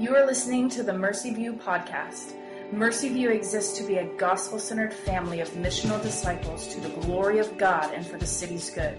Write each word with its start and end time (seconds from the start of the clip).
You 0.00 0.16
are 0.16 0.24
listening 0.24 0.70
to 0.70 0.82
the 0.82 0.94
Mercy 0.94 1.34
View 1.34 1.52
podcast. 1.52 2.32
Mercy 2.72 3.10
View 3.10 3.28
exists 3.28 3.76
to 3.76 3.84
be 3.84 3.96
a 3.96 4.06
gospel 4.16 4.58
centered 4.58 4.94
family 4.94 5.40
of 5.40 5.50
missional 5.50 6.00
disciples 6.00 6.68
to 6.68 6.80
the 6.80 6.88
glory 7.02 7.38
of 7.38 7.58
God 7.58 7.92
and 7.92 8.06
for 8.06 8.16
the 8.16 8.24
city's 8.24 8.70
good. 8.70 8.96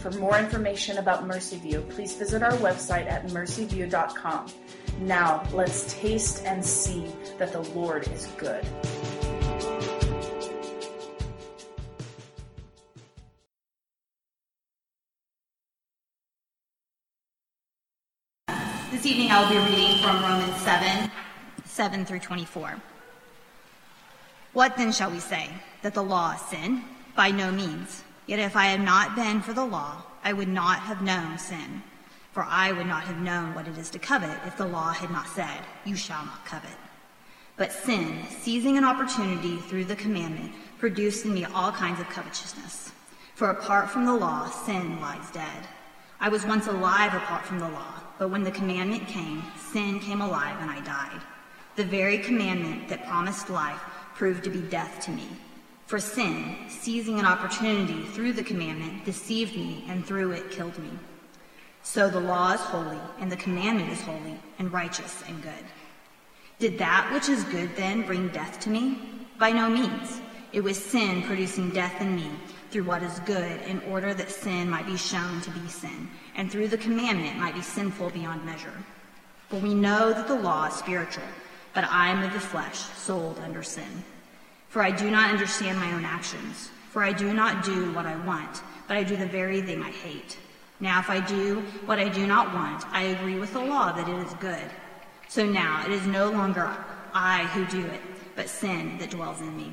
For 0.00 0.10
more 0.10 0.36
information 0.36 0.98
about 0.98 1.24
Mercy 1.24 1.58
View, 1.58 1.86
please 1.88 2.16
visit 2.16 2.42
our 2.42 2.54
website 2.54 3.08
at 3.08 3.28
mercyview.com. 3.28 4.46
Now, 5.02 5.46
let's 5.52 5.94
taste 6.00 6.44
and 6.44 6.64
see 6.64 7.06
that 7.38 7.52
the 7.52 7.60
Lord 7.60 8.08
is 8.08 8.26
good. 8.36 8.66
This 19.04 19.12
evening 19.12 19.32
I 19.32 19.42
will 19.42 19.50
be 19.50 19.58
reading 19.70 19.83
from 20.04 20.22
Romans 20.22 20.60
7 20.60 21.10
7 21.64 22.04
through 22.04 22.18
24. 22.18 22.76
What 24.52 24.76
then 24.76 24.92
shall 24.92 25.10
we 25.10 25.18
say? 25.18 25.48
That 25.80 25.94
the 25.94 26.02
law 26.02 26.34
is 26.34 26.42
sin? 26.42 26.82
By 27.16 27.30
no 27.30 27.50
means. 27.50 28.04
Yet 28.26 28.38
if 28.38 28.54
I 28.54 28.66
had 28.66 28.82
not 28.82 29.16
been 29.16 29.40
for 29.40 29.54
the 29.54 29.64
law, 29.64 30.02
I 30.22 30.34
would 30.34 30.48
not 30.48 30.80
have 30.80 31.00
known 31.00 31.38
sin. 31.38 31.82
For 32.32 32.42
I 32.42 32.70
would 32.72 32.86
not 32.86 33.04
have 33.04 33.16
known 33.16 33.54
what 33.54 33.66
it 33.66 33.78
is 33.78 33.88
to 33.90 33.98
covet 33.98 34.38
if 34.46 34.58
the 34.58 34.66
law 34.66 34.92
had 34.92 35.10
not 35.10 35.26
said, 35.26 35.60
You 35.86 35.96
shall 35.96 36.26
not 36.26 36.44
covet. 36.44 36.76
But 37.56 37.72
sin, 37.72 38.26
seizing 38.28 38.76
an 38.76 38.84
opportunity 38.84 39.56
through 39.56 39.86
the 39.86 39.96
commandment, 39.96 40.52
produced 40.78 41.24
in 41.24 41.32
me 41.32 41.46
all 41.46 41.72
kinds 41.72 41.98
of 41.98 42.10
covetousness. 42.10 42.92
For 43.36 43.48
apart 43.48 43.88
from 43.88 44.04
the 44.04 44.14
law, 44.14 44.50
sin 44.50 45.00
lies 45.00 45.30
dead. 45.30 45.66
I 46.20 46.28
was 46.28 46.44
once 46.44 46.66
alive 46.66 47.14
apart 47.14 47.46
from 47.46 47.58
the 47.58 47.70
law, 47.70 48.03
but 48.18 48.30
when 48.30 48.42
the 48.42 48.50
commandment 48.50 49.06
came, 49.06 49.42
sin 49.72 50.00
came 50.00 50.20
alive 50.20 50.56
and 50.60 50.70
I 50.70 50.80
died. 50.80 51.20
The 51.76 51.84
very 51.84 52.18
commandment 52.18 52.88
that 52.88 53.06
promised 53.06 53.50
life 53.50 53.80
proved 54.14 54.44
to 54.44 54.50
be 54.50 54.60
death 54.60 55.04
to 55.04 55.10
me. 55.10 55.26
For 55.86 55.98
sin, 55.98 56.56
seizing 56.68 57.18
an 57.18 57.26
opportunity 57.26 58.02
through 58.02 58.32
the 58.32 58.42
commandment, 58.42 59.04
deceived 59.04 59.56
me 59.56 59.84
and 59.88 60.06
through 60.06 60.32
it 60.32 60.50
killed 60.50 60.78
me. 60.78 60.90
So 61.82 62.08
the 62.08 62.20
law 62.20 62.52
is 62.52 62.60
holy, 62.60 62.98
and 63.20 63.30
the 63.30 63.36
commandment 63.36 63.90
is 63.90 64.00
holy, 64.00 64.40
and 64.58 64.72
righteous 64.72 65.22
and 65.28 65.42
good. 65.42 65.52
Did 66.58 66.78
that 66.78 67.10
which 67.12 67.28
is 67.28 67.44
good 67.44 67.76
then 67.76 68.06
bring 68.06 68.28
death 68.28 68.60
to 68.60 68.70
me? 68.70 68.98
By 69.38 69.50
no 69.50 69.68
means. 69.68 70.20
It 70.54 70.64
was 70.64 70.82
sin 70.82 71.20
producing 71.22 71.68
death 71.68 72.00
in 72.00 72.16
me 72.16 72.30
through 72.70 72.84
what 72.84 73.02
is 73.02 73.18
good, 73.26 73.60
in 73.62 73.80
order 73.90 74.14
that 74.14 74.30
sin 74.30 74.70
might 74.70 74.86
be 74.86 74.96
shown 74.96 75.42
to 75.42 75.50
be 75.50 75.68
sin, 75.68 76.08
and 76.34 76.50
through 76.50 76.68
the 76.68 76.78
commandment 76.78 77.38
might 77.38 77.54
be 77.54 77.60
sinful 77.60 78.10
beyond 78.10 78.46
measure. 78.46 78.72
For 79.50 79.58
we 79.58 79.74
know 79.74 80.12
that 80.12 80.26
the 80.26 80.40
law 80.40 80.66
is 80.66 80.74
spiritual 80.74 81.24
but 81.74 81.84
I 81.90 82.08
am 82.08 82.22
of 82.22 82.32
the 82.32 82.40
flesh, 82.40 82.78
sold 82.78 83.38
under 83.40 83.62
sin. 83.62 84.04
For 84.68 84.80
I 84.80 84.92
do 84.92 85.10
not 85.10 85.30
understand 85.30 85.78
my 85.78 85.92
own 85.92 86.04
actions. 86.04 86.70
For 86.90 87.02
I 87.02 87.12
do 87.12 87.34
not 87.34 87.64
do 87.64 87.92
what 87.92 88.06
I 88.06 88.16
want, 88.24 88.62
but 88.86 88.96
I 88.96 89.02
do 89.02 89.16
the 89.16 89.26
very 89.26 89.60
thing 89.60 89.82
I 89.82 89.90
hate. 89.90 90.38
Now, 90.78 91.00
if 91.00 91.10
I 91.10 91.20
do 91.20 91.60
what 91.84 91.98
I 91.98 92.08
do 92.08 92.26
not 92.26 92.54
want, 92.54 92.86
I 92.92 93.02
agree 93.04 93.38
with 93.38 93.52
the 93.52 93.64
law 93.64 93.92
that 93.92 94.08
it 94.08 94.26
is 94.26 94.32
good. 94.34 94.70
So 95.28 95.44
now 95.44 95.84
it 95.84 95.90
is 95.90 96.06
no 96.06 96.30
longer 96.30 96.70
I 97.12 97.44
who 97.46 97.64
do 97.66 97.84
it, 97.84 98.00
but 98.36 98.48
sin 98.48 98.98
that 98.98 99.10
dwells 99.10 99.40
in 99.40 99.56
me. 99.56 99.72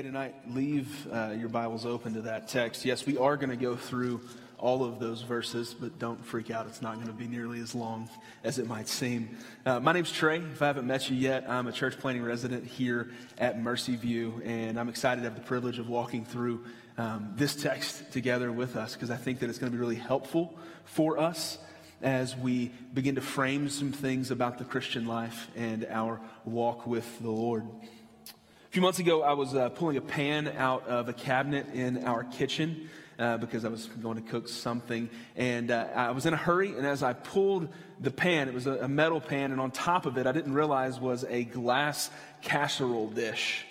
Hey, 0.00 0.06
tonight, 0.06 0.34
leave 0.48 1.06
uh, 1.12 1.34
your 1.38 1.50
Bibles 1.50 1.84
open 1.84 2.14
to 2.14 2.22
that 2.22 2.48
text. 2.48 2.86
Yes, 2.86 3.04
we 3.04 3.18
are 3.18 3.36
going 3.36 3.50
to 3.50 3.56
go 3.56 3.76
through 3.76 4.22
all 4.56 4.82
of 4.82 4.98
those 4.98 5.20
verses, 5.20 5.74
but 5.78 5.98
don't 5.98 6.24
freak 6.24 6.50
out. 6.50 6.66
It's 6.66 6.80
not 6.80 6.94
going 6.94 7.08
to 7.08 7.12
be 7.12 7.26
nearly 7.26 7.60
as 7.60 7.74
long 7.74 8.08
as 8.42 8.58
it 8.58 8.66
might 8.66 8.88
seem. 8.88 9.36
Uh, 9.66 9.78
my 9.78 9.92
name's 9.92 10.10
Trey. 10.10 10.38
If 10.38 10.62
I 10.62 10.68
haven't 10.68 10.86
met 10.86 11.10
you 11.10 11.16
yet, 11.16 11.44
I'm 11.50 11.66
a 11.66 11.72
church 11.72 11.98
planting 11.98 12.22
resident 12.22 12.64
here 12.64 13.10
at 13.36 13.60
Mercy 13.60 13.94
View, 13.94 14.40
and 14.42 14.80
I'm 14.80 14.88
excited 14.88 15.20
to 15.20 15.28
have 15.28 15.34
the 15.34 15.44
privilege 15.44 15.78
of 15.78 15.90
walking 15.90 16.24
through 16.24 16.64
um, 16.96 17.34
this 17.36 17.54
text 17.54 18.10
together 18.10 18.50
with 18.50 18.76
us 18.76 18.94
because 18.94 19.10
I 19.10 19.16
think 19.18 19.40
that 19.40 19.50
it's 19.50 19.58
going 19.58 19.70
to 19.70 19.76
be 19.76 19.80
really 19.80 19.96
helpful 19.96 20.58
for 20.86 21.18
us 21.18 21.58
as 22.00 22.34
we 22.34 22.72
begin 22.94 23.16
to 23.16 23.20
frame 23.20 23.68
some 23.68 23.92
things 23.92 24.30
about 24.30 24.56
the 24.56 24.64
Christian 24.64 25.06
life 25.06 25.50
and 25.56 25.86
our 25.90 26.22
walk 26.46 26.86
with 26.86 27.20
the 27.20 27.30
Lord. 27.30 27.66
A 28.70 28.72
few 28.72 28.82
months 28.82 29.00
ago, 29.00 29.24
I 29.24 29.32
was 29.32 29.52
uh, 29.52 29.68
pulling 29.70 29.96
a 29.96 30.00
pan 30.00 30.46
out 30.56 30.86
of 30.86 31.08
a 31.08 31.12
cabinet 31.12 31.74
in 31.74 32.04
our 32.04 32.22
kitchen 32.22 32.88
uh, 33.18 33.36
because 33.36 33.64
I 33.64 33.68
was 33.68 33.86
going 33.86 34.22
to 34.22 34.30
cook 34.30 34.46
something. 34.46 35.10
And 35.34 35.72
uh, 35.72 35.88
I 35.92 36.12
was 36.12 36.24
in 36.24 36.34
a 36.34 36.36
hurry, 36.36 36.76
and 36.76 36.86
as 36.86 37.02
I 37.02 37.14
pulled 37.14 37.68
the 37.98 38.12
pan, 38.12 38.46
it 38.46 38.54
was 38.54 38.68
a, 38.68 38.74
a 38.74 38.86
metal 38.86 39.20
pan, 39.20 39.50
and 39.50 39.60
on 39.60 39.72
top 39.72 40.06
of 40.06 40.18
it, 40.18 40.28
I 40.28 40.30
didn't 40.30 40.54
realize 40.54 41.00
was 41.00 41.24
a 41.24 41.42
glass 41.42 42.10
casserole 42.42 43.08
dish. 43.08 43.66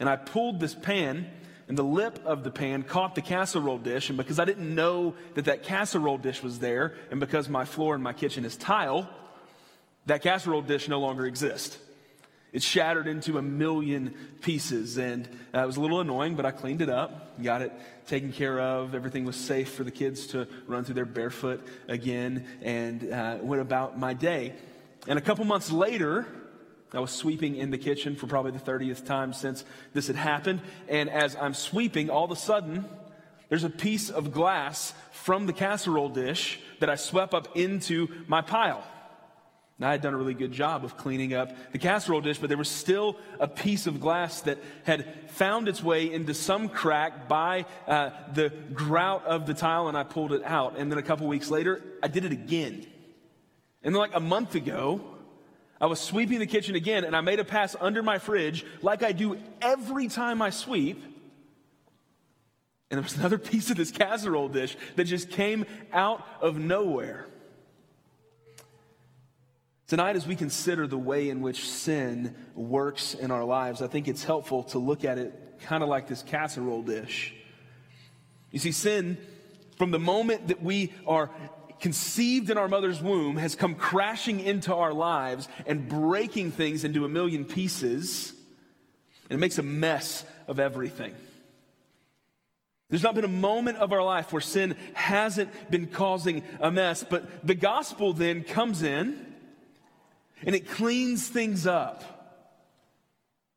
And 0.00 0.08
I 0.08 0.16
pulled 0.16 0.58
this 0.58 0.74
pan, 0.74 1.30
and 1.68 1.78
the 1.78 1.84
lip 1.84 2.18
of 2.24 2.42
the 2.42 2.50
pan 2.50 2.82
caught 2.82 3.14
the 3.14 3.22
casserole 3.22 3.78
dish. 3.78 4.08
And 4.08 4.18
because 4.18 4.40
I 4.40 4.46
didn't 4.46 4.74
know 4.74 5.14
that 5.34 5.44
that 5.44 5.62
casserole 5.62 6.18
dish 6.18 6.42
was 6.42 6.58
there, 6.58 6.94
and 7.12 7.20
because 7.20 7.48
my 7.48 7.64
floor 7.64 7.94
in 7.94 8.02
my 8.02 8.14
kitchen 8.14 8.44
is 8.44 8.56
tile, 8.56 9.08
that 10.06 10.22
casserole 10.22 10.62
dish 10.62 10.88
no 10.88 10.98
longer 10.98 11.24
exists. 11.24 11.78
It 12.52 12.62
shattered 12.62 13.06
into 13.06 13.38
a 13.38 13.42
million 13.42 14.14
pieces, 14.40 14.98
and 14.98 15.28
uh, 15.54 15.60
it 15.60 15.66
was 15.66 15.76
a 15.76 15.80
little 15.80 16.00
annoying, 16.00 16.34
but 16.34 16.44
I 16.44 16.50
cleaned 16.50 16.82
it 16.82 16.88
up, 16.88 17.40
got 17.42 17.62
it 17.62 17.72
taken 18.06 18.32
care 18.32 18.58
of. 18.58 18.94
Everything 18.94 19.24
was 19.24 19.36
safe 19.36 19.72
for 19.72 19.84
the 19.84 19.90
kids 19.90 20.26
to 20.28 20.48
run 20.66 20.84
through 20.84 20.94
there 20.94 21.04
barefoot 21.04 21.64
again, 21.86 22.46
and 22.60 23.12
uh, 23.12 23.38
went 23.40 23.62
about 23.62 23.98
my 23.98 24.14
day. 24.14 24.54
And 25.06 25.18
a 25.18 25.22
couple 25.22 25.44
months 25.44 25.70
later, 25.70 26.26
I 26.92 26.98
was 26.98 27.12
sweeping 27.12 27.54
in 27.54 27.70
the 27.70 27.78
kitchen 27.78 28.16
for 28.16 28.26
probably 28.26 28.50
the 28.50 28.58
30th 28.58 29.06
time 29.06 29.32
since 29.32 29.64
this 29.92 30.08
had 30.08 30.16
happened, 30.16 30.60
and 30.88 31.08
as 31.08 31.36
I'm 31.36 31.54
sweeping, 31.54 32.10
all 32.10 32.24
of 32.24 32.32
a 32.32 32.36
sudden, 32.36 32.84
there's 33.48 33.64
a 33.64 33.70
piece 33.70 34.10
of 34.10 34.32
glass 34.32 34.92
from 35.12 35.46
the 35.46 35.52
casserole 35.52 36.08
dish 36.08 36.58
that 36.80 36.90
I 36.90 36.96
swept 36.96 37.32
up 37.32 37.56
into 37.56 38.08
my 38.26 38.42
pile. 38.42 38.84
I 39.82 39.92
had 39.92 40.02
done 40.02 40.12
a 40.12 40.16
really 40.18 40.34
good 40.34 40.52
job 40.52 40.84
of 40.84 40.96
cleaning 40.96 41.32
up 41.32 41.52
the 41.72 41.78
casserole 41.78 42.20
dish, 42.20 42.38
but 42.38 42.48
there 42.48 42.58
was 42.58 42.68
still 42.68 43.16
a 43.38 43.48
piece 43.48 43.86
of 43.86 43.98
glass 43.98 44.42
that 44.42 44.58
had 44.84 45.30
found 45.30 45.68
its 45.68 45.82
way 45.82 46.12
into 46.12 46.34
some 46.34 46.68
crack 46.68 47.28
by 47.28 47.64
uh, 47.88 48.10
the 48.34 48.50
grout 48.74 49.24
of 49.24 49.46
the 49.46 49.54
tile, 49.54 49.88
and 49.88 49.96
I 49.96 50.02
pulled 50.02 50.32
it 50.32 50.44
out. 50.44 50.76
And 50.76 50.90
then 50.90 50.98
a 50.98 51.02
couple 51.02 51.26
weeks 51.26 51.50
later, 51.50 51.82
I 52.02 52.08
did 52.08 52.26
it 52.26 52.32
again. 52.32 52.86
And 53.82 53.94
then, 53.94 54.00
like 54.00 54.14
a 54.14 54.20
month 54.20 54.54
ago, 54.54 55.00
I 55.80 55.86
was 55.86 55.98
sweeping 55.98 56.40
the 56.40 56.46
kitchen 56.46 56.74
again, 56.74 57.04
and 57.04 57.16
I 57.16 57.22
made 57.22 57.40
a 57.40 57.44
pass 57.44 57.74
under 57.80 58.02
my 58.02 58.18
fridge, 58.18 58.66
like 58.82 59.02
I 59.02 59.12
do 59.12 59.38
every 59.62 60.08
time 60.08 60.42
I 60.42 60.50
sweep. 60.50 61.02
And 62.90 62.98
there 62.98 63.02
was 63.02 63.16
another 63.16 63.38
piece 63.50 63.70
of 63.70 63.78
this 63.78 63.90
casserole 63.90 64.50
dish 64.50 64.76
that 64.96 65.04
just 65.04 65.30
came 65.30 65.64
out 65.90 66.26
of 66.42 66.58
nowhere. 66.58 67.26
Tonight, 69.90 70.14
as 70.14 70.24
we 70.24 70.36
consider 70.36 70.86
the 70.86 70.96
way 70.96 71.30
in 71.30 71.40
which 71.40 71.68
sin 71.68 72.36
works 72.54 73.14
in 73.14 73.32
our 73.32 73.42
lives, 73.42 73.82
I 73.82 73.88
think 73.88 74.06
it's 74.06 74.22
helpful 74.22 74.62
to 74.62 74.78
look 74.78 75.04
at 75.04 75.18
it 75.18 75.34
kind 75.62 75.82
of 75.82 75.88
like 75.88 76.06
this 76.06 76.22
casserole 76.22 76.82
dish. 76.82 77.34
You 78.52 78.60
see, 78.60 78.70
sin, 78.70 79.18
from 79.78 79.90
the 79.90 79.98
moment 79.98 80.46
that 80.46 80.62
we 80.62 80.92
are 81.08 81.28
conceived 81.80 82.50
in 82.50 82.56
our 82.56 82.68
mother's 82.68 83.02
womb 83.02 83.36
has 83.38 83.56
come 83.56 83.74
crashing 83.74 84.38
into 84.38 84.72
our 84.72 84.92
lives 84.92 85.48
and 85.66 85.88
breaking 85.88 86.52
things 86.52 86.84
into 86.84 87.04
a 87.04 87.08
million 87.08 87.44
pieces. 87.44 88.32
And 89.28 89.38
it 89.38 89.40
makes 89.40 89.58
a 89.58 89.64
mess 89.64 90.24
of 90.46 90.60
everything. 90.60 91.16
There's 92.90 93.02
not 93.02 93.16
been 93.16 93.24
a 93.24 93.28
moment 93.28 93.78
of 93.78 93.92
our 93.92 94.04
life 94.04 94.32
where 94.32 94.40
sin 94.40 94.76
hasn't 94.94 95.50
been 95.68 95.88
causing 95.88 96.44
a 96.60 96.70
mess, 96.70 97.02
but 97.02 97.44
the 97.44 97.56
gospel 97.56 98.12
then 98.12 98.44
comes 98.44 98.84
in 98.84 99.26
and 100.44 100.54
it 100.54 100.68
cleans 100.68 101.28
things 101.28 101.66
up. 101.66 102.16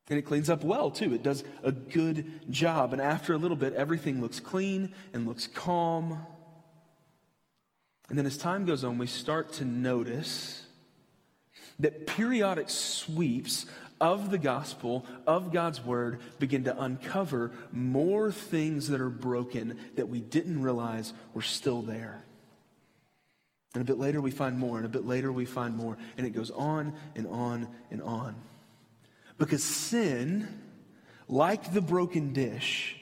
And 0.10 0.20
it 0.20 0.24
cleans 0.24 0.50
up 0.50 0.64
well, 0.64 0.92
too. 0.92 1.14
It 1.14 1.24
does 1.24 1.44
a 1.64 1.72
good 1.72 2.52
job. 2.52 2.92
And 2.92 3.02
after 3.02 3.34
a 3.34 3.38
little 3.38 3.56
bit, 3.56 3.74
everything 3.74 4.20
looks 4.20 4.40
clean 4.40 4.94
and 5.14 5.26
looks 5.26 5.48
calm. 5.48 6.20
And 8.10 8.18
then 8.18 8.26
as 8.26 8.38
time 8.38 8.66
goes 8.66 8.84
on, 8.84 8.98
we 8.98 9.08
start 9.08 9.54
to 9.54 9.66
notice 9.66 10.66
that 11.80 12.06
periodic 12.06 12.70
sweeps 12.70 13.66
of 14.02 14.30
the 14.30 14.38
gospel, 14.38 15.06
of 15.26 15.54
God's 15.54 15.84
word, 15.84 16.20
begin 16.38 16.66
to 16.66 16.80
uncover 16.82 17.52
more 17.72 18.32
things 18.32 18.90
that 18.90 19.00
are 19.00 19.10
broken 19.10 19.80
that 19.96 20.10
we 20.10 20.20
didn't 20.20 20.62
realize 20.62 21.14
were 21.34 21.42
still 21.42 21.82
there. 21.82 22.24
And 23.74 23.82
a 23.82 23.86
bit 23.86 23.98
later 23.98 24.22
we 24.22 24.32
find 24.32 24.58
more, 24.58 24.78
and 24.78 24.86
a 24.86 24.90
bit 24.90 25.06
later 25.06 25.32
we 25.32 25.46
find 25.46 25.76
more, 25.76 25.98
and 26.18 26.28
it 26.28 26.32
goes 26.32 26.52
on 26.52 26.94
and 27.16 27.28
on 27.28 27.68
and 27.90 28.02
on. 28.04 28.36
Because 29.38 29.64
sin, 29.64 30.48
like 31.28 31.74
the 31.74 31.82
broken 31.82 32.34
dish, 32.34 32.96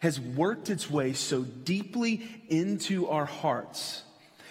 has 0.00 0.18
worked 0.18 0.68
its 0.68 0.90
way 0.90 1.12
so 1.12 1.42
deeply 1.42 2.22
into 2.48 3.08
our 3.08 3.26
hearts 3.26 4.02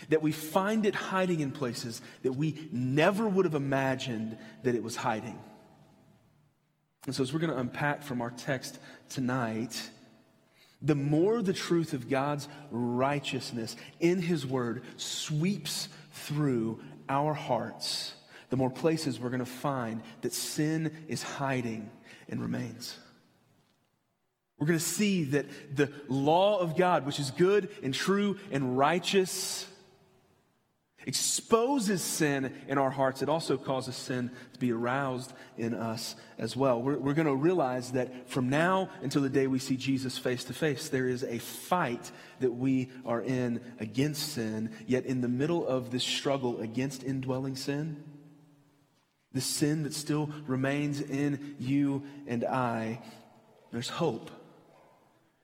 that 0.09 0.21
we 0.21 0.31
find 0.31 0.85
it 0.85 0.95
hiding 0.95 1.41
in 1.41 1.51
places 1.51 2.01
that 2.23 2.33
we 2.33 2.69
never 2.71 3.27
would 3.27 3.45
have 3.45 3.55
imagined 3.55 4.38
that 4.63 4.75
it 4.75 4.83
was 4.83 4.95
hiding. 4.95 5.38
And 7.05 7.15
so, 7.15 7.23
as 7.23 7.33
we're 7.33 7.39
going 7.39 7.51
to 7.51 7.59
unpack 7.59 8.03
from 8.03 8.21
our 8.21 8.31
text 8.31 8.79
tonight, 9.09 9.89
the 10.81 10.95
more 10.95 11.41
the 11.41 11.53
truth 11.53 11.93
of 11.93 12.09
God's 12.09 12.47
righteousness 12.71 13.75
in 13.99 14.21
His 14.21 14.45
Word 14.45 14.83
sweeps 14.97 15.89
through 16.11 16.79
our 17.07 17.33
hearts, 17.33 18.13
the 18.49 18.57
more 18.57 18.69
places 18.69 19.19
we're 19.19 19.29
going 19.29 19.39
to 19.39 19.45
find 19.45 20.01
that 20.21 20.33
sin 20.33 21.05
is 21.07 21.21
hiding 21.21 21.89
and 22.29 22.41
remains. 22.41 22.97
We're 24.57 24.67
going 24.67 24.79
to 24.79 24.85
see 24.85 25.23
that 25.25 25.75
the 25.75 25.91
law 26.07 26.59
of 26.59 26.75
God, 26.75 27.05
which 27.05 27.19
is 27.19 27.31
good 27.31 27.69
and 27.81 27.93
true 27.93 28.37
and 28.51 28.77
righteous, 28.77 29.65
exposes 31.06 32.01
sin 32.01 32.54
in 32.68 32.78
our 32.78 32.90
hearts, 32.90 33.22
it 33.22 33.30
also 33.30 33.57
causes 33.57 33.96
sin 33.96 34.31
to 34.54 34.60
be 34.60 34.72
aroused 34.72 35.34
in 35.57 35.74
us 35.74 36.16
as 36.38 36.56
well. 36.56 36.81
We're, 36.81 36.98
we're 36.98 37.13
going 37.13 37.28
to 37.28 37.36
realize 37.36 37.94
that 37.94 38.30
from 38.30 38.50
now 38.50 38.90
until 39.01 39.22
the 39.22 39.30
day 39.30 39.48
we 39.48 39.60
see 39.60 39.78
Jesus 39.78 40.18
face 40.18 40.44
to 40.46 40.54
face, 40.54 40.90
there 40.90 41.07
is 41.07 41.24
a 41.24 41.40
fight 41.40 42.12
that 42.42 42.51
we 42.51 42.90
are 43.06 43.22
in 43.22 43.62
against 43.80 44.34
sin. 44.34 44.72
Yet, 44.88 45.06
in 45.06 45.22
the 45.22 45.28
middle 45.28 45.68
of 45.68 45.92
this 45.92 46.04
struggle 46.04 46.60
against 46.60 47.04
indwelling 47.04 47.56
sin, 47.56 48.04
the 49.34 49.42
sin 49.42 49.84
that 49.84 49.94
still 49.94 50.30
remains 50.48 51.01
in 51.01 51.56
you 51.60 52.04
and 52.28 52.44
I, 52.44 53.01
there's 53.72 53.90
hope. 53.90 54.31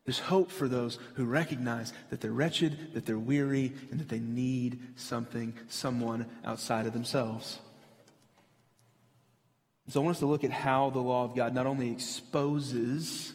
There's 0.05 0.19
hope 0.19 0.51
for 0.51 0.67
those 0.67 0.99
who 1.15 1.25
recognize 1.25 1.91
that 2.11 2.21
they're 2.21 2.31
wretched, 2.31 2.93
that 2.93 3.05
they're 3.05 3.17
weary, 3.17 3.73
and 3.89 3.99
that 3.99 4.07
they 4.07 4.19
need 4.19 4.79
something, 4.95 5.53
someone 5.67 6.27
outside 6.43 6.85
of 6.85 6.93
themselves. 6.93 7.59
So 9.89 9.99
I 10.01 10.03
want 10.03 10.15
us 10.15 10.19
to 10.19 10.25
look 10.25 10.43
at 10.43 10.51
how 10.51 10.89
the 10.89 10.99
law 10.99 11.25
of 11.25 11.35
God 11.35 11.53
not 11.53 11.67
only 11.67 11.91
exposes 11.91 13.33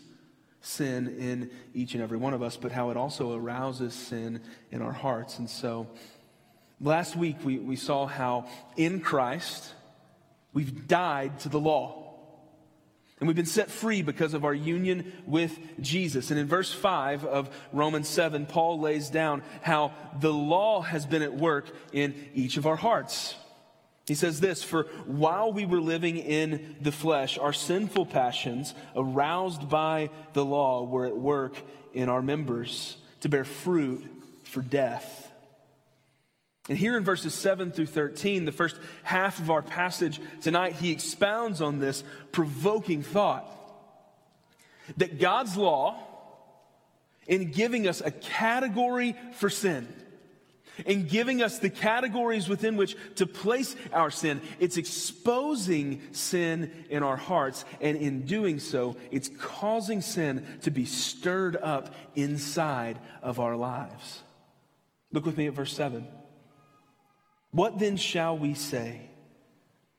sin 0.60 1.16
in 1.18 1.50
each 1.74 1.94
and 1.94 2.02
every 2.02 2.18
one 2.18 2.34
of 2.34 2.42
us, 2.42 2.56
but 2.56 2.72
how 2.72 2.90
it 2.90 2.96
also 2.96 3.36
arouses 3.36 3.94
sin 3.94 4.40
in 4.70 4.82
our 4.82 4.92
hearts. 4.92 5.38
And 5.38 5.48
so 5.48 5.88
last 6.80 7.16
week 7.16 7.36
we, 7.44 7.58
we 7.58 7.76
saw 7.76 8.06
how 8.06 8.46
in 8.76 9.00
Christ 9.00 9.72
we've 10.52 10.86
died 10.86 11.38
to 11.40 11.48
the 11.48 11.60
law. 11.60 11.99
And 13.20 13.28
we've 13.28 13.36
been 13.36 13.44
set 13.44 13.70
free 13.70 14.00
because 14.00 14.32
of 14.32 14.46
our 14.46 14.54
union 14.54 15.12
with 15.26 15.58
Jesus. 15.78 16.30
And 16.30 16.40
in 16.40 16.46
verse 16.46 16.72
5 16.72 17.26
of 17.26 17.54
Romans 17.70 18.08
7, 18.08 18.46
Paul 18.46 18.80
lays 18.80 19.10
down 19.10 19.42
how 19.60 19.92
the 20.20 20.32
law 20.32 20.80
has 20.80 21.04
been 21.04 21.20
at 21.20 21.34
work 21.34 21.66
in 21.92 22.14
each 22.34 22.56
of 22.56 22.66
our 22.66 22.76
hearts. 22.76 23.34
He 24.06 24.14
says 24.14 24.40
this 24.40 24.64
For 24.64 24.84
while 25.06 25.52
we 25.52 25.66
were 25.66 25.80
living 25.82 26.16
in 26.16 26.76
the 26.80 26.90
flesh, 26.90 27.36
our 27.36 27.52
sinful 27.52 28.06
passions, 28.06 28.74
aroused 28.96 29.68
by 29.68 30.10
the 30.32 30.44
law, 30.44 30.84
were 30.84 31.06
at 31.06 31.16
work 31.16 31.54
in 31.92 32.08
our 32.08 32.22
members 32.22 32.96
to 33.20 33.28
bear 33.28 33.44
fruit 33.44 34.04
for 34.44 34.62
death. 34.62 35.29
And 36.70 36.78
here 36.78 36.96
in 36.96 37.02
verses 37.02 37.34
7 37.34 37.72
through 37.72 37.86
13, 37.86 38.44
the 38.44 38.52
first 38.52 38.78
half 39.02 39.40
of 39.40 39.50
our 39.50 39.60
passage 39.60 40.20
tonight, 40.40 40.74
he 40.74 40.92
expounds 40.92 41.60
on 41.60 41.80
this 41.80 42.04
provoking 42.30 43.02
thought 43.02 43.44
that 44.96 45.18
God's 45.18 45.56
law, 45.56 45.98
in 47.26 47.50
giving 47.50 47.88
us 47.88 48.00
a 48.00 48.12
category 48.12 49.16
for 49.32 49.50
sin, 49.50 49.88
in 50.86 51.08
giving 51.08 51.42
us 51.42 51.58
the 51.58 51.70
categories 51.70 52.48
within 52.48 52.76
which 52.76 52.96
to 53.16 53.26
place 53.26 53.74
our 53.92 54.12
sin, 54.12 54.40
it's 54.60 54.76
exposing 54.76 56.00
sin 56.12 56.70
in 56.88 57.02
our 57.02 57.16
hearts. 57.16 57.64
And 57.80 57.96
in 57.96 58.26
doing 58.26 58.60
so, 58.60 58.96
it's 59.10 59.28
causing 59.40 60.02
sin 60.02 60.46
to 60.62 60.70
be 60.70 60.84
stirred 60.84 61.56
up 61.56 61.92
inside 62.14 63.00
of 63.22 63.40
our 63.40 63.56
lives. 63.56 64.22
Look 65.10 65.26
with 65.26 65.36
me 65.36 65.48
at 65.48 65.54
verse 65.54 65.72
7. 65.72 66.06
What 67.50 67.78
then 67.78 67.96
shall 67.96 68.38
we 68.38 68.54
say? 68.54 69.02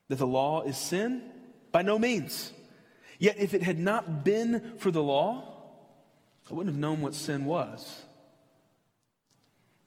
That 0.10 0.18
the 0.18 0.28
law 0.28 0.62
is 0.64 0.78
sin? 0.78 1.22
By 1.72 1.82
no 1.82 1.98
means. 1.98 2.52
Yet 3.20 3.38
if 3.38 3.54
it 3.54 3.64
had 3.64 3.80
not 3.80 4.24
been 4.24 4.74
for 4.78 4.92
the 4.92 5.04
law, 5.04 5.52
I 6.50 6.54
wouldn't 6.54 6.74
have 6.74 6.80
known 6.80 7.02
what 7.02 7.14
sin 7.14 7.46
was. 7.46 8.04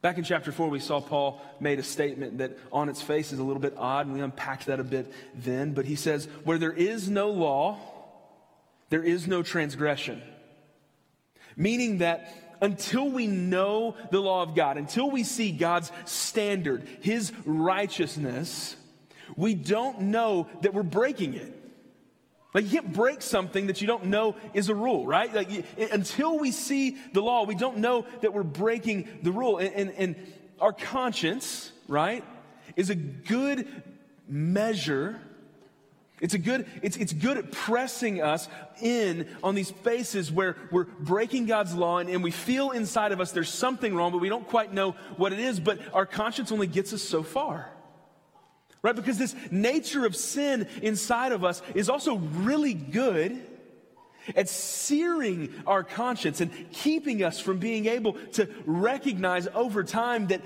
Back 0.03 0.19
in 0.19 0.25
chapter 0.25 0.53
4, 0.53 0.69
we 0.69 0.81
saw 0.81 1.01
Paul 1.01 1.41
made 1.61 1.79
a 1.79 1.83
statement 1.83 2.39
that 2.39 2.59
on 2.71 2.91
its 2.91 3.01
face 3.01 3.33
is 3.33 3.39
a 3.39 3.43
little 3.43 3.61
bit 3.61 3.75
odd, 3.79 4.05
and 4.05 4.15
we 4.15 4.21
unpacked 4.21 4.67
that 4.67 4.79
a 4.79 4.85
bit 4.85 5.11
then. 5.35 5.73
But 5.73 5.87
he 5.87 5.97
says, 5.97 6.29
Where 6.45 6.59
there 6.59 6.73
is 6.73 7.09
no 7.09 7.31
law, 7.31 7.79
there 8.91 9.03
is 9.03 9.27
no 9.27 9.43
transgression. 9.43 10.23
Meaning 11.57 11.99
that 11.99 12.31
until 12.61 13.09
we 13.11 13.27
know 13.27 13.97
the 14.11 14.21
law 14.21 14.43
of 14.43 14.55
God, 14.55 14.77
until 14.77 15.11
we 15.11 15.25
see 15.25 15.53
God's 15.53 15.91
standard, 16.05 16.87
His 17.01 17.33
righteousness, 17.45 18.77
we 19.37 19.55
don't 19.55 20.01
know 20.03 20.49
that 20.63 20.75
we're 20.75 20.83
breaking 20.83 21.35
it. 21.35 21.53
Like, 22.53 22.65
you 22.67 22.71
can't 22.71 22.93
break 22.93 23.21
something 23.21 23.67
that 23.67 23.81
you 23.81 23.89
don't 23.89 24.05
know 24.07 24.37
is 24.53 24.69
a 24.69 24.75
rule, 24.75 25.05
right? 25.05 25.35
Like, 25.35 25.49
until 25.93 26.39
we 26.39 26.53
see 26.53 26.97
the 27.13 27.21
law, 27.21 27.45
we 27.45 27.57
don't 27.57 27.79
know 27.79 28.07
that 28.21 28.33
we're 28.33 28.45
breaking 28.45 29.09
the 29.23 29.33
rule. 29.33 29.59
And, 29.59 29.75
and, 29.75 29.91
and 29.91 30.33
our 30.61 30.73
conscience, 30.73 31.73
right, 31.89 32.23
is 32.77 32.91
a 32.91 32.95
good 32.95 33.67
measure 34.29 35.21
it's 36.25 36.33
a 36.33 36.39
good, 36.39 36.67
it's, 36.81 36.97
it's 36.97 37.13
good 37.13 37.37
at 37.37 37.53
pressing 37.53 38.23
us 38.23 38.49
in 38.81 39.29
on 39.43 39.55
these 39.55 39.69
spaces 39.69 40.33
where 40.33 40.57
we're 40.73 40.85
breaking 40.85 41.45
God's 41.45 41.75
law 41.75 41.99
and, 41.99 42.09
and 42.09 42.25
we 42.25 42.31
feel 42.31 42.71
inside 42.71 43.13
of 43.13 43.21
us 43.21 43.33
there's 43.33 43.51
something 43.51 43.95
wrong, 43.95 44.11
but 44.11 44.23
we 44.23 44.31
don't 44.31 44.49
quite 44.49 44.73
know 44.73 44.93
what 45.19 45.35
it 45.35 45.39
is. 45.39 45.61
But 45.61 45.81
our 45.93 46.07
conscience 46.07 46.51
only 46.51 46.67
gets 46.67 46.95
us 46.95 47.03
so 47.03 47.23
far. 47.23 47.71
Right? 48.81 48.97
Because 48.97 49.19
this 49.19 49.37
nature 49.51 50.07
of 50.07 50.17
sin 50.17 50.67
inside 50.81 51.33
of 51.33 51.45
us 51.45 51.61
is 51.75 51.91
also 51.91 52.17
really 52.17 52.73
good 52.73 53.39
at 54.35 54.49
searing 54.49 55.53
our 55.67 55.85
conscience 55.85 56.41
and 56.41 56.51
keeping 56.73 57.23
us 57.23 57.39
from 57.39 57.59
being 57.59 57.85
able 57.85 58.15
to 58.33 58.49
recognize 58.65 59.47
over 59.49 59.85
time 59.85 60.29
that 60.29 60.41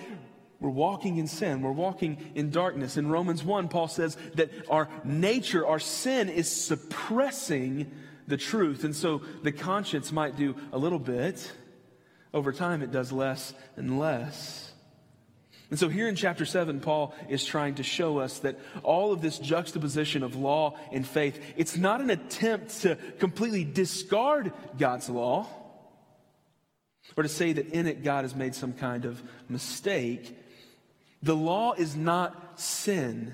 we're 0.60 0.70
walking 0.70 1.18
in 1.18 1.28
sin. 1.28 1.62
We're 1.62 1.70
walking 1.70 2.18
in 2.34 2.50
darkness. 2.50 2.96
In 2.96 3.08
Romans 3.08 3.44
1, 3.44 3.68
Paul 3.68 3.88
says 3.88 4.16
that 4.34 4.50
our 4.68 4.88
nature, 5.04 5.66
our 5.66 5.78
sin, 5.78 6.28
is 6.28 6.50
suppressing 6.50 7.90
the 8.26 8.36
truth. 8.36 8.82
And 8.82 8.94
so 8.94 9.22
the 9.42 9.52
conscience 9.52 10.10
might 10.10 10.36
do 10.36 10.56
a 10.72 10.78
little 10.78 10.98
bit. 10.98 11.52
Over 12.34 12.52
time, 12.52 12.82
it 12.82 12.90
does 12.90 13.12
less 13.12 13.54
and 13.76 13.98
less. 13.98 14.72
And 15.70 15.78
so 15.78 15.88
here 15.88 16.08
in 16.08 16.16
chapter 16.16 16.44
7, 16.44 16.80
Paul 16.80 17.14
is 17.28 17.44
trying 17.44 17.76
to 17.76 17.82
show 17.82 18.18
us 18.18 18.38
that 18.40 18.58
all 18.82 19.12
of 19.12 19.20
this 19.20 19.38
juxtaposition 19.38 20.22
of 20.22 20.34
law 20.34 20.76
and 20.92 21.06
faith, 21.06 21.40
it's 21.56 21.76
not 21.76 22.00
an 22.00 22.10
attempt 22.10 22.80
to 22.82 22.96
completely 23.18 23.64
discard 23.64 24.52
God's 24.78 25.08
law 25.08 25.46
or 27.16 27.22
to 27.22 27.28
say 27.28 27.52
that 27.52 27.68
in 27.68 27.86
it 27.86 28.02
God 28.02 28.24
has 28.24 28.34
made 28.34 28.54
some 28.54 28.72
kind 28.72 29.04
of 29.04 29.22
mistake. 29.48 30.36
The 31.22 31.36
law 31.36 31.72
is 31.72 31.96
not 31.96 32.60
sin, 32.60 33.32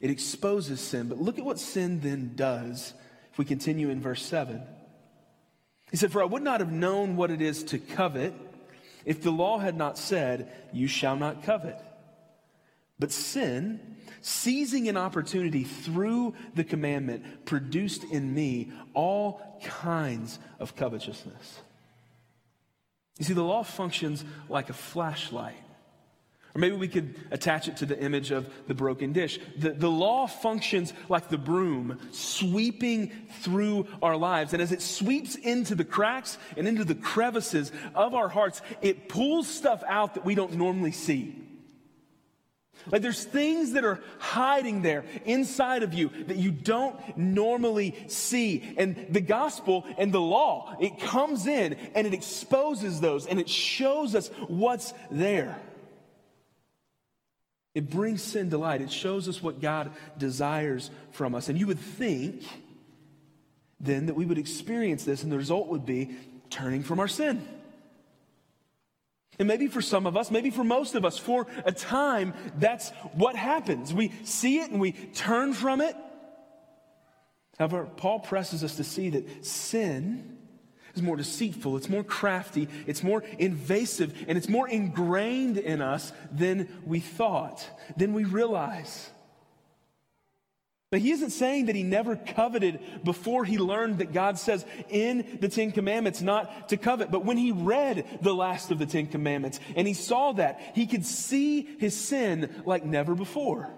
it 0.00 0.10
exposes 0.10 0.80
sin. 0.80 1.08
But 1.08 1.18
look 1.18 1.38
at 1.38 1.44
what 1.44 1.58
sin 1.58 2.00
then 2.00 2.32
does 2.34 2.92
if 3.32 3.38
we 3.38 3.44
continue 3.44 3.90
in 3.90 4.00
verse 4.00 4.24
7. 4.24 4.62
He 5.90 5.96
said, 5.96 6.12
For 6.12 6.20
I 6.20 6.26
would 6.26 6.42
not 6.42 6.60
have 6.60 6.72
known 6.72 7.16
what 7.16 7.30
it 7.30 7.40
is 7.40 7.62
to 7.64 7.78
covet 7.78 8.34
if 9.04 9.22
the 9.22 9.30
law 9.30 9.58
had 9.58 9.76
not 9.76 9.96
said, 9.96 10.52
You 10.72 10.88
shall 10.88 11.16
not 11.16 11.44
covet. 11.44 11.80
But 12.98 13.12
sin, 13.12 13.96
seizing 14.20 14.88
an 14.88 14.96
opportunity 14.96 15.64
through 15.64 16.34
the 16.54 16.64
commandment, 16.64 17.44
produced 17.44 18.04
in 18.04 18.34
me 18.34 18.72
all 18.94 19.60
kinds 19.62 20.38
of 20.58 20.74
covetousness. 20.74 21.60
You 23.18 23.24
see, 23.24 23.34
the 23.34 23.44
law 23.44 23.62
functions 23.62 24.24
like 24.48 24.70
a 24.70 24.74
flashlight. 24.74 25.56
Or 26.56 26.58
maybe 26.58 26.76
we 26.76 26.88
could 26.88 27.14
attach 27.30 27.68
it 27.68 27.76
to 27.76 27.86
the 27.86 28.00
image 28.00 28.30
of 28.30 28.48
the 28.66 28.72
broken 28.72 29.12
dish. 29.12 29.38
The, 29.58 29.72
the 29.72 29.90
law 29.90 30.26
functions 30.26 30.94
like 31.10 31.28
the 31.28 31.36
broom 31.36 31.98
sweeping 32.12 33.12
through 33.42 33.86
our 34.00 34.16
lives. 34.16 34.54
And 34.54 34.62
as 34.62 34.72
it 34.72 34.80
sweeps 34.80 35.34
into 35.34 35.74
the 35.74 35.84
cracks 35.84 36.38
and 36.56 36.66
into 36.66 36.86
the 36.86 36.94
crevices 36.94 37.72
of 37.94 38.14
our 38.14 38.30
hearts, 38.30 38.62
it 38.80 39.06
pulls 39.06 39.46
stuff 39.46 39.82
out 39.86 40.14
that 40.14 40.24
we 40.24 40.34
don't 40.34 40.54
normally 40.54 40.92
see. 40.92 41.36
Like 42.90 43.02
there's 43.02 43.22
things 43.22 43.72
that 43.72 43.84
are 43.84 44.00
hiding 44.18 44.80
there 44.80 45.04
inside 45.26 45.82
of 45.82 45.92
you 45.92 46.08
that 46.26 46.38
you 46.38 46.52
don't 46.52 47.18
normally 47.18 47.94
see. 48.08 48.74
And 48.78 49.08
the 49.10 49.20
gospel 49.20 49.84
and 49.98 50.10
the 50.10 50.22
law, 50.22 50.74
it 50.80 51.00
comes 51.00 51.46
in 51.46 51.74
and 51.94 52.06
it 52.06 52.14
exposes 52.14 53.02
those 53.02 53.26
and 53.26 53.38
it 53.38 53.50
shows 53.50 54.14
us 54.14 54.28
what's 54.48 54.94
there. 55.10 55.60
It 57.76 57.90
brings 57.90 58.22
sin 58.22 58.48
to 58.48 58.56
light. 58.56 58.80
It 58.80 58.90
shows 58.90 59.28
us 59.28 59.42
what 59.42 59.60
God 59.60 59.90
desires 60.16 60.90
from 61.10 61.34
us. 61.34 61.50
And 61.50 61.58
you 61.58 61.66
would 61.66 61.78
think 61.78 62.42
then 63.78 64.06
that 64.06 64.14
we 64.14 64.24
would 64.24 64.38
experience 64.38 65.04
this, 65.04 65.22
and 65.22 65.30
the 65.30 65.36
result 65.36 65.68
would 65.68 65.84
be 65.84 66.16
turning 66.48 66.82
from 66.82 67.00
our 67.00 67.06
sin. 67.06 67.46
And 69.38 69.46
maybe 69.46 69.66
for 69.66 69.82
some 69.82 70.06
of 70.06 70.16
us, 70.16 70.30
maybe 70.30 70.48
for 70.48 70.64
most 70.64 70.94
of 70.94 71.04
us, 71.04 71.18
for 71.18 71.46
a 71.66 71.72
time, 71.72 72.32
that's 72.56 72.88
what 73.12 73.36
happens. 73.36 73.92
We 73.92 74.10
see 74.24 74.60
it 74.60 74.70
and 74.70 74.80
we 74.80 74.92
turn 74.92 75.52
from 75.52 75.82
it. 75.82 75.94
However, 77.58 77.90
Paul 77.98 78.20
presses 78.20 78.64
us 78.64 78.76
to 78.76 78.84
see 78.84 79.10
that 79.10 79.44
sin 79.44 80.35
is 80.96 81.02
more 81.02 81.16
deceitful, 81.16 81.76
it's 81.76 81.88
more 81.88 82.04
crafty, 82.04 82.68
it's 82.86 83.02
more 83.02 83.22
invasive, 83.38 84.14
and 84.26 84.36
it's 84.38 84.48
more 84.48 84.68
ingrained 84.68 85.58
in 85.58 85.80
us 85.80 86.12
than 86.32 86.68
we 86.84 87.00
thought, 87.00 87.66
than 87.96 88.12
we 88.12 88.24
realize. 88.24 89.10
But 90.90 91.00
he 91.00 91.10
isn't 91.10 91.30
saying 91.30 91.66
that 91.66 91.74
he 91.74 91.82
never 91.82 92.14
coveted 92.14 92.78
before 93.02 93.44
he 93.44 93.58
learned 93.58 93.98
that 93.98 94.12
God 94.12 94.38
says 94.38 94.64
in 94.88 95.38
the 95.40 95.48
Ten 95.48 95.72
Commandments 95.72 96.22
not 96.22 96.68
to 96.68 96.76
covet. 96.76 97.10
But 97.10 97.24
when 97.24 97.36
he 97.36 97.50
read 97.50 98.20
the 98.22 98.34
last 98.34 98.70
of 98.70 98.78
the 98.78 98.86
Ten 98.86 99.08
Commandments 99.08 99.58
and 99.74 99.86
he 99.86 99.94
saw 99.94 100.32
that, 100.32 100.60
he 100.74 100.86
could 100.86 101.04
see 101.04 101.62
his 101.80 101.94
sin 101.98 102.62
like 102.64 102.84
never 102.84 103.16
before. 103.16 103.68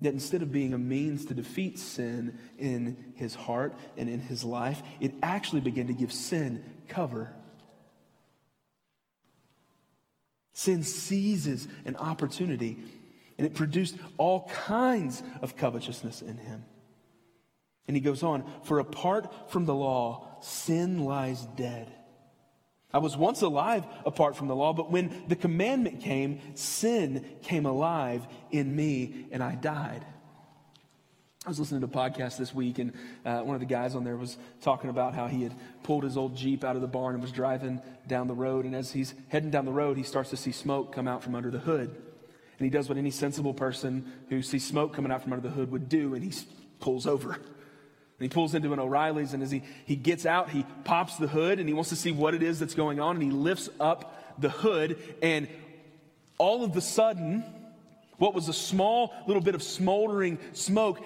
That 0.00 0.14
instead 0.14 0.42
of 0.42 0.50
being 0.50 0.72
a 0.72 0.78
means 0.78 1.26
to 1.26 1.34
defeat 1.34 1.78
sin 1.78 2.38
in 2.58 3.12
his 3.16 3.34
heart 3.34 3.74
and 3.96 4.08
in 4.08 4.20
his 4.20 4.44
life, 4.44 4.82
it 4.98 5.14
actually 5.22 5.60
began 5.60 5.88
to 5.88 5.92
give 5.92 6.12
sin 6.12 6.64
cover. 6.88 7.34
Sin 10.54 10.82
seizes 10.82 11.68
an 11.84 11.96
opportunity, 11.96 12.78
and 13.38 13.46
it 13.46 13.54
produced 13.54 13.96
all 14.16 14.48
kinds 14.48 15.22
of 15.42 15.56
covetousness 15.56 16.22
in 16.22 16.36
him. 16.38 16.64
And 17.86 17.96
he 17.96 18.00
goes 18.00 18.22
on, 18.22 18.44
for 18.64 18.78
apart 18.78 19.50
from 19.50 19.64
the 19.64 19.74
law, 19.74 20.38
sin 20.40 21.04
lies 21.04 21.44
dead. 21.56 21.92
I 22.92 22.98
was 22.98 23.16
once 23.16 23.42
alive 23.42 23.84
apart 24.04 24.36
from 24.36 24.48
the 24.48 24.56
law, 24.56 24.72
but 24.72 24.90
when 24.90 25.24
the 25.28 25.36
commandment 25.36 26.00
came, 26.00 26.40
sin 26.54 27.24
came 27.42 27.66
alive 27.66 28.26
in 28.50 28.74
me 28.74 29.26
and 29.30 29.42
I 29.42 29.54
died. 29.54 30.04
I 31.46 31.48
was 31.48 31.58
listening 31.58 31.80
to 31.80 31.86
a 31.86 31.88
podcast 31.88 32.36
this 32.36 32.54
week, 32.54 32.78
and 32.78 32.92
uh, 33.24 33.40
one 33.40 33.54
of 33.54 33.60
the 33.60 33.66
guys 33.66 33.94
on 33.94 34.04
there 34.04 34.16
was 34.16 34.36
talking 34.60 34.90
about 34.90 35.14
how 35.14 35.26
he 35.26 35.42
had 35.42 35.54
pulled 35.84 36.04
his 36.04 36.18
old 36.18 36.36
Jeep 36.36 36.64
out 36.64 36.76
of 36.76 36.82
the 36.82 36.88
barn 36.88 37.14
and 37.14 37.22
was 37.22 37.32
driving 37.32 37.80
down 38.06 38.26
the 38.26 38.34
road. 38.34 38.66
And 38.66 38.74
as 38.74 38.92
he's 38.92 39.14
heading 39.28 39.50
down 39.50 39.64
the 39.64 39.72
road, 39.72 39.96
he 39.96 40.02
starts 40.02 40.28
to 40.30 40.36
see 40.36 40.52
smoke 40.52 40.94
come 40.94 41.08
out 41.08 41.22
from 41.22 41.34
under 41.34 41.50
the 41.50 41.58
hood. 41.58 41.88
And 41.88 42.66
he 42.66 42.68
does 42.68 42.90
what 42.90 42.98
any 42.98 43.10
sensible 43.10 43.54
person 43.54 44.12
who 44.28 44.42
sees 44.42 44.66
smoke 44.66 44.92
coming 44.92 45.10
out 45.10 45.22
from 45.22 45.32
under 45.32 45.48
the 45.48 45.54
hood 45.54 45.70
would 45.70 45.88
do, 45.88 46.14
and 46.14 46.22
he 46.22 46.30
pulls 46.78 47.06
over. 47.06 47.38
And 48.20 48.30
he 48.30 48.32
pulls 48.32 48.54
into 48.54 48.74
an 48.74 48.78
O'Reilly's, 48.78 49.32
and 49.32 49.42
as 49.42 49.50
he, 49.50 49.62
he 49.86 49.96
gets 49.96 50.26
out, 50.26 50.50
he 50.50 50.66
pops 50.84 51.16
the 51.16 51.26
hood 51.26 51.58
and 51.58 51.66
he 51.66 51.72
wants 51.72 51.88
to 51.88 51.96
see 51.96 52.12
what 52.12 52.34
it 52.34 52.42
is 52.42 52.58
that's 52.58 52.74
going 52.74 53.00
on. 53.00 53.16
And 53.16 53.22
he 53.22 53.30
lifts 53.30 53.70
up 53.80 54.38
the 54.38 54.50
hood, 54.50 54.98
and 55.22 55.48
all 56.36 56.62
of 56.62 56.74
the 56.74 56.82
sudden, 56.82 57.42
what 58.18 58.34
was 58.34 58.48
a 58.48 58.52
small 58.52 59.14
little 59.26 59.42
bit 59.42 59.54
of 59.54 59.62
smoldering 59.62 60.38
smoke 60.52 61.02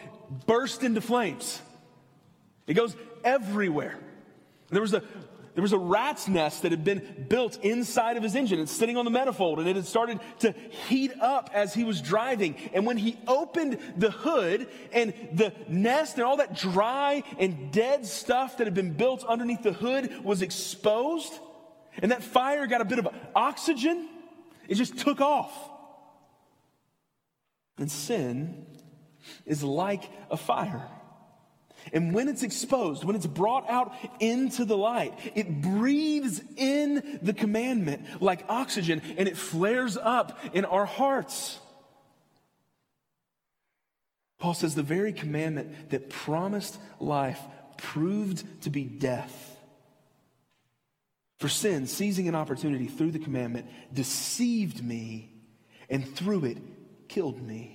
burst 0.46 0.82
into 0.82 1.00
flames. 1.00 1.60
It 2.66 2.74
goes 2.74 2.96
everywhere. 3.22 3.96
There 4.70 4.82
was 4.82 4.94
a 4.94 5.02
there 5.54 5.62
was 5.62 5.72
a 5.72 5.78
rat's 5.78 6.26
nest 6.26 6.62
that 6.62 6.72
had 6.72 6.82
been 6.82 7.26
built 7.28 7.62
inside 7.62 8.16
of 8.16 8.22
his 8.22 8.34
engine. 8.34 8.58
It's 8.58 8.72
sitting 8.72 8.96
on 8.96 9.04
the 9.04 9.10
manifold 9.10 9.60
and 9.60 9.68
it 9.68 9.76
had 9.76 9.86
started 9.86 10.18
to 10.40 10.52
heat 10.88 11.12
up 11.20 11.50
as 11.52 11.72
he 11.72 11.84
was 11.84 12.00
driving. 12.00 12.56
And 12.72 12.84
when 12.84 12.96
he 12.96 13.16
opened 13.28 13.78
the 13.96 14.10
hood 14.10 14.66
and 14.92 15.14
the 15.32 15.52
nest 15.68 16.16
and 16.16 16.24
all 16.24 16.38
that 16.38 16.56
dry 16.56 17.22
and 17.38 17.70
dead 17.72 18.04
stuff 18.04 18.56
that 18.58 18.66
had 18.66 18.74
been 18.74 18.94
built 18.94 19.24
underneath 19.24 19.62
the 19.62 19.72
hood 19.72 20.24
was 20.24 20.42
exposed, 20.42 21.32
and 22.02 22.10
that 22.10 22.24
fire 22.24 22.66
got 22.66 22.80
a 22.80 22.84
bit 22.84 22.98
of 22.98 23.08
oxygen, 23.36 24.08
it 24.66 24.74
just 24.74 24.98
took 24.98 25.20
off. 25.20 25.52
And 27.78 27.90
sin 27.90 28.66
is 29.46 29.62
like 29.62 30.10
a 30.30 30.36
fire. 30.36 30.88
And 31.92 32.14
when 32.14 32.28
it's 32.28 32.42
exposed, 32.42 33.04
when 33.04 33.16
it's 33.16 33.26
brought 33.26 33.68
out 33.68 33.92
into 34.20 34.64
the 34.64 34.76
light, 34.76 35.12
it 35.34 35.60
breathes 35.60 36.42
in 36.56 37.18
the 37.22 37.32
commandment 37.32 38.22
like 38.22 38.44
oxygen 38.48 39.02
and 39.16 39.28
it 39.28 39.36
flares 39.36 39.96
up 39.96 40.38
in 40.54 40.64
our 40.64 40.86
hearts. 40.86 41.58
Paul 44.38 44.54
says 44.54 44.74
the 44.74 44.82
very 44.82 45.12
commandment 45.12 45.90
that 45.90 46.10
promised 46.10 46.76
life 47.00 47.40
proved 47.78 48.62
to 48.62 48.70
be 48.70 48.84
death. 48.84 49.56
For 51.38 51.48
sin, 51.48 51.86
seizing 51.86 52.28
an 52.28 52.34
opportunity 52.34 52.86
through 52.86 53.12
the 53.12 53.18
commandment, 53.18 53.66
deceived 53.92 54.84
me 54.84 55.30
and 55.90 56.06
through 56.16 56.44
it 56.44 56.58
killed 57.08 57.40
me. 57.40 57.73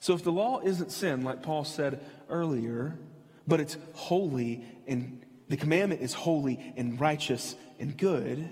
So 0.00 0.14
if 0.14 0.24
the 0.24 0.32
law 0.32 0.60
isn't 0.60 0.92
sin, 0.92 1.22
like 1.22 1.42
Paul 1.42 1.64
said 1.64 2.00
earlier, 2.28 2.98
but 3.46 3.60
it's 3.60 3.76
holy 3.92 4.64
and 4.86 5.22
the 5.48 5.56
commandment 5.56 6.00
is 6.00 6.14
holy 6.14 6.72
and 6.76 6.98
righteous 6.98 7.54
and 7.78 7.96
good, 7.96 8.48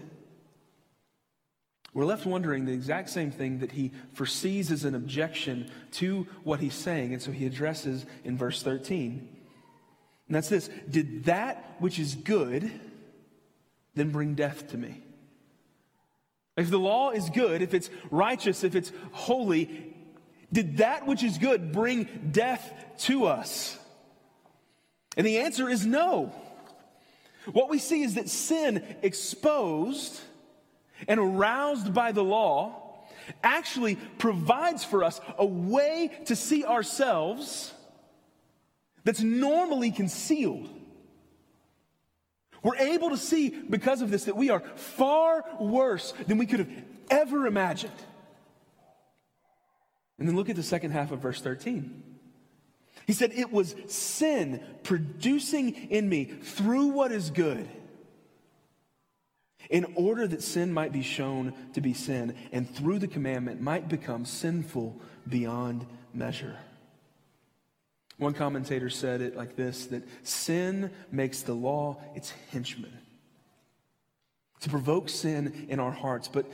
we're 1.95 2.05
left 2.05 2.27
wondering 2.27 2.67
the 2.67 2.73
exact 2.73 3.09
same 3.11 3.31
thing 3.31 3.61
that 3.61 3.73
he 3.73 3.93
foresees 4.13 4.71
as 4.71 4.85
an 4.85 4.95
objection 4.95 5.71
to 5.93 6.27
what 6.45 6.61
he's 6.61 6.75
saying. 6.75 7.13
And 7.13 7.23
so 7.23 7.33
he 7.33 7.47
addresses 7.47 8.05
in 8.25 8.37
verse 8.37 8.63
13. 8.63 9.37
And 10.27 10.35
that's 10.37 10.51
this 10.51 10.69
Did 10.89 11.25
that 11.25 11.77
which 11.79 11.99
is 11.99 12.15
good 12.15 12.71
then 13.95 14.11
bring 14.11 14.35
death 14.35 14.69
to 14.69 14.77
me? 14.77 15.03
If 16.59 16.71
the 16.71 16.79
law 16.79 17.11
is 17.11 17.31
good, 17.31 17.63
if 17.63 17.73
it's 17.73 17.89
righteous, 18.11 18.65
if 18.65 18.75
it's 18.75 18.93
holy, 19.13 19.88
did 20.53 20.79
that 20.79 21.07
which 21.07 21.23
is 21.23 21.39
good 21.39 21.73
bring 21.73 22.31
death 22.33 22.73
to 23.01 23.27
us? 23.27 23.79
And 25.17 25.27
the 25.27 25.39
answer 25.39 25.69
is 25.69 25.85
no. 25.85 26.33
What 27.53 27.69
we 27.69 27.79
see 27.79 28.03
is 28.03 28.15
that 28.15 28.29
sin 28.29 28.85
exposed 29.03 30.21
and 31.07 31.19
aroused 31.19 31.95
by 31.95 32.13
the 32.13 32.25
law 32.25 33.07
actually 33.43 33.97
provides 34.19 34.85
for 34.85 35.05
us 35.05 35.21
a 35.37 35.45
way 35.45 36.11
to 36.27 36.37
see 36.37 36.65
ourselves 36.65 37.73
that's 39.05 39.23
normally 39.23 39.91
concealed. 39.91 40.69
We're 42.63 42.77
able 42.77 43.11
to 43.11 43.17
see 43.17 43.51
because 43.51 44.03
of 44.03 44.11
this 44.11 44.25
that 44.25 44.37
we 44.37 44.51
are 44.51 44.61
far 44.77 45.45
worse 45.61 46.13
than 46.27 46.39
we 46.39 46.47
could 46.47 46.59
have 46.61 46.71
ever 47.11 47.47
imagined. 47.47 47.93
And 50.19 50.29
then 50.29 50.37
look 50.37 50.49
at 50.49 50.57
the 50.57 50.63
second 50.63 50.91
half 50.91 51.13
of 51.13 51.21
verse 51.21 51.41
13. 51.41 52.03
He 53.07 53.13
said, 53.13 53.33
It 53.33 53.53
was 53.53 53.75
sin 53.87 54.61
producing 54.83 55.75
in 55.91 56.09
me 56.09 56.25
through 56.25 56.89
what 56.89 57.13
is 57.13 57.31
good. 57.31 57.69
in 59.71 59.85
order 59.97 60.27
that 60.27 60.43
sin 60.43 60.73
might 60.73 60.93
be 60.93 61.03
shown 61.03 61.53
to 61.75 61.81
be 61.81 61.93
sin, 61.93 62.35
and 62.53 62.69
through 62.75 62.99
the 62.99 63.09
commandment 63.09 63.61
might 63.61 63.89
become 63.89 64.25
sinful 64.25 64.99
beyond 65.29 65.85
measure. 66.15 66.57
One 68.17 68.35
commentator 68.35 68.91
said 68.91 69.21
it 69.21 69.37
like 69.37 69.57
this 69.57 69.87
that 69.87 70.03
sin 70.27 70.91
makes 71.13 71.43
the 71.43 71.55
law 71.55 72.01
its 72.15 72.33
henchman. 72.51 72.97
To 74.61 74.71
provoke 74.71 75.09
sin 75.09 75.67
in 75.69 75.79
our 75.79 75.93
hearts, 75.93 76.27
but 76.27 76.47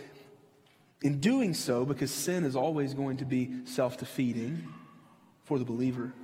in 1.04 1.20
doing 1.20 1.52
so, 1.52 1.84
because 1.84 2.10
sin 2.10 2.44
is 2.44 2.56
always 2.56 2.94
going 2.94 3.18
to 3.18 3.26
be 3.26 3.50
self 3.66 3.98
defeating 3.98 4.66
for 5.44 5.58
the 5.58 5.64
believer, 5.64 6.14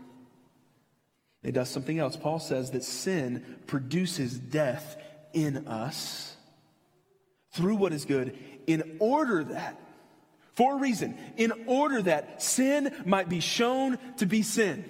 it 1.43 1.53
does 1.53 1.69
something 1.69 1.99
else. 1.99 2.17
Paul 2.17 2.39
says 2.39 2.71
that 2.71 2.83
sin 2.83 3.59
produces 3.67 4.39
death 4.39 4.97
in 5.35 5.69
us 5.69 6.35
through 7.53 7.77
what 7.77 7.93
is 7.93 8.07
good 8.07 8.37
in 8.67 8.97
order 9.01 9.45
that, 9.45 9.79
for 10.55 10.77
a 10.77 10.79
reason, 10.79 11.17
in 11.37 11.53
order 11.67 12.01
that 12.01 12.43
sin 12.43 12.95
might 13.05 13.29
be 13.29 13.41
shown 13.41 13.99
to 14.17 14.25
be 14.25 14.43
sin. 14.43 14.89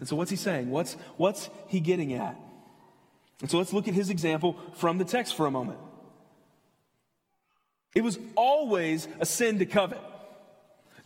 And 0.00 0.08
so, 0.08 0.16
what's 0.16 0.30
he 0.30 0.36
saying? 0.36 0.70
What's, 0.70 0.94
what's 1.16 1.48
he 1.68 1.80
getting 1.80 2.12
at? 2.12 2.38
And 3.40 3.50
so, 3.50 3.56
let's 3.56 3.72
look 3.72 3.88
at 3.88 3.94
his 3.94 4.10
example 4.10 4.58
from 4.74 4.98
the 4.98 5.04
text 5.06 5.34
for 5.34 5.46
a 5.46 5.50
moment. 5.50 5.78
It 7.94 8.04
was 8.04 8.18
always 8.36 9.08
a 9.18 9.26
sin 9.26 9.58
to 9.58 9.66
covet. 9.66 10.00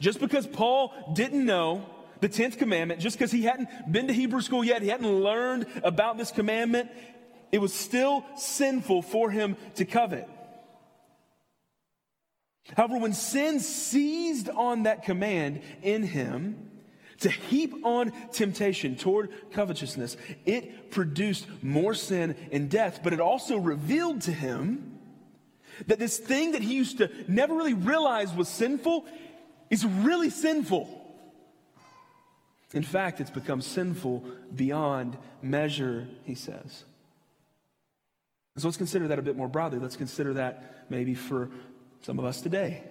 Just 0.01 0.21
because 0.21 0.47
Paul 0.47 0.93
didn't 1.15 1.45
know 1.45 1.87
the 2.21 2.29
10th 2.29 2.59
commandment, 2.59 3.01
just 3.01 3.19
because 3.19 3.33
he 3.33 3.43
hadn't 3.43 3.69
been 3.91 4.09
to 4.09 4.13
Hebrew 4.13 4.41
school 4.41 4.65
yet, 4.65 4.83
he 4.83 4.89
hadn't 4.89 5.09
learned 5.09 5.67
about 5.83 6.19
this 6.19 6.31
commandment, 6.31 6.91
it 7.53 7.59
was 7.59 7.73
still 7.73 8.25
sinful 8.37 9.03
for 9.03 9.31
him 9.31 9.57
to 9.77 9.85
covet. 9.85 10.29
However, 12.77 12.99
when 12.99 13.13
sin 13.13 13.61
seized 13.61 14.49
on 14.49 14.85
that 14.85 15.05
command 15.05 15.61
in 15.83 16.03
him 16.03 16.71
to 17.21 17.29
heap 17.31 17.75
on 17.85 18.13
temptation 18.33 18.97
toward 18.97 19.31
covetousness, 19.53 20.17
it 20.47 20.91
produced 20.91 21.47
more 21.63 21.95
sin 21.95 22.37
and 22.53 22.71
death, 22.71 23.01
but 23.03 23.13
it 23.13 23.21
also 23.21 23.59
revealed 23.59 24.23
to 24.23 24.33
him 24.33 24.94
that 25.87 25.99
this 25.99 26.19
thing 26.19 26.53
that 26.53 26.63
he 26.63 26.75
used 26.75 26.99
to 26.99 27.11
never 27.29 27.55
really 27.55 27.75
realize 27.75 28.33
was 28.33 28.49
sinful 28.49 29.07
is 29.71 29.85
really 29.85 30.31
sinful. 30.31 31.03
In 32.73 32.83
fact, 32.83 33.21
it's 33.21 33.31
become 33.31 33.61
sinful 33.61 34.25
beyond 34.55 35.17
measure, 35.43 36.09
he 36.25 36.35
says. 36.35 36.85
So 38.57 38.69
let's 38.69 38.77
consider 38.77 39.09
that 39.09 39.19
a 39.19 39.23
bit 39.23 39.37
more 39.37 39.49
broadly. 39.49 39.79
Let's 39.79 39.97
consider 39.97 40.35
that 40.35 40.87
maybe 40.89 41.15
for 41.15 41.51
some 42.03 42.19
of 42.19 42.25
us 42.25 42.41
today. 42.41 42.83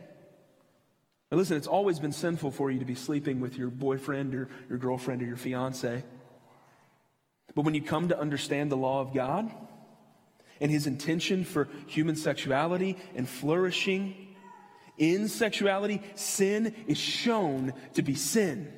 Now, 1.31 1.37
listen, 1.37 1.57
it's 1.57 1.67
always 1.67 1.99
been 1.99 2.11
sinful 2.11 2.51
for 2.51 2.69
you 2.69 2.79
to 2.79 2.85
be 2.85 2.95
sleeping 2.95 3.39
with 3.39 3.57
your 3.57 3.69
boyfriend 3.69 4.35
or 4.35 4.49
your 4.69 4.77
girlfriend 4.77 5.21
or 5.21 5.25
your 5.25 5.37
fiance. 5.37 6.03
But 7.55 7.65
when 7.65 7.73
you 7.73 7.81
come 7.81 8.09
to 8.09 8.19
understand 8.19 8.71
the 8.71 8.77
law 8.77 9.01
of 9.01 9.13
God 9.13 9.51
and 10.63 10.71
his 10.71 10.87
intention 10.87 11.43
for 11.43 11.67
human 11.87 12.15
sexuality 12.15 12.97
and 13.15 13.27
flourishing 13.27 14.15
in 14.97 15.27
sexuality, 15.27 16.01
sin 16.15 16.73
is 16.87 16.97
shown 16.97 17.73
to 17.95 18.01
be 18.01 18.15
sin. 18.15 18.71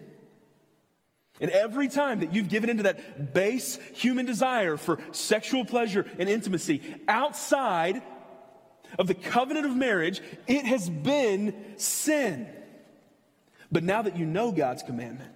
And 1.40 1.52
every 1.52 1.88
time 1.88 2.22
that 2.22 2.34
you've 2.34 2.50
given 2.50 2.72
into 2.72 2.84
that 2.84 3.36
base 3.36 3.78
human 3.94 4.26
desire 4.26 4.78
for 4.78 4.98
sexual 5.12 5.64
pleasure 5.64 6.08
and 6.18 6.28
intimacy 6.28 6.82
outside 7.08 8.02
of 8.98 9.06
the 9.06 9.14
covenant 9.14 9.68
of 9.68 9.76
marriage, 9.76 10.22
it 10.48 10.66
has 10.66 10.90
been 10.90 11.54
sin. 11.78 12.48
But 13.72 13.84
now 13.84 14.02
that 14.02 14.18
you 14.18 14.26
know 14.26 14.52
God's 14.52 14.82
commandment, 14.82 15.32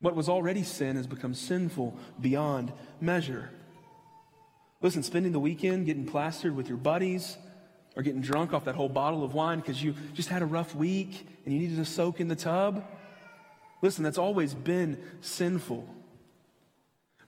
what 0.00 0.14
was 0.14 0.28
already 0.28 0.62
sin 0.62 0.94
has 0.94 1.08
become 1.08 1.34
sinful 1.34 1.96
beyond 2.20 2.72
measure. 3.00 3.50
Listen, 4.80 5.02
spending 5.02 5.32
the 5.32 5.40
weekend 5.40 5.86
getting 5.86 6.06
plastered 6.06 6.54
with 6.54 6.68
your 6.68 6.78
buddies 6.78 7.36
or 7.96 8.02
getting 8.02 8.20
drunk 8.20 8.52
off 8.52 8.64
that 8.64 8.74
whole 8.74 8.88
bottle 8.88 9.24
of 9.24 9.34
wine 9.34 9.58
because 9.58 9.82
you 9.82 9.94
just 10.14 10.28
had 10.28 10.42
a 10.42 10.46
rough 10.46 10.74
week 10.74 11.26
and 11.44 11.52
you 11.52 11.60
needed 11.60 11.76
to 11.76 11.84
soak 11.84 12.20
in 12.20 12.28
the 12.28 12.36
tub. 12.36 12.84
Listen, 13.82 14.04
that's 14.04 14.18
always 14.18 14.54
been 14.54 15.02
sinful. 15.20 15.88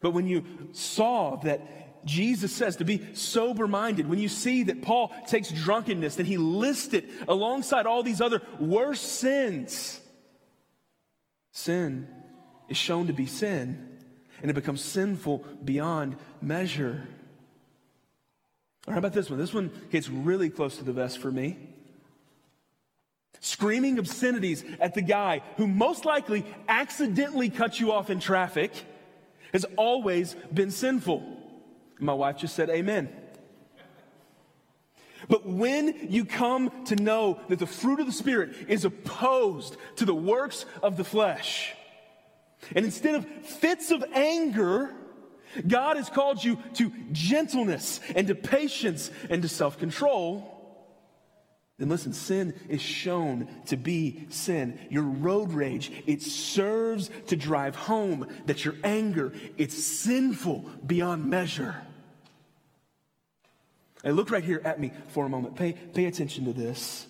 But 0.01 0.13
when 0.13 0.27
you 0.27 0.45
saw 0.73 1.37
that 1.37 1.61
Jesus 2.05 2.53
says 2.53 2.77
to 2.77 2.85
be 2.85 3.15
sober 3.15 3.67
minded. 3.67 4.09
When 4.09 4.19
you 4.19 4.29
see 4.29 4.65
that 4.65 4.83
Paul 4.83 5.13
takes 5.27 5.51
drunkenness 5.51 6.19
and 6.19 6.27
he 6.27 6.37
lists 6.37 6.95
it 6.95 7.11
alongside 7.29 7.87
all 7.87 8.03
these 8.03 8.21
other 8.21 8.43
worse 8.59 9.01
sins, 9.01 10.01
sin 11.53 12.09
is 12.69 12.77
shown 12.77 13.09
to 13.09 13.13
be 13.13 13.27
sin 13.27 13.99
and 14.41 14.51
it 14.51 14.55
becomes 14.55 14.83
sinful 14.83 15.45
beyond 15.63 16.17
measure. 16.41 17.07
Or 18.87 18.95
how 18.95 18.99
about 18.99 19.13
this 19.13 19.31
one? 19.31 19.39
This 19.39 19.55
one 19.55 19.71
hits 19.91 20.09
really 20.09 20.51
close 20.51 20.77
to 20.79 20.85
the 20.85 20.93
vest 20.93 21.19
for 21.19 21.31
me. 21.31 21.59
Screaming 23.41 23.99
obscenities 23.99 24.65
at 24.81 24.95
the 24.95 25.03
guy 25.03 25.43
who 25.57 25.67
most 25.67 26.05
likely 26.05 26.45
accidentally 26.69 27.49
cut 27.49 27.81
you 27.81 27.93
off 27.93 28.11
in 28.11 28.21
traffic 28.21 28.73
has 29.53 29.65
always 29.77 30.35
been 30.53 30.71
sinful. 30.71 31.23
My 31.99 32.13
wife 32.13 32.39
just 32.39 32.55
said, 32.55 32.71
Amen. 32.71 33.09
But 35.29 35.47
when 35.47 36.09
you 36.11 36.25
come 36.25 36.85
to 36.87 36.97
know 36.97 37.41
that 37.49 37.59
the 37.59 37.67
fruit 37.67 38.01
of 38.01 38.07
the 38.07 38.13
Spirit 38.13 38.55
is 38.69 38.85
opposed 38.85 39.77
to 39.97 40.05
the 40.05 40.15
works 40.15 40.65
of 40.83 40.97
the 40.97 41.05
flesh, 41.05 41.75
and 42.75 42.85
instead 42.85 43.15
of 43.15 43.27
fits 43.45 43.91
of 43.91 44.05
anger, 44.15 44.95
God 45.67 45.97
has 45.97 46.09
called 46.09 46.43
you 46.43 46.59
to 46.75 46.93
gentleness 47.13 48.01
and 48.15 48.29
to 48.29 48.35
patience 48.35 49.11
and 49.29 49.43
to 49.43 49.49
self 49.49 49.79
control. 49.79 50.57
Then 51.79 51.89
listen, 51.89 52.13
sin 52.13 52.55
is 52.69 52.83
shown 52.83 53.49
to 53.67 53.77
be 53.77 54.27
sin. 54.29 54.79
Your 54.91 55.03
road 55.03 55.53
rage, 55.53 55.91
it 56.07 56.21
serves 56.21 57.11
to 57.29 57.37
drive 57.37 57.75
home 57.75 58.29
that 58.45 58.67
your 58.67 58.75
anger, 58.85 59.33
it's 59.57 59.83
sinful 59.83 60.67
beyond 60.87 61.25
measure. 61.25 61.75
And 64.05 64.15
look 64.15 64.31
right 64.31 64.45
here 64.45 64.61
at 64.63 64.79
me 64.79 64.93
for 65.09 65.25
a 65.25 65.29
moment. 65.31 65.57
Pay, 65.57 65.73
pay 65.73 66.05
attention 66.05 66.45
to 66.45 66.53
this. 66.53 67.07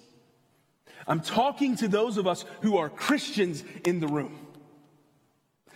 I'm 1.06 1.20
talking 1.20 1.76
to 1.76 1.88
those 1.88 2.16
of 2.16 2.28
us 2.28 2.44
who 2.62 2.76
are 2.76 2.88
Christians 2.88 3.64
in 3.84 3.98
the 3.98 4.06
room. 4.06 4.38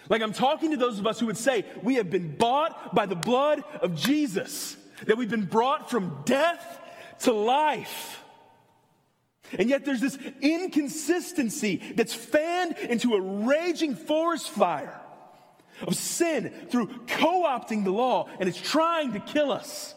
Like 0.09 0.23
I'm 0.23 0.33
talking 0.33 0.71
to 0.73 0.77
those 0.77 0.99
of 0.99 1.07
us 1.07 1.21
who 1.21 1.27
would 1.27 1.37
say, 1.37 1.65
we 1.83 1.97
have 1.97 2.11
been 2.11 2.37
bought 2.37 2.95
by 2.95 3.07
the 3.07 3.17
blood 3.17 3.65
of 3.81 3.95
Jesus, 3.95 4.77
that 5.07 5.17
we've 5.17 5.31
been 5.31 5.47
brought 5.47 5.91
from 5.91 6.23
death 6.25 6.81
to 7.21 7.33
life. 7.33 8.23
And 9.59 9.69
yet 9.69 9.85
there's 9.85 10.01
this 10.01 10.19
inconsistency 10.41 11.83
that's 11.95 12.15
fanned 12.15 12.77
into 12.79 13.15
a 13.15 13.21
raging 13.21 13.95
forest 13.95 14.51
fire 14.51 15.01
of 15.83 15.95
sin 15.95 16.53
through 16.71 16.89
co 17.07 17.45
opting 17.45 17.85
the 17.85 17.91
law, 17.91 18.29
and 18.39 18.49
it's 18.49 18.61
trying 18.61 19.13
to 19.13 19.21
kill 19.21 19.53
us. 19.53 19.95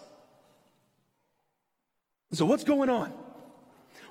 So, 2.33 2.45
what's 2.45 2.63
going 2.63 2.89
on? 2.89 3.13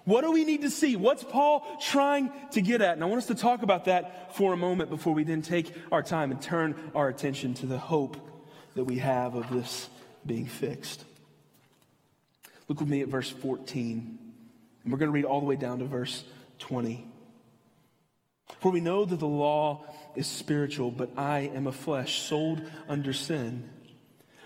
What 0.07 0.23
do 0.23 0.31
we 0.31 0.45
need 0.45 0.63
to 0.63 0.71
see? 0.71 0.95
What's 0.95 1.25
Paul 1.25 1.67
trying 1.81 2.31
to 2.53 2.63
get 2.63 2.81
at? 2.81 2.95
And 2.95 3.03
I 3.03 3.07
want 3.07 3.19
us 3.19 3.27
to 3.27 3.35
talk 3.35 3.63
about 3.63 3.87
that 3.87 4.37
for 4.37 4.53
a 4.53 4.57
moment 4.57 4.89
before 4.89 5.13
we 5.13 5.25
then 5.25 5.43
take 5.43 5.73
our 5.91 6.01
time 6.01 6.31
and 6.31 6.41
turn 6.41 6.77
our 6.95 7.09
attention 7.09 7.55
to 7.55 7.67
the 7.67 7.77
hope 7.77 8.17
that 8.77 8.85
we 8.85 8.99
have 8.99 9.35
of 9.35 9.51
this 9.51 9.91
being 10.25 10.47
fixed. 10.47 11.05
Look 12.69 12.79
with 12.79 12.89
me 12.89 13.03
at 13.03 13.09
verse 13.09 13.29
14. 13.29 14.19
And 14.85 14.93
we're 14.93 14.99
going 14.99 15.09
to 15.09 15.13
read 15.13 15.25
all 15.25 15.41
the 15.41 15.47
way 15.47 15.57
down 15.57 15.81
to 15.81 15.87
verse 15.87 16.23
20. 16.61 17.05
For 18.61 18.71
we 18.71 18.81
know 18.81 19.05
that 19.05 19.19
the 19.19 19.27
law 19.27 19.87
is 20.15 20.29
spiritual, 20.29 20.93
but 20.93 21.11
I 21.19 21.51
am 21.53 21.67
a 21.67 21.73
flesh, 21.73 22.23
sold 22.23 22.63
under 22.89 23.13
sin. 23.13 23.69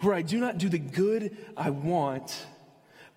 For 0.00 0.14
I 0.14 0.22
do 0.22 0.38
not 0.38 0.58
do 0.58 0.68
the 0.68 0.78
good 0.78 1.36
I 1.56 1.70
want, 1.70 2.46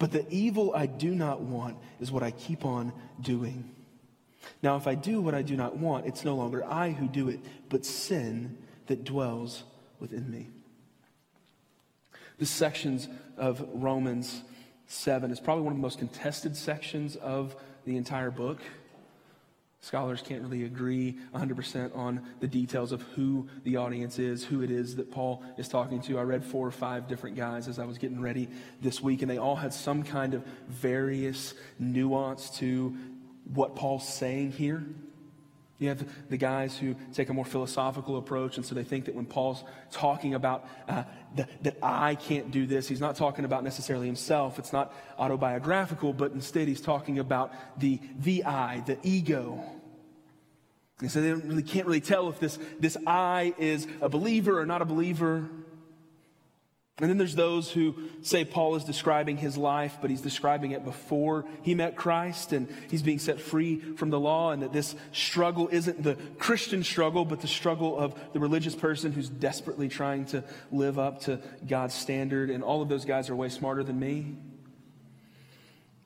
But 0.01 0.12
the 0.12 0.25
evil 0.31 0.73
I 0.73 0.88
do 0.88 1.13
not 1.13 1.41
want 1.41 1.77
is 1.99 2.12
what 2.12 2.23
I 2.23 2.31
keep 2.31 2.65
on 2.65 2.91
doing. 3.21 3.69
Now, 4.63 4.75
if 4.75 4.88
I 4.88 4.95
do 4.95 5.21
what 5.21 5.36
I 5.36 5.43
do 5.43 5.55
not 5.55 5.77
want, 5.77 6.07
it's 6.07 6.25
no 6.25 6.36
longer 6.36 6.65
I 6.65 6.89
who 6.89 7.07
do 7.07 7.29
it, 7.29 7.39
but 7.69 7.86
sin 7.86 8.57
that 8.88 9.03
dwells 9.03 9.63
within 9.99 10.31
me. 10.31 10.47
The 12.39 12.47
sections 12.47 13.07
of 13.38 13.63
Romans 13.73 14.41
7 14.88 15.29
is 15.29 15.39
probably 15.39 15.65
one 15.65 15.73
of 15.73 15.77
the 15.77 15.84
most 15.84 15.99
contested 15.99 16.57
sections 16.57 17.15
of 17.15 17.55
the 17.86 17.95
entire 17.95 18.31
book. 18.31 18.57
Scholars 19.84 20.22
can't 20.22 20.44
really 20.44 20.63
agree 20.63 21.17
100% 21.34 21.96
on 21.98 22.22
the 22.39 22.48
details 22.48 22.91
of 22.91 23.02
who 23.15 23.48
the 23.63 23.78
audience 23.78 24.20
is, 24.20 24.44
who 24.44 24.62
it 24.62 24.70
is 24.70 24.96
that 24.98 25.12
Paul 25.12 25.44
is 25.58 25.67
talking 25.67 26.00
to. 26.04 26.20
I 26.20 26.22
read 26.22 26.46
four 26.46 26.67
or 26.67 26.72
five 26.72 27.08
different 27.08 27.36
guys 27.36 27.67
as 27.67 27.80
I 27.80 27.86
was 27.86 27.98
getting 27.98 28.22
ready 28.22 28.48
this 28.80 29.02
week, 29.02 29.24
and 29.24 29.32
they 29.32 29.39
all 29.39 29.56
had 29.56 29.74
some 29.74 30.04
kind 30.04 30.36
of 30.36 30.44
various 30.67 31.56
nuance 31.80 32.52
to 32.60 32.96
what 33.54 33.76
Paul's 33.76 34.08
saying 34.08 34.52
here. 34.52 34.86
You 35.82 35.89
have 35.89 36.30
the 36.30 36.38
guys 36.38 36.78
who 36.78 36.96
take 37.12 37.30
a 37.30 37.34
more 37.34 37.44
philosophical 37.44 38.17
approach, 38.17 38.58
and 38.58 38.63
so 38.63 38.76
they 38.76 38.84
think 38.84 39.06
that 39.06 39.15
when 39.15 39.26
Paul's 39.26 39.63
talking 39.89 40.36
about 40.36 40.70
uh, 40.88 41.06
the, 41.36 41.48
that 41.63 41.78
I 41.82 42.13
can't 42.13 42.52
do 42.52 42.67
this, 42.67 42.88
he's 42.88 43.00
not 43.00 43.15
talking 43.15 43.46
about 43.46 43.63
necessarily 43.63 44.06
himself. 44.06 44.60
It's 44.60 44.72
not 44.72 44.94
autobiographical, 45.17 46.13
but 46.13 46.34
instead 46.34 46.67
he's 46.67 46.82
talking 46.82 47.17
about 47.17 47.52
the, 47.80 48.00
the 48.20 48.44
I, 48.44 48.84
the 48.86 49.00
ego. 49.02 49.63
And 51.00 51.10
so 51.10 51.20
they 51.20 51.34
really, 51.34 51.63
can't 51.63 51.88
really 51.88 52.00
tell 52.00 52.30
if 52.30 52.39
this, 52.39 52.60
this 52.80 52.96
I 53.08 53.56
is 53.58 53.88
a 54.02 54.08
believer 54.08 54.62
or 54.62 54.67
not 54.67 54.84
a 54.84 54.86
believer. 54.86 55.50
And 57.02 57.10
then 57.10 57.18
there's 57.18 57.34
those 57.34 57.72
who 57.72 57.96
say 58.22 58.46
Paul 58.46 58.76
is 58.76 58.84
describing 58.84 59.36
his 59.36 59.58
life, 59.58 59.98
but 60.02 60.12
he's 60.12 60.22
describing 60.22 60.70
it 60.70 60.86
before 60.86 61.46
he 61.64 61.74
met 61.74 61.96
Christ 61.96 62.54
and 62.54 62.68
he's 62.92 63.02
being 63.02 63.18
set 63.18 63.42
free 63.42 63.80
from 63.80 64.12
the 64.12 64.20
law, 64.20 64.52
and 64.52 64.62
that 64.62 64.72
this 64.72 64.96
struggle 65.12 65.68
isn't 65.72 66.04
the 66.04 66.16
Christian 66.38 66.84
struggle, 66.84 67.26
but 67.26 67.42
the 67.42 67.48
struggle 67.48 67.98
of 67.98 68.14
the 68.34 68.40
religious 68.40 68.76
person 68.76 69.12
who's 69.12 69.30
desperately 69.30 69.90
trying 69.90 70.26
to 70.26 70.44
live 70.72 71.00
up 71.00 71.22
to 71.22 71.40
God's 71.68 71.96
standard. 71.96 72.52
And 72.52 72.64
all 72.64 72.84
of 72.84 72.90
those 72.90 73.04
guys 73.04 73.32
are 73.32 73.36
way 73.36 73.50
smarter 73.50 73.84
than 73.84 74.00
me. 74.00 74.36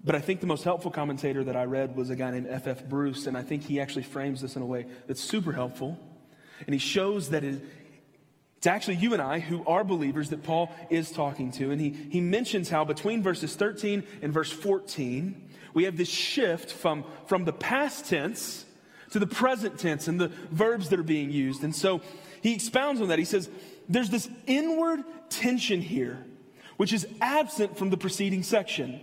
But 0.01 0.15
I 0.15 0.19
think 0.19 0.39
the 0.39 0.47
most 0.47 0.63
helpful 0.63 0.91
commentator 0.91 1.43
that 1.43 1.57
I 1.57 1.65
read 1.65 1.97
was 1.97 2.09
a 2.09 2.15
guy 2.15 2.31
named 2.31 2.47
F.F. 2.49 2.85
Bruce, 2.85 3.27
and 3.27 3.35
I 3.35 3.41
think 3.41 3.63
he 3.63 3.81
actually 3.81 4.03
frames 4.03 4.39
this 4.39 4.55
in 4.55 4.61
a 4.61 4.65
way 4.65 4.85
that's 5.07 5.21
super 5.21 5.51
helpful. 5.51 5.99
And 6.65 6.73
he 6.73 6.79
shows 6.79 7.31
that 7.31 7.43
it, 7.43 7.61
it's 8.57 8.67
actually 8.67 8.95
you 8.95 9.13
and 9.13 9.21
I 9.21 9.39
who 9.39 9.63
are 9.65 9.83
believers 9.83 10.29
that 10.29 10.43
Paul 10.43 10.71
is 10.89 11.11
talking 11.11 11.51
to. 11.53 11.71
And 11.71 11.79
he, 11.79 11.89
he 11.89 12.21
mentions 12.21 12.69
how 12.69 12.83
between 12.85 13.21
verses 13.21 13.55
13 13.55 14.03
and 14.21 14.33
verse 14.33 14.51
14, 14.51 15.49
we 15.73 15.83
have 15.83 15.97
this 15.97 16.09
shift 16.09 16.71
from, 16.71 17.03
from 17.27 17.45
the 17.45 17.53
past 17.53 18.05
tense 18.05 18.65
to 19.11 19.19
the 19.19 19.27
present 19.27 19.77
tense 19.77 20.07
and 20.07 20.19
the 20.19 20.29
verbs 20.51 20.89
that 20.89 20.99
are 20.99 21.03
being 21.03 21.31
used. 21.31 21.63
And 21.63 21.75
so 21.75 22.01
he 22.41 22.53
expounds 22.53 23.01
on 23.01 23.09
that. 23.09 23.19
He 23.19 23.25
says, 23.25 23.49
there's 23.87 24.09
this 24.09 24.27
inward 24.47 25.03
tension 25.29 25.81
here, 25.81 26.25
which 26.77 26.93
is 26.93 27.07
absent 27.21 27.77
from 27.77 27.89
the 27.89 27.97
preceding 27.97 28.43
section. 28.43 28.99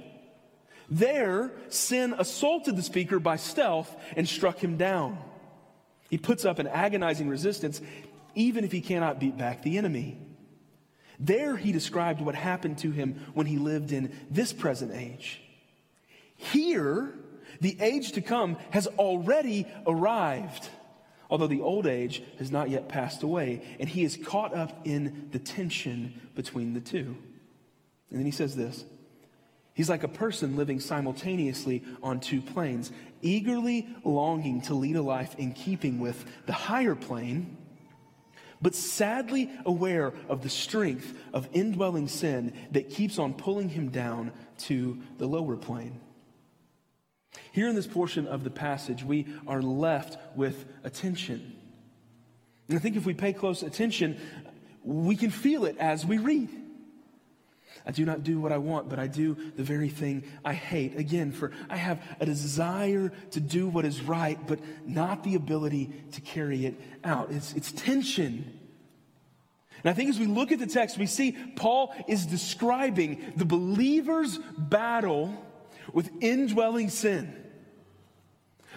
There, 0.89 1.53
sin 1.69 2.15
assaulted 2.19 2.77
the 2.77 2.83
speaker 2.83 3.19
by 3.19 3.37
stealth 3.37 3.95
and 4.17 4.29
struck 4.29 4.59
him 4.59 4.77
down. 4.77 5.19
He 6.11 6.19
puts 6.19 6.45
up 6.45 6.59
an 6.59 6.67
agonizing 6.67 7.29
resistance 7.29 7.81
even 8.35 8.65
if 8.65 8.73
he 8.73 8.81
cannot 8.81 9.21
beat 9.21 9.37
back 9.37 9.63
the 9.63 9.79
enemy. 9.79 10.19
There 11.19 11.57
he 11.57 11.73
described 11.73 12.21
what 12.21 12.35
happened 12.35 12.79
to 12.79 12.91
him 12.91 13.21
when 13.35 13.47
he 13.47 13.59
lived 13.59 13.93
in 13.93 14.13
this 14.31 14.53
present 14.53 14.93
age. 14.93 15.41
Here, 16.37 17.15
the 17.61 17.77
age 17.81 18.13
to 18.13 18.21
come 18.21 18.57
has 18.71 18.89
already 18.89 19.67
arrived, 19.87 20.69
although 21.31 21.47
the 21.47 21.61
old 21.61 21.87
age 21.87 22.23
has 22.39 22.51
not 22.51 22.71
yet 22.71 22.89
passed 22.89 23.23
away, 23.23 23.63
and 23.79 23.89
he 23.89 24.03
is 24.03 24.17
caught 24.17 24.55
up 24.55 24.81
in 24.85 25.29
the 25.31 25.39
tension 25.39 26.21
between 26.35 26.75
the 26.75 26.81
two. 26.81 27.17
And 28.11 28.19
then 28.19 28.27
he 28.27 28.33
says 28.33 28.57
this 28.57 28.85
He's 29.75 29.89
like 29.89 30.03
a 30.03 30.09
person 30.09 30.57
living 30.57 30.81
simultaneously 30.81 31.83
on 32.03 32.21
two 32.21 32.43
planes, 32.43 32.91
eagerly 33.23 33.89
longing 34.05 34.61
to 34.63 34.75
lead 34.75 34.97
a 34.97 35.03
life 35.03 35.35
in 35.39 35.53
keeping 35.53 36.01
with 36.01 36.25
the 36.47 36.53
higher 36.53 36.95
plane 36.95 37.57
but 38.63 38.75
sadly 38.75 39.51
aware 39.67 40.15
of 40.29 40.43
the 40.43 40.49
strength 40.49 41.13
of 41.35 41.49
indwelling 41.53 42.09
sin 42.09 42.53
that 42.71 42.89
keeps 42.89 43.19
on 43.19 43.35
pulling 43.35 43.69
him 43.69 43.91
down 43.91 44.33
to 44.57 45.01
the 45.19 45.27
lower 45.27 45.57
plane. 45.57 46.01
Here 47.51 47.69
in 47.69 47.75
this 47.75 47.87
portion 47.87 48.27
of 48.27 48.45
the 48.45 48.51
passage, 48.51 49.03
we 49.03 49.27
are 49.47 49.61
left 49.61 50.17
with 50.37 50.65
attention. 50.85 51.57
And 52.69 52.79
I 52.79 52.81
think 52.81 52.97
if 52.97 53.05
we 53.05 53.15
pay 53.15 53.33
close 53.33 53.63
attention, 53.63 54.19
we 54.85 55.17
can 55.17 55.31
feel 55.31 55.65
it 55.65 55.77
as 55.79 56.07
we 56.07 56.19
read. 56.19 56.49
I 57.85 57.91
do 57.91 58.05
not 58.05 58.23
do 58.23 58.41
what 58.41 58.53
I 58.53 58.59
want, 58.59 58.89
but 58.89 58.99
I 58.99 59.07
do 59.07 59.37
the 59.57 59.63
very 59.63 59.89
thing 59.89 60.25
I 60.45 60.53
hate. 60.53 60.97
Again, 60.97 61.33
for 61.33 61.51
I 61.69 61.77
have 61.77 62.01
a 62.21 62.27
desire 62.27 63.13
to 63.33 63.41
do 63.41 63.69
what 63.69 63.85
is 63.85 64.03
right, 64.03 64.39
but 64.47 64.61
not 64.87 65.25
the 65.25 65.35
ability 65.35 65.93
to 66.13 66.21
carry 66.21 66.67
it 66.67 66.81
out. 67.03 67.31
It's, 67.31 67.53
it's 67.55 67.73
tension. 67.73 68.59
And 69.83 69.91
I 69.91 69.95
think 69.95 70.11
as 70.11 70.19
we 70.19 70.27
look 70.27 70.53
at 70.53 70.61
the 70.61 70.67
text, 70.67 70.97
we 70.97 71.07
see 71.07 71.33
Paul 71.57 71.93
is 72.07 72.25
describing 72.27 73.33
the 73.37 73.45
believer's 73.45 74.39
battle 74.57 75.35
with 75.93 76.11
indwelling 76.21 76.89
sin. 76.89 77.42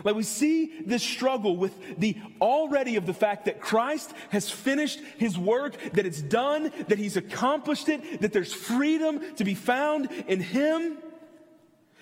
Like 0.04 0.16
we 0.16 0.24
see 0.24 0.72
this 0.86 1.04
struggle 1.04 1.56
with 1.56 2.00
the 2.00 2.18
already 2.42 2.96
of 2.96 3.06
the 3.06 3.14
fact 3.14 3.46
that 3.46 3.62
Christ 3.62 4.12
has 4.30 4.50
finished 4.50 5.00
his 5.18 5.38
work, 5.38 5.76
that 5.94 6.06
it's 6.06 6.22
done, 6.22 6.72
that 6.88 6.98
he's 6.98 7.18
accomplished 7.18 7.90
it, 7.90 8.22
that 8.22 8.34
there's 8.34 8.54
freedom 8.54 9.36
to 9.36 9.44
be 9.44 9.56
found 9.56 10.12
in 10.28 10.42
him, 10.42 10.98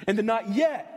and 0.08 0.18
the 0.18 0.24
not 0.24 0.50
yet 0.50 0.90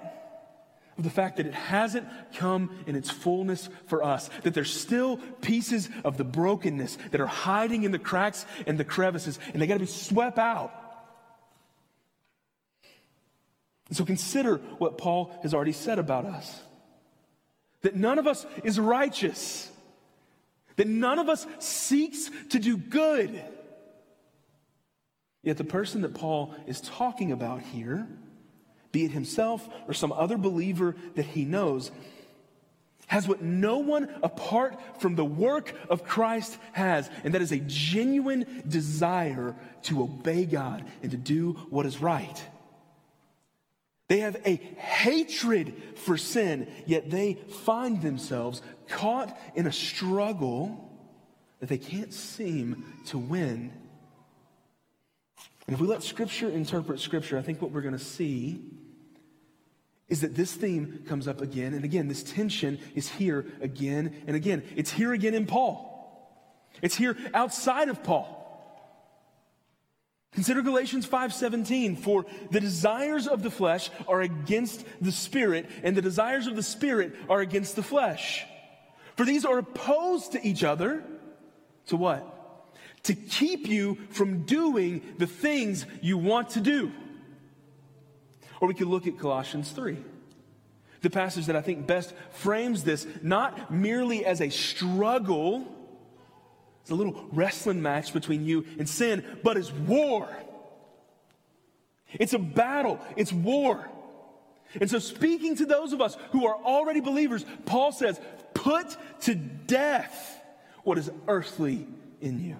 of 0.99 1.05
the 1.05 1.11
fact 1.11 1.37
that 1.37 1.47
it 1.47 1.55
hasn't 1.55 2.09
come 2.35 2.71
in 2.87 2.97
its 2.97 3.11
fullness 3.11 3.69
for 3.87 4.03
us, 4.03 4.31
that 4.43 4.55
there's 4.55 4.73
still 4.73 5.19
pieces 5.43 5.91
of 6.05 6.17
the 6.17 6.25
brokenness 6.25 6.97
that 7.11 7.21
are 7.21 7.27
hiding 7.27 7.85
in 7.85 7.93
the 7.93 7.99
cracks 7.99 8.47
and 8.67 8.79
the 8.79 8.85
crevices, 8.85 9.39
and 9.53 9.61
they 9.61 9.67
got 9.67 9.75
to 9.75 9.81
be 9.81 9.87
swept 9.87 10.39
out. 10.39 10.73
So 13.93 14.05
consider 14.05 14.57
what 14.79 14.99
Paul 14.99 15.39
has 15.43 15.55
already 15.55 15.73
said 15.73 15.99
about 15.99 16.25
us 16.25 16.61
that 17.87 17.94
none 17.94 18.18
of 18.18 18.27
us 18.27 18.44
is 18.64 18.81
righteous, 18.81 19.70
that 20.75 20.88
none 20.88 21.20
of 21.20 21.29
us 21.29 21.46
seeks 21.61 22.29
to 22.49 22.59
do 22.59 22.77
good. 22.77 23.40
Yet 25.44 25.57
the 25.57 25.62
person 25.62 26.01
that 26.01 26.12
Paul 26.12 26.53
is 26.66 26.81
talking 26.81 27.31
about 27.31 27.62
here, 27.62 28.09
be 28.90 29.05
it 29.05 29.12
himself 29.12 29.68
or 29.87 29.94
some 29.94 30.11
other 30.11 30.37
believer 30.37 30.96
that 31.14 31.27
he 31.27 31.44
knows, 31.44 31.92
has 33.07 33.29
what 33.29 33.40
no 33.40 33.79
one 33.79 34.12
apart 34.20 35.01
from 35.01 35.14
the 35.14 35.25
work 35.25 35.72
of 35.88 36.03
Christ 36.03 36.59
has, 36.72 37.09
and 37.22 37.35
that 37.35 37.40
is 37.40 37.53
a 37.53 37.61
genuine 37.61 38.64
desire 38.66 39.55
to 39.83 40.03
obey 40.03 40.44
God 40.44 40.85
and 41.03 41.12
to 41.12 41.16
do 41.16 41.53
what 41.70 41.87
is 41.87 42.01
right. 42.03 42.42
They 44.09 44.21
have 44.21 44.37
a 44.47 44.57
hatred 44.77 45.75
for 45.97 46.16
sin, 46.16 46.69
yet 46.87 47.11
they 47.11 47.35
find 47.64 48.01
themselves 48.01 48.62
caught 48.88 49.37
in 49.55 49.66
a 49.66 49.73
struggle 49.73 50.83
that 51.61 51.69
they 51.69 51.79
can't 51.79 52.12
seem 52.12 52.85
to 53.07 53.19
win. 53.19 53.73
And 55.66 55.75
if 55.75 55.81
we 55.81 55.88
let 55.88 56.05
Scripture 56.05 56.49
interpret 56.49 57.01
Scripture, 57.01 57.37
I 57.37 57.42
think 57.42 57.61
what 57.61 57.73
we're 57.73 57.81
going 57.81 57.99
to 57.99 58.05
see 58.05 58.61
is 60.09 60.21
that 60.21 60.37
this 60.37 60.53
theme 60.53 61.03
comes 61.09 61.27
up 61.27 61.40
again 61.40 61.75
and 61.75 61.85
again. 61.85 62.07
This 62.07 62.23
tension 62.23 62.79
is 62.95 63.09
here 63.09 63.45
again 63.61 64.14
and 64.29 64.37
again. 64.37 64.62
It's 64.77 64.92
here 64.92 65.12
again 65.12 65.35
in 65.35 65.47
Paul, 65.47 65.92
it's 66.81 66.95
here 66.95 67.16
outside 67.35 67.88
of 67.88 68.05
Paul. 68.05 68.45
Consider 70.33 70.61
Galatians 70.62 71.07
5:17 71.07 71.97
for 71.97 72.27
the 72.51 72.61
desires 72.61 73.27
of 73.27 73.43
the 73.43 73.51
flesh 73.51 73.91
are 74.07 74.21
against 74.21 74.85
the 75.01 75.12
spirit 75.12 75.67
and 75.83 75.97
the 75.97 76.03
desires 76.03 76.47
of 76.47 76.57
the 76.57 76.62
spirit 76.62 77.17
are 77.31 77.41
against 77.41 77.75
the 77.75 77.83
flesh. 77.83 78.45
For 79.17 79.25
these 79.25 79.47
are 79.47 79.59
opposed 79.59 80.33
to 80.33 80.47
each 80.47 80.62
other 80.62 81.03
to 81.87 81.97
what? 81.97 82.33
To 83.05 83.15
keep 83.15 83.67
you 83.67 83.97
from 84.11 84.45
doing 84.45 85.15
the 85.17 85.27
things 85.27 85.87
you 86.03 86.19
want 86.19 86.51
to 86.51 86.61
do. 86.61 86.93
Or 88.61 88.69
we 88.69 88.75
could 88.75 88.89
look 88.89 89.07
at 89.07 89.19
Colossians 89.19 89.71
3. 89.71 89.97
The 91.01 91.11
passage 91.11 91.47
that 91.47 91.57
I 91.57 91.62
think 91.62 91.87
best 91.87 92.15
frames 92.31 92.85
this 92.85 93.07
not 93.23 93.71
merely 93.71 94.25
as 94.25 94.41
a 94.41 94.51
struggle 94.51 95.76
it's 96.87 96.92
a 96.92 96.94
little 96.94 97.27
wrestling 97.33 97.83
match 97.83 98.12
between 98.12 98.46
you 98.46 98.64
and 98.79 98.88
sin, 98.88 99.25
but 99.42 99.57
it's 99.57 99.72
war. 99.72 100.29
It's 102.12 102.33
a 102.33 102.38
battle, 102.38 103.01
it's 103.16 103.33
war. 103.33 103.90
And 104.81 104.88
so, 104.88 105.01
speaking 105.01 105.57
to 105.57 105.66
those 105.66 105.92
of 105.92 106.01
us 106.01 106.16
who 106.31 106.46
are 106.46 106.55
already 106.55 107.01
believers, 107.01 107.44
Paul 107.64 107.90
says, 107.90 108.20
put 108.55 108.96
to 109.22 109.35
death 109.35 110.40
what 110.85 110.96
is 110.96 111.11
earthly 111.27 111.88
in 112.20 112.38
you. 112.38 112.55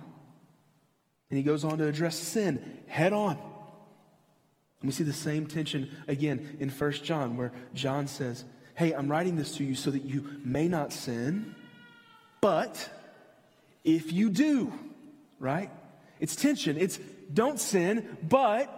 And 1.30 1.38
he 1.38 1.44
goes 1.44 1.62
on 1.62 1.78
to 1.78 1.86
address 1.86 2.16
sin 2.16 2.80
head 2.88 3.12
on. 3.12 3.36
And 3.36 4.88
we 4.88 4.90
see 4.90 5.04
the 5.04 5.12
same 5.12 5.46
tension 5.46 5.88
again 6.08 6.56
in 6.58 6.68
1 6.68 6.92
John, 6.94 7.36
where 7.36 7.52
John 7.74 8.08
says, 8.08 8.42
Hey, 8.74 8.90
I'm 8.90 9.08
writing 9.08 9.36
this 9.36 9.56
to 9.58 9.64
you 9.64 9.76
so 9.76 9.92
that 9.92 10.02
you 10.02 10.28
may 10.44 10.66
not 10.66 10.92
sin, 10.92 11.54
but 12.40 12.90
if 13.87 14.12
you 14.12 14.29
do, 14.29 14.72
right? 15.38 15.70
It's 16.20 16.37
tension. 16.37 16.77
It's 16.77 16.99
don't 17.33 17.59
sin, 17.59 18.18
but 18.22 18.68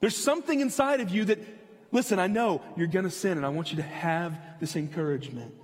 there's 0.00 0.16
something 0.16 0.60
inside 0.60 1.00
of 1.00 1.10
you 1.10 1.24
that, 1.24 1.38
listen, 1.90 2.18
I 2.18 2.26
know 2.26 2.62
you're 2.76 2.86
going 2.86 3.06
to 3.06 3.10
sin, 3.10 3.38
and 3.38 3.44
I 3.44 3.48
want 3.48 3.70
you 3.70 3.76
to 3.78 3.82
have 3.82 4.38
this 4.60 4.76
encouragement. 4.76 5.54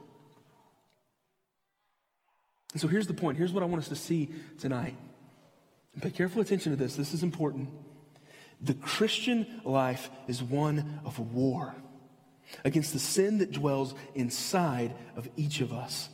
And 2.72 2.80
so 2.80 2.88
here's 2.88 3.06
the 3.06 3.14
point. 3.14 3.36
Here's 3.36 3.52
what 3.52 3.62
I 3.62 3.66
want 3.66 3.82
us 3.82 3.88
to 3.88 3.96
see 3.96 4.30
tonight. 4.58 4.96
Pay 6.00 6.10
careful 6.10 6.40
attention 6.40 6.72
to 6.72 6.76
this. 6.76 6.96
This 6.96 7.12
is 7.12 7.22
important. 7.22 7.68
The 8.62 8.74
Christian 8.74 9.60
life 9.64 10.08
is 10.28 10.42
one 10.42 11.00
of 11.04 11.18
war 11.18 11.74
against 12.64 12.92
the 12.92 12.98
sin 12.98 13.38
that 13.38 13.52
dwells 13.52 13.94
inside 14.14 14.94
of 15.16 15.28
each 15.36 15.60
of 15.60 15.72
us. 15.72 16.08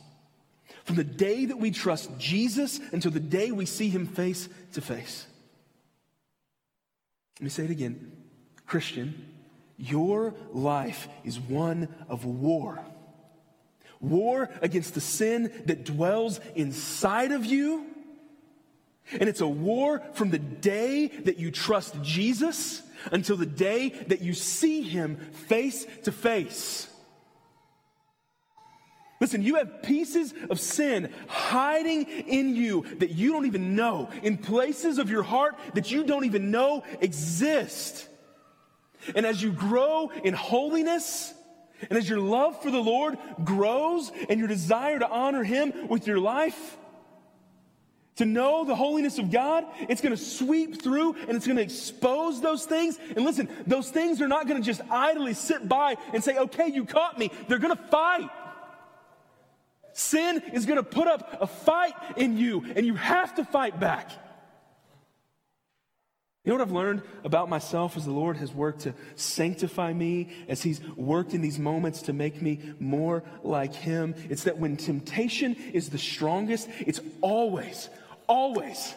From 0.87 0.95
the 0.95 1.03
day 1.03 1.43
that 1.43 1.59
we 1.59 1.71
trust 1.71 2.09
Jesus 2.17 2.79
until 2.93 3.11
the 3.11 3.19
day 3.19 3.51
we 3.51 3.65
see 3.65 3.89
him 3.89 4.07
face 4.07 4.47
to 4.71 4.79
face. 4.79 5.27
Let 7.39 7.43
me 7.43 7.49
say 7.49 7.65
it 7.65 7.71
again. 7.71 8.13
Christian, 8.65 9.25
your 9.75 10.33
life 10.53 11.09
is 11.25 11.41
one 11.41 11.89
of 12.07 12.23
war. 12.23 12.79
War 13.99 14.49
against 14.61 14.93
the 14.93 15.01
sin 15.01 15.51
that 15.65 15.83
dwells 15.83 16.39
inside 16.55 17.33
of 17.33 17.45
you. 17.45 17.85
And 19.11 19.27
it's 19.27 19.41
a 19.41 19.47
war 19.47 20.01
from 20.13 20.29
the 20.29 20.39
day 20.39 21.07
that 21.07 21.37
you 21.37 21.51
trust 21.51 22.01
Jesus 22.01 22.81
until 23.11 23.35
the 23.35 23.45
day 23.45 23.89
that 24.07 24.21
you 24.21 24.33
see 24.33 24.83
him 24.83 25.17
face 25.49 25.85
to 26.03 26.13
face. 26.13 26.87
Listen, 29.19 29.41
you 29.41 29.55
have 29.55 29.81
pieces 29.81 30.33
of 30.49 30.59
sin 30.59 31.11
hiding 31.27 32.03
in 32.03 32.55
you 32.55 32.85
that 32.99 33.11
you 33.11 33.31
don't 33.31 33.47
even 33.47 33.75
know, 33.75 34.09
in 34.21 34.37
places 34.37 34.99
of 34.99 35.09
your 35.09 35.23
heart 35.23 35.57
that 35.73 35.91
you 35.91 36.03
don't 36.03 36.25
even 36.25 36.51
know 36.51 36.83
exist. 37.01 38.07
And 39.15 39.25
as 39.25 39.41
you 39.41 39.51
grow 39.51 40.11
in 40.23 40.33
holiness, 40.33 41.33
and 41.89 41.97
as 41.97 42.09
your 42.09 42.19
love 42.19 42.61
for 42.61 42.71
the 42.71 42.79
Lord 42.79 43.17
grows 43.43 44.11
and 44.29 44.39
your 44.39 44.47
desire 44.47 44.99
to 44.99 45.09
honor 45.09 45.43
Him 45.43 45.87
with 45.87 46.07
your 46.07 46.19
life, 46.19 46.77
to 48.17 48.25
know 48.25 48.65
the 48.65 48.75
holiness 48.75 49.19
of 49.19 49.31
God, 49.31 49.63
it's 49.87 50.01
going 50.01 50.15
to 50.15 50.21
sweep 50.21 50.81
through 50.81 51.13
and 51.27 51.31
it's 51.37 51.45
going 51.45 51.57
to 51.57 51.63
expose 51.63 52.41
those 52.41 52.65
things. 52.65 52.97
And 53.15 53.23
listen, 53.23 53.47
those 53.67 53.89
things 53.89 54.21
are 54.21 54.27
not 54.27 54.47
going 54.47 54.59
to 54.59 54.65
just 54.65 54.81
idly 54.89 55.35
sit 55.35 55.67
by 55.69 55.97
and 56.13 56.23
say, 56.23 56.35
okay, 56.37 56.67
you 56.67 56.85
caught 56.85 57.19
me. 57.19 57.31
They're 57.47 57.59
going 57.59 57.75
to 57.75 57.83
fight. 57.83 58.29
Sin 59.97 60.43
is 60.53 60.67
going 60.67 60.77
to 60.77 60.83
put 60.83 61.07
up 61.07 61.41
a 61.41 61.47
fight 61.47 61.95
in 62.17 62.37
you 62.37 62.63
and 62.75 62.85
you 62.85 62.93
have 62.93 63.33
to 63.33 63.43
fight 63.43 63.79
back. 63.79 64.11
You 66.45 66.53
know 66.53 66.59
what 66.59 66.61
I've 66.61 66.71
learned 66.71 67.01
about 67.23 67.49
myself 67.49 67.97
as 67.97 68.05
the 68.05 68.11
Lord 68.11 68.37
has 68.37 68.53
worked 68.53 68.81
to 68.81 68.93
sanctify 69.15 69.91
me, 69.91 70.29
as 70.47 70.61
He's 70.61 70.81
worked 70.95 71.33
in 71.33 71.41
these 71.41 71.57
moments 71.57 72.03
to 72.03 72.13
make 72.13 72.43
me 72.43 72.59
more 72.79 73.23
like 73.41 73.73
Him? 73.73 74.13
It's 74.29 74.43
that 74.43 74.59
when 74.59 74.77
temptation 74.77 75.55
is 75.73 75.89
the 75.89 75.97
strongest, 75.97 76.69
it's 76.79 77.01
always, 77.21 77.89
always 78.27 78.93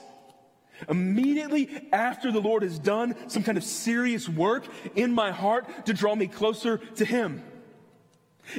immediately 0.87 1.89
after 1.93 2.31
the 2.31 2.41
Lord 2.41 2.63
has 2.63 2.79
done 2.79 3.15
some 3.29 3.43
kind 3.43 3.57
of 3.57 3.65
serious 3.65 4.29
work 4.29 4.67
in 4.95 5.15
my 5.15 5.31
heart 5.31 5.87
to 5.87 5.95
draw 5.95 6.15
me 6.15 6.27
closer 6.27 6.77
to 6.77 7.07
Him. 7.07 7.43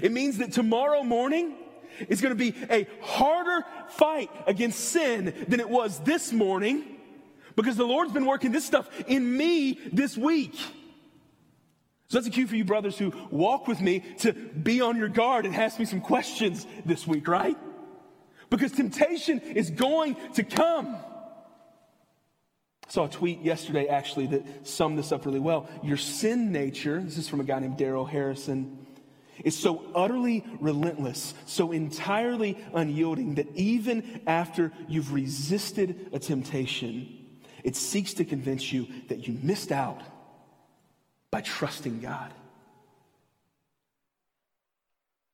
It 0.01 0.11
means 0.11 0.39
that 0.39 0.53
tomorrow 0.53 1.03
morning, 1.03 1.55
is 2.09 2.21
going 2.21 2.35
to 2.37 2.51
be 2.51 2.55
a 2.69 2.87
harder 3.01 3.65
fight 3.89 4.31
against 4.47 4.79
sin 4.79 5.45
than 5.47 5.59
it 5.59 5.69
was 5.69 5.99
this 5.99 6.31
morning 6.31 6.97
because 7.55 7.75
the 7.75 7.85
Lord's 7.85 8.13
been 8.13 8.25
working 8.25 8.51
this 8.51 8.65
stuff 8.65 8.89
in 9.07 9.37
me 9.37 9.79
this 9.91 10.17
week. 10.17 10.55
So 12.07 12.17
that's 12.17 12.27
a 12.27 12.31
cue 12.31 12.47
for 12.47 12.55
you 12.55 12.65
brothers 12.65 12.97
who 12.97 13.13
walk 13.29 13.67
with 13.67 13.79
me 13.79 14.03
to 14.19 14.33
be 14.33 14.81
on 14.81 14.97
your 14.97 15.07
guard 15.07 15.45
and 15.45 15.55
ask 15.55 15.79
me 15.79 15.85
some 15.85 16.01
questions 16.01 16.67
this 16.85 17.07
week, 17.07 17.27
right? 17.27 17.57
Because 18.49 18.73
temptation 18.73 19.39
is 19.39 19.69
going 19.69 20.17
to 20.33 20.43
come. 20.43 20.97
I 22.85 22.91
saw 22.91 23.05
a 23.05 23.09
tweet 23.09 23.39
yesterday 23.41 23.87
actually 23.87 24.27
that 24.27 24.67
summed 24.67 24.99
this 24.99 25.13
up 25.13 25.25
really 25.25 25.39
well. 25.39 25.69
Your 25.81 25.95
sin 25.95 26.51
nature, 26.51 27.01
this 27.01 27.17
is 27.17 27.29
from 27.29 27.39
a 27.39 27.45
guy 27.45 27.59
named 27.59 27.77
Darrell 27.77 28.05
Harrison, 28.05 28.80
is 29.43 29.57
so 29.57 29.83
utterly 29.95 30.45
relentless, 30.59 31.33
so 31.45 31.71
entirely 31.71 32.57
unyielding 32.73 33.35
that 33.35 33.47
even 33.55 34.21
after 34.27 34.71
you've 34.87 35.13
resisted 35.13 36.09
a 36.13 36.19
temptation, 36.19 37.17
it 37.63 37.75
seeks 37.75 38.13
to 38.15 38.25
convince 38.25 38.71
you 38.71 38.87
that 39.09 39.27
you 39.27 39.37
missed 39.41 39.71
out 39.71 40.01
by 41.31 41.41
trusting 41.41 42.01
God. 42.01 42.33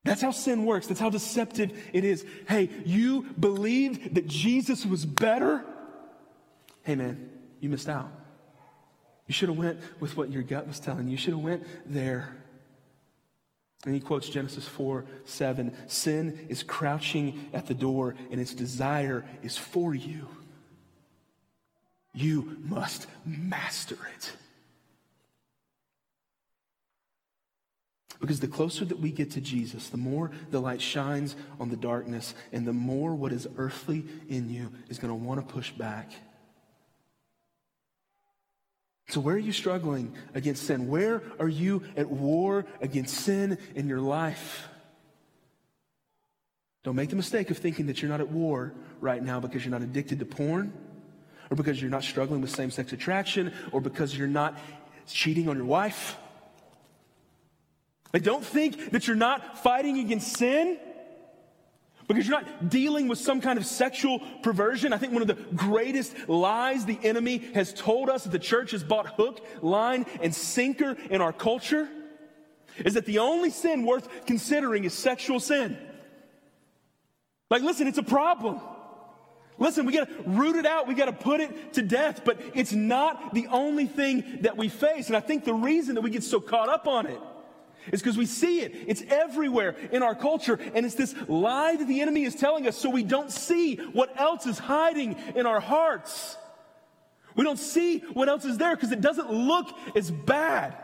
That's 0.03 0.21
how 0.21 0.31
sin 0.31 0.65
works. 0.65 0.88
That's 0.88 0.99
how 0.99 1.10
deceptive 1.10 1.77
it 1.91 2.05
is. 2.05 2.25
Hey, 2.47 2.69
you 2.86 3.23
believed 3.38 4.15
that 4.15 4.25
Jesus 4.27 4.86
was 4.86 5.05
better. 5.05 5.65
Hey 6.83 6.95
man, 6.95 7.29
you 7.60 7.69
missed 7.69 7.89
out. 7.89 8.10
You 9.27 9.33
should 9.33 9.49
have 9.49 9.57
went 9.57 9.79
with 9.99 10.15
what 10.15 10.31
your 10.31 10.43
gut 10.43 10.65
was 10.65 10.79
telling 10.79 11.07
you. 11.07 11.12
You 11.12 11.17
should 11.17 11.33
have 11.33 11.43
went 11.43 11.65
there. 11.86 12.38
And 13.85 13.93
he 13.93 14.01
quotes 14.01 14.29
Genesis 14.29 14.67
4 14.67 15.05
7. 15.25 15.73
Sin 15.87 16.47
is 16.49 16.63
crouching 16.63 17.49
at 17.53 17.67
the 17.67 17.73
door, 17.73 18.15
and 18.31 18.41
its 18.41 18.53
desire 18.53 19.25
is 19.43 19.57
for 19.57 19.93
you. 19.93 20.27
You 22.13 22.57
must 22.63 23.07
master 23.25 23.97
it. 24.15 24.35
Because 28.19 28.39
the 28.39 28.47
closer 28.47 28.83
that 28.85 28.99
we 28.99 29.11
get 29.11 29.31
to 29.31 29.41
Jesus, 29.41 29.89
the 29.89 29.97
more 29.97 30.31
the 30.49 30.59
light 30.59 30.81
shines 30.81 31.35
on 31.59 31.69
the 31.69 31.75
darkness, 31.75 32.33
and 32.51 32.65
the 32.65 32.73
more 32.73 33.13
what 33.13 33.31
is 33.31 33.47
earthly 33.57 34.05
in 34.27 34.49
you 34.49 34.71
is 34.89 34.97
going 34.97 35.11
to 35.11 35.25
want 35.25 35.45
to 35.45 35.53
push 35.53 35.71
back. 35.71 36.11
So, 39.10 39.22
where 39.22 39.36
are 39.36 39.39
you 39.39 39.54
struggling 39.54 40.13
against 40.34 40.67
sin? 40.67 40.88
Where 40.88 41.24
are 41.39 41.48
you 41.48 41.84
at 41.96 42.10
war 42.10 42.65
against 42.82 43.15
sin 43.15 43.58
in 43.74 43.88
your 43.88 44.02
life? 44.02 44.67
Don't 46.84 46.96
make 46.96 47.10
the 47.10 47.15
mistake 47.15 47.50
of 47.50 47.58
thinking 47.58 47.88
that 47.88 48.02
you're 48.02 48.12
not 48.12 48.22
at 48.22 48.30
war 48.30 48.74
right 49.02 49.22
now 49.22 49.39
because 49.39 49.63
you're 49.63 49.72
not 49.72 49.82
addicted 49.82 50.20
to 50.20 50.26
porn 50.26 50.74
or 51.50 51.56
because 51.56 51.82
you're 51.82 51.91
not 51.91 52.04
struggling 52.04 52.41
with 52.41 52.50
same 52.50 52.72
sex 52.72 52.93
attraction, 52.93 53.54
or 53.72 53.82
because 53.82 54.17
you're 54.17 54.28
not 54.28 54.58
cheating 55.08 55.48
on 55.48 55.58
your 55.58 55.65
wife. 55.65 56.17
I 58.13 58.20
don't 58.20 58.43
think 58.43 58.91
that 58.91 59.08
you're 59.08 59.15
not 59.15 59.63
fighting 59.63 60.00
against 60.00 60.38
sin 60.38 60.80
because 62.08 62.28
you're 62.28 62.39
not 62.39 62.70
dealing 62.70 63.08
with 63.08 63.20
some 63.20 63.41
kind 63.41 63.60
of 63.60 63.65
sexual 63.65 64.20
perversion. 64.41 64.93
I 64.93 64.98
think 64.98 65.12
one 65.12 65.22
of 65.22 65.28
the 65.28 65.36
greatest 65.56 66.13
lies 66.30 66.86
the 66.86 67.00
enemy 67.04 67.39
has 67.54 67.74
told 67.74 68.10
us 68.10 68.24
that 68.24 68.32
the 68.32 68.39
church 68.39 68.72
has 68.72 68.84
bought 68.84 69.08
hook, 69.08 69.46
line, 69.62 70.06
and 70.22 70.34
sinker 70.34 70.96
in 71.10 71.22
our 71.22 71.34
culture 71.34 71.89
is 72.86 72.93
that 72.93 73.06
the 73.06 73.20
only 73.20 73.50
sin 73.50 73.86
worth 73.86 74.08
considering 74.26 74.86
is 74.86 74.93
sexual 74.93 75.39
sin. 75.39 75.78
Like, 77.50 77.62
listen, 77.62 77.88
it's 77.88 77.98
a 77.98 78.04
problem. 78.04 78.62
Listen, 79.60 79.86
we 79.86 79.93
got 79.93 80.08
to 80.08 80.30
root 80.30 80.56
it 80.56 80.65
out. 80.65 80.88
We 80.88 80.93
got 80.93 81.06
to 81.06 81.13
put 81.13 81.41
it 81.41 81.74
to 81.74 81.82
death, 81.82 82.22
but 82.24 82.39
it's 82.54 82.74
not 82.74 83.34
the 83.34 83.48
only 83.48 83.88
thing 83.88 84.39
that 84.41 84.56
we 84.56 84.70
face. 84.70 85.08
And 85.08 85.17
I 85.17 85.20
think 85.20 85.43
the 85.43 85.54
reason 85.54 85.96
that 85.96 86.02
we 86.02 86.12
get 86.12 86.24
so 86.24 86.39
caught 86.39 86.70
up 86.70 86.88
on 86.88 87.08
it 87.08 87.20
is 87.91 88.02
because 88.02 88.17
we 88.17 88.26
see 88.26 88.62
it. 88.62 88.73
It's 88.88 89.04
everywhere 89.10 89.76
in 89.91 90.04
our 90.04 90.15
culture. 90.15 90.60
And 90.73 90.86
it's 90.86 90.95
this 90.95 91.15
lie 91.28 91.76
that 91.76 91.88
the 91.88 92.02
enemy 92.02 92.23
is 92.23 92.36
telling 92.36 92.67
us 92.67 92.78
so 92.78 92.89
we 92.89 93.04
don't 93.04 93.32
see 93.32 93.76
what 93.76 94.19
else 94.19 94.45
is 94.45 94.58
hiding 94.58 95.15
in 95.36 95.45
our 95.45 95.60
hearts. 95.60 96.38
We 97.36 97.43
don't 97.43 97.60
see 97.60 98.00
what 98.00 98.30
else 98.30 98.45
is 98.45 98.58
there 98.58 98.76
because 98.76 98.91
it 98.91 99.02
doesn't 99.02 99.32
look 99.32 99.67
as 99.95 100.10
bad. 100.10 100.76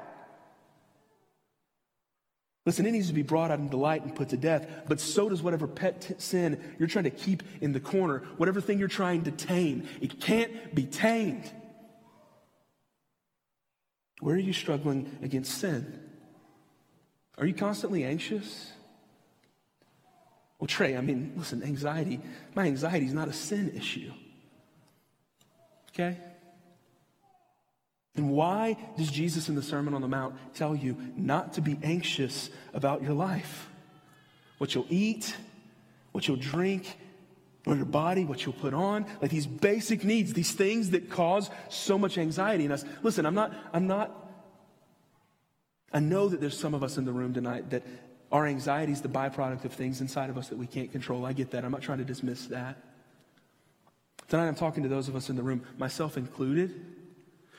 Listen, 2.66 2.86
it 2.86 2.92
needs 2.92 3.08
to 3.08 3.14
be 3.14 3.24
brought 3.24 3.52
out 3.52 3.60
into 3.60 3.76
light 3.76 4.04
and 4.04 4.16
put 4.16 4.30
to 4.30 4.38
death, 4.38 4.68
but 4.88 5.00
so 5.02 5.28
does 5.28 5.42
whatever 5.42 5.68
pet 5.68 6.02
t- 6.02 6.14
sin 6.18 6.76
you're 6.80 6.88
trying 6.88 7.04
to 7.04 7.10
keep 7.10 7.44
in 7.60 7.74
the 7.74 7.80
corner, 7.80 8.20
whatever 8.38 8.62
thing 8.62 8.80
you're 8.80 8.88
trying 8.88 9.24
to 9.24 9.32
tame. 9.32 9.86
It 10.00 10.22
can't 10.22 10.74
be 10.74 10.86
tamed. 10.86 11.52
Where 14.22 14.36
are 14.36 14.40
you 14.40 14.54
struggling 14.54 15.18
against 15.22 15.58
sin? 15.58 16.00
Are 17.38 17.46
you 17.46 17.54
constantly 17.54 18.04
anxious? 18.04 18.72
Well, 20.60 20.68
Trey, 20.68 20.96
I 20.96 21.02
mean, 21.02 21.34
listen, 21.36 21.64
anxiety, 21.64 22.20
my 22.56 22.66
anxiety 22.66 23.06
is 23.06 23.14
not 23.14 23.28
a 23.28 23.34
sin 23.34 23.74
issue. 23.76 24.12
Okay? 25.90 26.18
And 28.16 28.30
why 28.30 28.78
does 28.96 29.10
Jesus 29.10 29.50
in 29.50 29.56
the 29.56 29.64
Sermon 29.64 29.94
on 29.94 30.02
the 30.02 30.08
Mount 30.08 30.36
tell 30.54 30.76
you 30.76 30.96
not 31.18 31.54
to 31.54 31.62
be 31.62 31.78
anxious 31.84 32.50
about 32.74 33.02
your 33.02 33.14
life? 33.14 33.68
What 34.60 34.76
you'll 34.76 34.86
eat, 34.90 35.36
what 36.12 36.28
you'll 36.28 36.38
drink, 36.38 36.98
or 37.66 37.76
your 37.76 37.86
body, 37.86 38.24
what 38.26 38.46
you'll 38.46 38.54
put 38.54 38.74
on, 38.74 39.06
like 39.22 39.32
these 39.32 39.48
basic 39.48 40.04
needs, 40.04 40.34
these 40.34 40.52
things 40.52 40.92
that 40.92 41.10
cause 41.10 41.50
so 41.70 41.98
much 41.98 42.18
anxiety 42.18 42.66
in 42.66 42.72
us. 42.72 42.86
Listen, 43.02 43.26
I'm 43.26 43.36
not, 43.36 43.54
I'm 43.74 43.88
not, 43.88 44.23
I 45.94 46.00
know 46.00 46.28
that 46.28 46.42
there's 46.42 46.58
some 46.58 46.74
of 46.74 46.84
us 46.84 46.98
in 46.98 47.06
the 47.06 47.12
room 47.12 47.34
tonight 47.34 47.70
that 47.70 47.84
our 48.32 48.48
anxiety 48.48 48.92
is 48.92 49.02
the 49.02 49.10
byproduct 49.10 49.64
of 49.64 49.74
things 49.74 50.02
inside 50.02 50.32
of 50.32 50.38
us 50.40 50.50
that 50.50 50.58
we 50.58 50.66
can't 50.66 50.92
control. 50.92 51.26
I 51.26 51.34
get 51.34 51.52
that. 51.52 51.64
I'm 51.64 51.72
not 51.72 51.84
trying 51.84 52.00
to 52.00 52.04
dismiss 52.04 52.48
that. 52.48 52.78
Tonight 54.28 54.48
I'm 54.48 54.56
talking 54.56 54.82
to 54.84 54.90
those 54.90 55.08
of 55.08 55.16
us 55.16 55.30
in 55.30 55.36
the 55.36 55.44
room, 55.44 55.64
myself 55.78 56.18
included, 56.18 56.74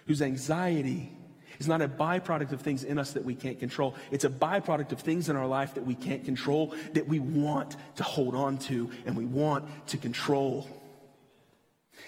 whose 0.06 0.20
anxiety 0.20 1.12
is 1.60 1.68
not 1.68 1.80
a 1.80 1.88
byproduct 1.88 2.50
of 2.50 2.60
things 2.60 2.82
in 2.82 2.98
us 2.98 3.12
that 3.12 3.24
we 3.24 3.36
can't 3.36 3.60
control. 3.60 3.94
It's 4.10 4.24
a 4.24 4.30
byproduct 4.30 4.90
of 4.90 4.98
things 4.98 5.28
in 5.28 5.36
our 5.36 5.46
life 5.46 5.74
that 5.74 5.86
we 5.86 5.94
can't 5.94 6.24
control, 6.24 6.74
that 6.94 7.06
we 7.06 7.20
want 7.20 7.76
to 7.96 8.02
hold 8.02 8.34
on 8.34 8.58
to 8.58 8.90
and 9.06 9.16
we 9.16 9.24
want 9.24 9.68
to 9.88 9.96
control. 9.96 10.68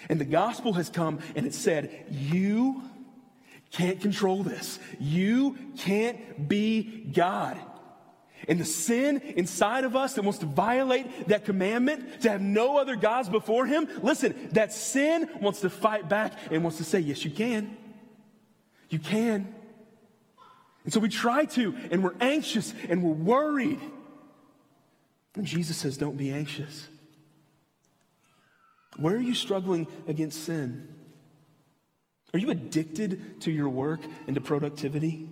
And 0.09 0.19
the 0.19 0.25
gospel 0.25 0.73
has 0.73 0.89
come 0.89 1.19
and 1.35 1.45
it 1.45 1.53
said, 1.53 2.05
You 2.09 2.83
can't 3.71 4.01
control 4.01 4.43
this. 4.43 4.79
You 4.99 5.57
can't 5.77 6.47
be 6.47 7.11
God. 7.13 7.59
And 8.47 8.59
the 8.59 8.65
sin 8.65 9.17
inside 9.35 9.83
of 9.83 9.95
us 9.95 10.13
that 10.13 10.23
wants 10.23 10.39
to 10.39 10.45
violate 10.45 11.27
that 11.27 11.45
commandment, 11.45 12.21
to 12.21 12.29
have 12.29 12.41
no 12.41 12.77
other 12.77 12.95
gods 12.95 13.29
before 13.29 13.65
Him, 13.65 13.87
listen, 14.01 14.49
that 14.53 14.71
sin 14.71 15.29
wants 15.41 15.61
to 15.61 15.69
fight 15.69 16.07
back 16.07 16.33
and 16.51 16.63
wants 16.63 16.77
to 16.77 16.83
say, 16.83 16.99
Yes, 16.99 17.25
you 17.25 17.31
can. 17.31 17.75
You 18.89 18.99
can. 18.99 19.53
And 20.85 20.93
so 20.93 20.99
we 21.01 21.09
try 21.09 21.45
to, 21.45 21.75
and 21.91 22.03
we're 22.03 22.15
anxious 22.21 22.73
and 22.87 23.03
we're 23.03 23.11
worried. 23.11 23.81
And 25.35 25.45
Jesus 25.45 25.77
says, 25.77 25.97
Don't 25.97 26.15
be 26.15 26.31
anxious. 26.31 26.87
Where 28.97 29.15
are 29.15 29.21
you 29.21 29.35
struggling 29.35 29.87
against 30.07 30.43
sin? 30.43 30.87
Are 32.37 32.39
you 32.39 32.51
addicted 32.51 33.41
to 33.41 33.51
your 33.51 33.67
work 33.67 33.99
and 34.27 34.35
to 34.35 34.41
productivity? 34.41 35.27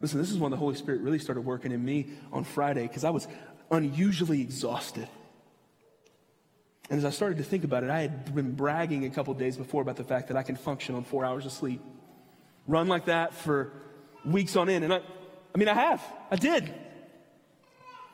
Listen, 0.00 0.20
this 0.20 0.30
is 0.30 0.38
when 0.38 0.52
the 0.52 0.56
Holy 0.56 0.76
Spirit 0.76 1.00
really 1.00 1.18
started 1.18 1.40
working 1.40 1.72
in 1.72 1.84
me 1.84 2.10
on 2.32 2.44
Friday 2.44 2.82
because 2.86 3.02
I 3.02 3.10
was 3.10 3.26
unusually 3.72 4.40
exhausted. 4.40 5.08
And 6.90 6.98
as 6.98 7.04
I 7.04 7.10
started 7.10 7.38
to 7.38 7.42
think 7.42 7.64
about 7.64 7.82
it, 7.82 7.90
I 7.90 8.02
had 8.02 8.32
been 8.32 8.52
bragging 8.52 9.04
a 9.04 9.10
couple 9.10 9.34
days 9.34 9.56
before 9.56 9.82
about 9.82 9.96
the 9.96 10.04
fact 10.04 10.28
that 10.28 10.36
I 10.36 10.44
can 10.44 10.54
function 10.54 10.94
on 10.94 11.02
four 11.02 11.24
hours 11.24 11.44
of 11.44 11.50
sleep 11.50 11.82
run 12.68 12.86
like 12.86 13.06
that 13.06 13.34
for 13.34 13.72
weeks 14.24 14.54
on 14.54 14.68
end. 14.68 14.84
And 14.84 14.94
I, 14.94 15.00
I 15.52 15.58
mean, 15.58 15.66
I 15.66 15.74
have. 15.74 16.00
I 16.30 16.36
did. 16.36 16.72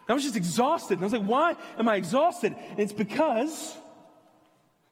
I 0.09 0.15
was 0.15 0.23
just 0.23 0.35
exhausted. 0.35 0.95
And 0.95 1.03
I 1.03 1.05
was 1.05 1.13
like, 1.13 1.25
why 1.25 1.57
am 1.79 1.91
I 1.91 1.97
exhausted? 1.97 2.57
And 2.71 2.79
it's 2.79 2.95
because, 2.95 3.77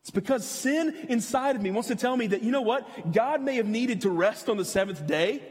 it's 0.08 0.14
because 0.14 0.46
sin 0.46 1.06
inside 1.10 1.54
of 1.54 1.60
me 1.60 1.70
wants 1.70 1.88
to 1.88 1.94
tell 1.94 2.16
me 2.16 2.28
that, 2.28 2.42
you 2.42 2.50
know 2.50 2.62
what? 2.62 3.12
God 3.12 3.42
may 3.42 3.56
have 3.56 3.66
needed 3.66 4.00
to 4.02 4.10
rest 4.10 4.48
on 4.48 4.56
the 4.56 4.64
seventh 4.64 5.06
day, 5.06 5.42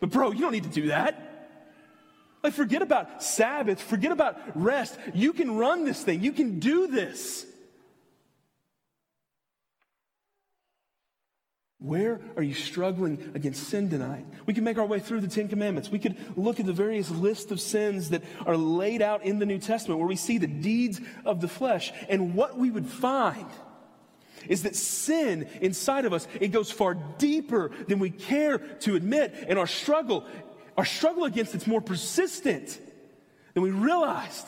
but 0.00 0.08
bro, 0.08 0.30
you 0.32 0.40
don't 0.40 0.52
need 0.52 0.62
to 0.62 0.70
do 0.70 0.86
that. 0.86 1.50
Like, 2.42 2.54
forget 2.54 2.80
about 2.80 3.22
Sabbath, 3.22 3.82
forget 3.82 4.10
about 4.10 4.38
rest. 4.54 4.96
You 5.12 5.34
can 5.34 5.58
run 5.58 5.84
this 5.84 6.02
thing, 6.02 6.22
you 6.22 6.32
can 6.32 6.58
do 6.58 6.86
this. 6.86 7.44
Where 11.78 12.18
are 12.34 12.42
you 12.42 12.54
struggling 12.54 13.30
against 13.34 13.64
sin 13.64 13.90
tonight? 13.90 14.24
We 14.46 14.54
can 14.54 14.64
make 14.64 14.78
our 14.78 14.86
way 14.86 15.00
through 15.00 15.20
the 15.20 15.28
Ten 15.28 15.48
Commandments. 15.48 15.90
We 15.90 15.98
could 15.98 16.16
look 16.34 16.58
at 16.60 16.64
the 16.64 16.72
various 16.72 17.10
lists 17.10 17.52
of 17.52 17.60
sins 17.60 18.08
that 18.08 18.22
are 18.46 18.56
laid 18.56 19.02
out 19.02 19.22
in 19.24 19.38
the 19.38 19.44
New 19.44 19.58
Testament 19.58 20.00
where 20.00 20.08
we 20.08 20.16
see 20.16 20.38
the 20.38 20.46
deeds 20.46 20.98
of 21.26 21.42
the 21.42 21.48
flesh. 21.48 21.92
And 22.08 22.34
what 22.34 22.56
we 22.56 22.70
would 22.70 22.86
find 22.86 23.46
is 24.48 24.62
that 24.62 24.74
sin 24.74 25.48
inside 25.60 26.04
of 26.04 26.12
us, 26.12 26.26
it 26.40 26.48
goes 26.48 26.70
far 26.70 26.94
deeper 26.94 27.70
than 27.86 27.98
we 27.98 28.10
care 28.10 28.58
to 28.58 28.96
admit. 28.96 29.34
And 29.48 29.58
our 29.58 29.66
struggle, 29.66 30.24
our 30.76 30.84
struggle 30.84 31.24
against 31.24 31.54
it's 31.54 31.66
more 31.66 31.80
persistent 31.80 32.80
than 33.54 33.62
we 33.62 33.70
realized. 33.70 34.46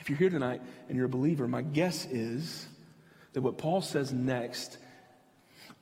If 0.00 0.10
you're 0.10 0.18
here 0.18 0.30
tonight 0.30 0.62
and 0.88 0.96
you're 0.96 1.06
a 1.06 1.08
believer, 1.08 1.46
my 1.46 1.62
guess 1.62 2.06
is 2.06 2.66
that 3.34 3.40
what 3.40 3.56
Paul 3.56 3.82
says 3.82 4.12
next 4.12 4.78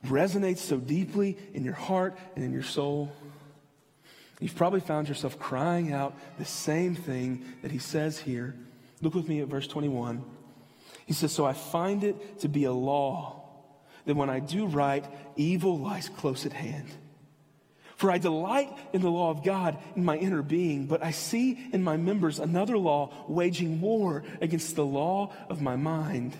resonates 0.05 0.59
so 0.59 0.77
deeply 0.77 1.37
in 1.53 1.63
your 1.63 1.73
heart 1.73 2.17
and 2.35 2.45
in 2.45 2.53
your 2.53 2.63
soul. 2.63 3.11
You've 4.39 4.55
probably 4.55 4.79
found 4.79 5.07
yourself 5.07 5.39
crying 5.39 5.93
out 5.93 6.15
the 6.39 6.45
same 6.45 6.95
thing 6.95 7.45
that 7.61 7.71
he 7.71 7.77
says 7.77 8.17
here. 8.17 8.55
Look 9.01 9.13
with 9.13 9.27
me 9.27 9.41
at 9.41 9.47
verse 9.47 9.67
21. 9.67 10.23
He 11.11 11.15
says, 11.15 11.33
So 11.33 11.43
I 11.43 11.51
find 11.51 12.05
it 12.05 12.39
to 12.39 12.47
be 12.47 12.63
a 12.63 12.71
law 12.71 13.43
that 14.05 14.15
when 14.15 14.29
I 14.29 14.39
do 14.39 14.65
right, 14.65 15.05
evil 15.35 15.77
lies 15.77 16.07
close 16.07 16.45
at 16.45 16.53
hand. 16.53 16.87
For 17.97 18.09
I 18.09 18.17
delight 18.17 18.69
in 18.93 19.01
the 19.01 19.11
law 19.11 19.29
of 19.29 19.43
God 19.43 19.77
in 19.97 20.05
my 20.05 20.15
inner 20.15 20.41
being, 20.41 20.85
but 20.85 21.03
I 21.03 21.11
see 21.11 21.67
in 21.73 21.83
my 21.83 21.97
members 21.97 22.39
another 22.39 22.77
law 22.77 23.11
waging 23.27 23.81
war 23.81 24.23
against 24.39 24.77
the 24.77 24.85
law 24.85 25.33
of 25.49 25.61
my 25.61 25.75
mind 25.75 26.33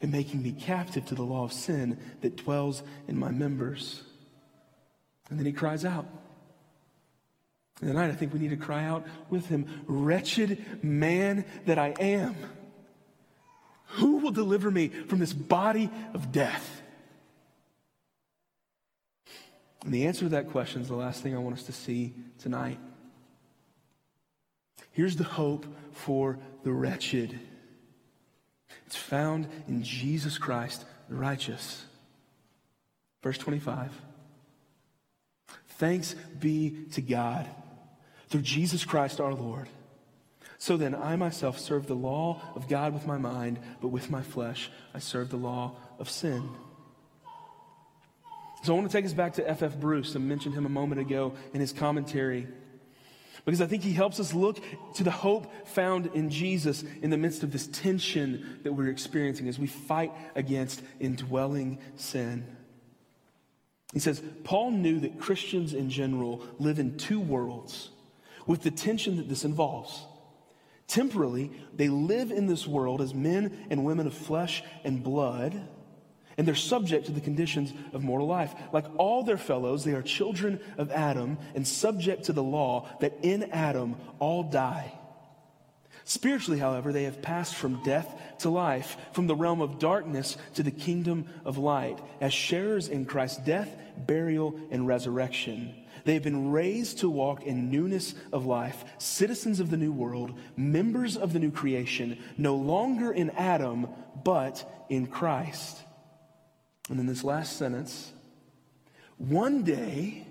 and 0.00 0.10
making 0.10 0.42
me 0.42 0.52
captive 0.52 1.04
to 1.08 1.14
the 1.14 1.22
law 1.22 1.44
of 1.44 1.52
sin 1.52 1.98
that 2.22 2.36
dwells 2.36 2.82
in 3.06 3.18
my 3.18 3.30
members. 3.30 4.02
And 5.28 5.38
then 5.38 5.44
he 5.44 5.52
cries 5.52 5.84
out. 5.84 6.06
And 7.82 7.90
tonight, 7.90 8.08
I 8.08 8.14
think 8.14 8.32
we 8.32 8.38
need 8.38 8.48
to 8.48 8.56
cry 8.56 8.82
out 8.82 9.06
with 9.28 9.44
him 9.48 9.66
Wretched 9.86 10.82
man 10.82 11.44
that 11.66 11.78
I 11.78 11.88
am, 12.00 12.34
who 13.92 14.18
will 14.18 14.30
deliver 14.30 14.70
me 14.70 14.88
from 14.88 15.18
this 15.18 15.32
body 15.32 15.90
of 16.14 16.32
death? 16.32 16.82
And 19.84 19.92
the 19.94 20.06
answer 20.06 20.20
to 20.26 20.28
that 20.30 20.50
question 20.50 20.82
is 20.82 20.88
the 20.88 20.94
last 20.94 21.22
thing 21.22 21.34
I 21.34 21.38
want 21.38 21.56
us 21.56 21.64
to 21.64 21.72
see 21.72 22.14
tonight. 22.38 22.78
Here's 24.92 25.16
the 25.16 25.24
hope 25.24 25.66
for 25.92 26.38
the 26.62 26.72
wretched. 26.72 27.38
It's 28.86 28.96
found 28.96 29.48
in 29.68 29.82
Jesus 29.82 30.36
Christ, 30.36 30.84
the 31.08 31.14
righteous. 31.14 31.84
Verse 33.22 33.38
25. 33.38 33.92
Thanks 35.78 36.14
be 36.38 36.84
to 36.92 37.00
God 37.00 37.48
through 38.28 38.42
Jesus 38.42 38.84
Christ 38.84 39.20
our 39.20 39.32
Lord. 39.32 39.68
So 40.60 40.76
then, 40.76 40.94
I 40.94 41.16
myself 41.16 41.58
serve 41.58 41.86
the 41.86 41.94
law 41.94 42.38
of 42.54 42.68
God 42.68 42.92
with 42.92 43.06
my 43.06 43.16
mind, 43.16 43.58
but 43.80 43.88
with 43.88 44.10
my 44.10 44.20
flesh, 44.20 44.70
I 44.94 44.98
serve 44.98 45.30
the 45.30 45.38
law 45.38 45.72
of 45.98 46.10
sin. 46.10 46.50
So 48.62 48.74
I 48.74 48.76
want 48.76 48.90
to 48.90 48.94
take 48.94 49.06
us 49.06 49.14
back 49.14 49.32
to 49.34 49.48
F.F. 49.48 49.80
Bruce. 49.80 50.14
I 50.14 50.18
mentioned 50.18 50.54
him 50.54 50.66
a 50.66 50.68
moment 50.68 51.00
ago 51.00 51.32
in 51.54 51.60
his 51.60 51.72
commentary. 51.72 52.46
Because 53.46 53.62
I 53.62 53.66
think 53.66 53.82
he 53.82 53.94
helps 53.94 54.20
us 54.20 54.34
look 54.34 54.60
to 54.96 55.02
the 55.02 55.10
hope 55.10 55.50
found 55.66 56.08
in 56.08 56.28
Jesus 56.28 56.84
in 57.00 57.08
the 57.08 57.16
midst 57.16 57.42
of 57.42 57.52
this 57.52 57.66
tension 57.66 58.60
that 58.62 58.74
we're 58.74 58.90
experiencing 58.90 59.48
as 59.48 59.58
we 59.58 59.66
fight 59.66 60.12
against 60.36 60.82
indwelling 61.00 61.78
sin. 61.96 62.44
He 63.94 63.98
says, 63.98 64.22
Paul 64.44 64.72
knew 64.72 65.00
that 65.00 65.18
Christians 65.18 65.72
in 65.72 65.88
general 65.88 66.44
live 66.58 66.78
in 66.78 66.98
two 66.98 67.18
worlds 67.18 67.88
with 68.46 68.62
the 68.62 68.70
tension 68.70 69.16
that 69.16 69.30
this 69.30 69.46
involves. 69.46 70.04
Temporally, 70.90 71.52
they 71.72 71.88
live 71.88 72.32
in 72.32 72.48
this 72.48 72.66
world 72.66 73.00
as 73.00 73.14
men 73.14 73.66
and 73.70 73.84
women 73.84 74.08
of 74.08 74.12
flesh 74.12 74.62
and 74.84 75.02
blood 75.02 75.68
and 76.40 76.48
they're 76.48 76.54
subject 76.54 77.04
to 77.04 77.12
the 77.12 77.20
conditions 77.20 77.70
of 77.92 78.02
mortal 78.02 78.26
life. 78.26 78.54
Like 78.72 78.86
all 78.96 79.22
their 79.22 79.36
fellows, 79.36 79.84
they 79.84 79.92
are 79.92 80.00
children 80.00 80.58
of 80.78 80.90
Adam 80.90 81.36
and 81.54 81.68
subject 81.68 82.24
to 82.24 82.32
the 82.32 82.42
law 82.42 82.88
that 83.00 83.18
in 83.20 83.50
Adam 83.50 83.96
all 84.20 84.44
die. 84.44 84.90
Spiritually, 86.04 86.58
however, 86.58 86.94
they 86.94 87.02
have 87.02 87.20
passed 87.20 87.54
from 87.54 87.82
death 87.84 88.38
to 88.38 88.48
life, 88.48 88.96
from 89.12 89.26
the 89.26 89.36
realm 89.36 89.60
of 89.60 89.78
darkness 89.78 90.38
to 90.54 90.62
the 90.62 90.70
kingdom 90.70 91.26
of 91.44 91.58
light, 91.58 91.98
as 92.22 92.32
sharers 92.32 92.88
in 92.88 93.04
Christ's 93.04 93.44
death, 93.44 93.76
burial, 93.98 94.58
and 94.70 94.86
resurrection. 94.86 95.74
They 96.04 96.14
have 96.14 96.22
been 96.22 96.50
raised 96.50 96.98
to 96.98 97.10
walk 97.10 97.42
in 97.42 97.70
newness 97.70 98.14
of 98.32 98.46
life, 98.46 98.84
citizens 98.98 99.60
of 99.60 99.70
the 99.70 99.76
new 99.76 99.92
world, 99.92 100.38
members 100.56 101.16
of 101.16 101.32
the 101.32 101.38
new 101.38 101.50
creation, 101.50 102.18
no 102.36 102.56
longer 102.56 103.12
in 103.12 103.30
Adam, 103.30 103.88
but 104.24 104.86
in 104.88 105.06
Christ. 105.06 105.78
And 106.88 106.98
in 106.98 107.06
this 107.06 107.24
last 107.24 107.56
sentence, 107.56 108.12
One 109.18 109.64
day, 109.64 110.26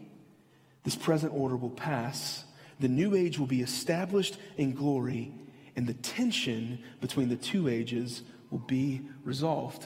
this 0.83 0.95
present 0.95 1.31
order 1.31 1.55
will 1.55 1.69
pass, 1.69 2.43
the 2.79 2.87
new 2.87 3.13
age 3.13 3.37
will 3.37 3.45
be 3.45 3.61
established 3.61 4.35
in 4.57 4.73
glory, 4.73 5.31
and 5.75 5.85
the 5.85 5.93
tension 5.93 6.79
between 6.99 7.29
the 7.29 7.35
two 7.35 7.67
ages 7.67 8.23
will 8.49 8.59
be 8.59 9.01
resolved. 9.23 9.85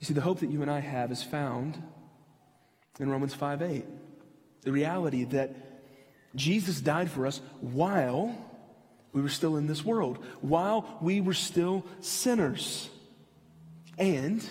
You 0.00 0.06
see, 0.06 0.12
the 0.12 0.20
hope 0.20 0.40
that 0.40 0.50
you 0.50 0.60
and 0.60 0.70
I 0.70 0.80
have 0.80 1.10
is 1.10 1.22
found 1.22 1.82
in 2.98 3.10
Romans 3.10 3.34
5 3.34 3.62
8. 3.62 3.84
The 4.62 4.72
reality 4.72 5.24
that 5.24 5.54
Jesus 6.34 6.80
died 6.80 7.10
for 7.10 7.26
us 7.26 7.40
while 7.60 8.34
we 9.12 9.20
were 9.20 9.28
still 9.28 9.56
in 9.56 9.66
this 9.66 9.84
world, 9.84 10.24
while 10.40 10.98
we 11.00 11.20
were 11.20 11.34
still 11.34 11.84
sinners. 12.00 12.88
And 13.98 14.42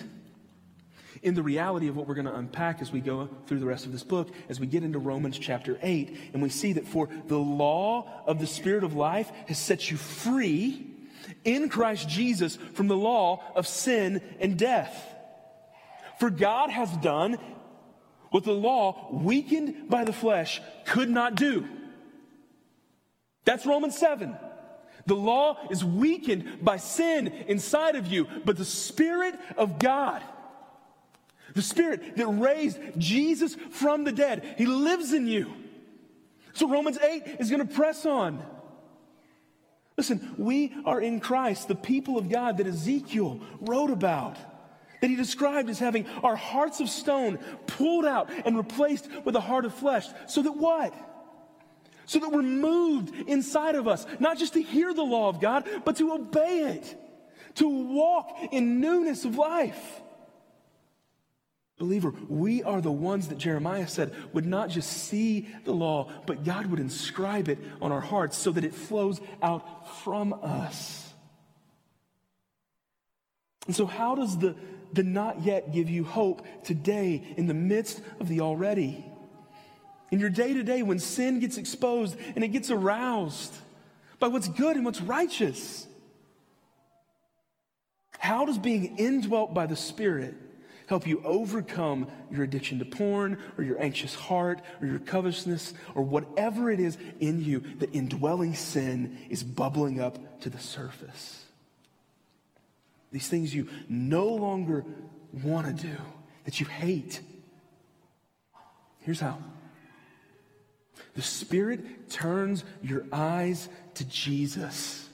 in 1.22 1.34
the 1.34 1.42
reality 1.42 1.88
of 1.88 1.96
what 1.96 2.06
we're 2.06 2.14
going 2.14 2.26
to 2.26 2.34
unpack 2.34 2.80
as 2.80 2.92
we 2.92 3.00
go 3.00 3.28
through 3.46 3.60
the 3.60 3.66
rest 3.66 3.86
of 3.86 3.92
this 3.92 4.02
book, 4.02 4.28
as 4.48 4.60
we 4.60 4.66
get 4.66 4.82
into 4.82 4.98
Romans 4.98 5.38
chapter 5.38 5.78
8, 5.82 6.16
and 6.32 6.42
we 6.42 6.48
see 6.48 6.74
that 6.74 6.86
for 6.86 7.08
the 7.26 7.38
law 7.38 8.08
of 8.26 8.38
the 8.38 8.46
Spirit 8.46 8.84
of 8.84 8.94
life 8.94 9.30
has 9.46 9.58
set 9.58 9.90
you 9.90 9.96
free 9.96 10.86
in 11.44 11.68
Christ 11.68 12.08
Jesus 12.08 12.56
from 12.74 12.88
the 12.88 12.96
law 12.96 13.42
of 13.54 13.66
sin 13.66 14.20
and 14.40 14.58
death. 14.58 15.08
For 16.18 16.30
God 16.30 16.70
has 16.70 16.90
done 16.98 17.38
what 18.32 18.44
the 18.44 18.52
law, 18.52 19.08
weakened 19.12 19.88
by 19.88 20.04
the 20.04 20.12
flesh, 20.12 20.60
could 20.84 21.08
not 21.08 21.36
do. 21.36 21.68
That's 23.44 23.64
Romans 23.64 23.96
7. 23.96 24.36
The 25.06 25.14
law 25.14 25.58
is 25.70 25.84
weakened 25.84 26.64
by 26.64 26.76
sin 26.76 27.28
inside 27.28 27.96
of 27.96 28.06
you, 28.06 28.26
but 28.44 28.56
the 28.56 28.64
Spirit 28.64 29.38
of 29.56 29.78
God, 29.78 30.22
the 31.54 31.62
Spirit 31.62 32.16
that 32.16 32.26
raised 32.26 32.78
Jesus 32.98 33.56
from 33.70 34.04
the 34.04 34.12
dead, 34.12 34.54
He 34.58 34.66
lives 34.66 35.12
in 35.12 35.26
you. 35.26 35.52
So 36.54 36.68
Romans 36.68 36.98
8 36.98 37.36
is 37.40 37.50
going 37.50 37.66
to 37.66 37.74
press 37.74 38.06
on. 38.06 38.42
Listen, 39.96 40.34
we 40.38 40.74
are 40.84 41.00
in 41.00 41.20
Christ, 41.20 41.68
the 41.68 41.74
people 41.74 42.16
of 42.16 42.30
God 42.30 42.58
that 42.58 42.66
Ezekiel 42.66 43.40
wrote 43.60 43.90
about, 43.90 44.36
that 45.02 45.10
he 45.10 45.16
described 45.16 45.68
as 45.68 45.80
having 45.80 46.06
our 46.22 46.36
hearts 46.36 46.78
of 46.78 46.88
stone 46.88 47.38
pulled 47.66 48.04
out 48.04 48.30
and 48.46 48.56
replaced 48.56 49.08
with 49.24 49.34
a 49.34 49.40
heart 49.40 49.64
of 49.64 49.74
flesh. 49.74 50.06
So 50.28 50.42
that 50.42 50.56
what? 50.56 50.94
So 52.06 52.20
that 52.20 52.30
we're 52.30 52.42
moved 52.42 53.12
inside 53.28 53.74
of 53.74 53.88
us, 53.88 54.06
not 54.20 54.38
just 54.38 54.52
to 54.52 54.62
hear 54.62 54.94
the 54.94 55.02
law 55.02 55.28
of 55.28 55.40
God, 55.40 55.68
but 55.84 55.96
to 55.96 56.12
obey 56.12 56.76
it, 56.76 56.96
to 57.56 57.68
walk 57.68 58.38
in 58.52 58.80
newness 58.80 59.24
of 59.24 59.36
life. 59.36 60.00
Believer, 61.78 62.14
we 62.28 62.62
are 62.62 62.80
the 62.80 62.92
ones 62.92 63.26
that 63.26 63.38
Jeremiah 63.38 63.88
said 63.88 64.14
would 64.32 64.46
not 64.46 64.70
just 64.70 64.88
see 64.88 65.48
the 65.64 65.72
law, 65.72 66.12
but 66.26 66.44
God 66.44 66.66
would 66.66 66.78
inscribe 66.78 67.48
it 67.48 67.58
on 67.80 67.90
our 67.90 68.00
hearts 68.00 68.38
so 68.38 68.52
that 68.52 68.62
it 68.62 68.72
flows 68.72 69.20
out 69.42 69.98
from 70.04 70.32
us. 70.32 71.12
And 73.66 73.74
so, 73.74 73.86
how 73.86 74.14
does 74.14 74.38
the, 74.38 74.54
the 74.92 75.02
not 75.02 75.42
yet 75.42 75.72
give 75.72 75.88
you 75.88 76.04
hope 76.04 76.46
today 76.64 77.34
in 77.36 77.46
the 77.46 77.54
midst 77.54 78.00
of 78.20 78.28
the 78.28 78.40
already? 78.40 79.04
In 80.10 80.20
your 80.20 80.30
day 80.30 80.52
to 80.52 80.62
day, 80.62 80.82
when 80.82 80.98
sin 80.98 81.40
gets 81.40 81.56
exposed 81.56 82.16
and 82.34 82.44
it 82.44 82.48
gets 82.48 82.70
aroused 82.70 83.54
by 84.18 84.28
what's 84.28 84.48
good 84.48 84.76
and 84.76 84.84
what's 84.84 85.00
righteous, 85.00 85.86
how 88.18 88.44
does 88.44 88.58
being 88.58 88.98
indwelt 88.98 89.54
by 89.54 89.66
the 89.66 89.74
Spirit 89.74 90.34
help 90.86 91.06
you 91.06 91.22
overcome 91.24 92.06
your 92.30 92.44
addiction 92.44 92.78
to 92.78 92.84
porn 92.84 93.38
or 93.56 93.64
your 93.64 93.80
anxious 93.80 94.14
heart 94.14 94.60
or 94.80 94.86
your 94.86 94.98
covetousness 94.98 95.72
or 95.94 96.02
whatever 96.02 96.70
it 96.70 96.78
is 96.78 96.98
in 97.18 97.42
you 97.42 97.60
that 97.78 97.94
indwelling 97.94 98.54
sin 98.54 99.18
is 99.30 99.42
bubbling 99.42 100.00
up 100.00 100.40
to 100.42 100.50
the 100.50 100.58
surface. 100.58 101.41
These 103.12 103.28
things 103.28 103.54
you 103.54 103.68
no 103.88 104.26
longer 104.26 104.84
want 105.44 105.66
to 105.66 105.86
do, 105.86 105.96
that 106.44 106.60
you 106.60 106.66
hate. 106.66 107.20
Here's 109.00 109.20
how. 109.20 109.38
The 111.14 111.22
Spirit 111.22 112.10
turns 112.10 112.64
your 112.82 113.04
eyes 113.12 113.68
to 113.94 114.04
Jesus. 114.04 115.08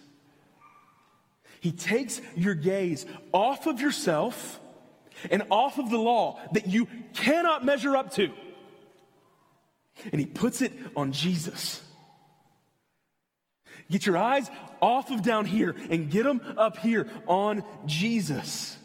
He 1.60 1.72
takes 1.72 2.20
your 2.36 2.54
gaze 2.54 3.04
off 3.32 3.66
of 3.66 3.80
yourself 3.80 4.60
and 5.30 5.42
off 5.50 5.78
of 5.78 5.90
the 5.90 5.98
law 5.98 6.38
that 6.52 6.68
you 6.68 6.86
cannot 7.14 7.64
measure 7.64 7.96
up 7.96 8.14
to. 8.14 8.30
And 10.12 10.20
he 10.20 10.26
puts 10.26 10.62
it 10.62 10.72
on 10.96 11.10
Jesus. 11.10 11.82
Get 13.90 14.06
your 14.06 14.16
eyes 14.16 14.50
off 14.80 15.10
of 15.10 15.22
down 15.22 15.46
here 15.46 15.74
and 15.90 16.10
get 16.10 16.24
them 16.24 16.40
up 16.56 16.78
here 16.78 17.08
on 17.26 17.64
Jesus. 17.86 18.76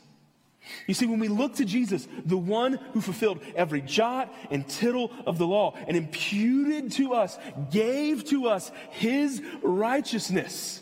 You 0.87 0.93
see, 0.93 1.05
when 1.05 1.19
we 1.19 1.27
look 1.27 1.55
to 1.55 1.65
Jesus, 1.65 2.07
the 2.25 2.37
one 2.37 2.73
who 2.93 3.01
fulfilled 3.01 3.41
every 3.55 3.81
jot 3.81 4.33
and 4.49 4.67
tittle 4.67 5.11
of 5.25 5.37
the 5.37 5.47
law 5.47 5.75
and 5.87 5.97
imputed 5.97 6.93
to 6.93 7.13
us, 7.13 7.37
gave 7.69 8.25
to 8.25 8.47
us 8.47 8.71
his 8.91 9.41
righteousness. 9.61 10.81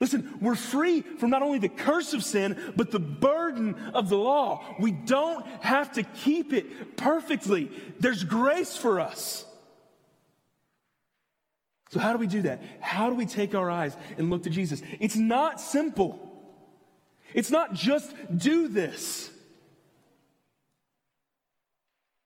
Listen, 0.00 0.38
we're 0.40 0.54
free 0.54 1.02
from 1.02 1.30
not 1.30 1.42
only 1.42 1.58
the 1.58 1.68
curse 1.68 2.14
of 2.14 2.24
sin, 2.24 2.56
but 2.76 2.90
the 2.90 3.00
burden 3.00 3.74
of 3.92 4.08
the 4.08 4.16
law. 4.16 4.64
We 4.78 4.92
don't 4.92 5.44
have 5.62 5.92
to 5.92 6.02
keep 6.02 6.52
it 6.52 6.96
perfectly. 6.96 7.70
There's 7.98 8.24
grace 8.24 8.76
for 8.76 9.00
us. 9.00 9.44
So, 11.90 11.98
how 11.98 12.12
do 12.12 12.18
we 12.18 12.28
do 12.28 12.42
that? 12.42 12.62
How 12.80 13.10
do 13.10 13.16
we 13.16 13.26
take 13.26 13.54
our 13.54 13.68
eyes 13.68 13.96
and 14.16 14.30
look 14.30 14.44
to 14.44 14.50
Jesus? 14.50 14.80
It's 15.00 15.16
not 15.16 15.60
simple. 15.60 16.26
It's 17.34 17.50
not 17.50 17.74
just 17.74 18.14
do 18.36 18.68
this. 18.68 19.30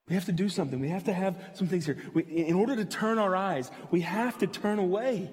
We 0.07 0.15
have 0.17 0.27
to 0.27 0.33
do 0.33 0.51
something. 0.51 0.81
We 0.81 0.91
have 0.91 1.05
to 1.05 1.15
have 1.15 1.37
some 1.55 1.67
things 1.67 1.87
here. 1.87 1.97
We, 2.13 2.25
in 2.25 2.55
order 2.55 2.77
to 2.77 2.85
turn 2.85 3.19
our 3.19 3.35
eyes, 3.35 3.71
we 3.91 4.03
have 4.03 4.37
to 4.39 4.47
turn 4.47 4.79
away. 4.79 5.31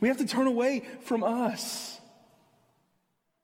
We 0.00 0.08
have 0.08 0.16
to 0.18 0.26
turn 0.26 0.46
away 0.46 0.86
from 1.02 1.22
us. 1.22 2.00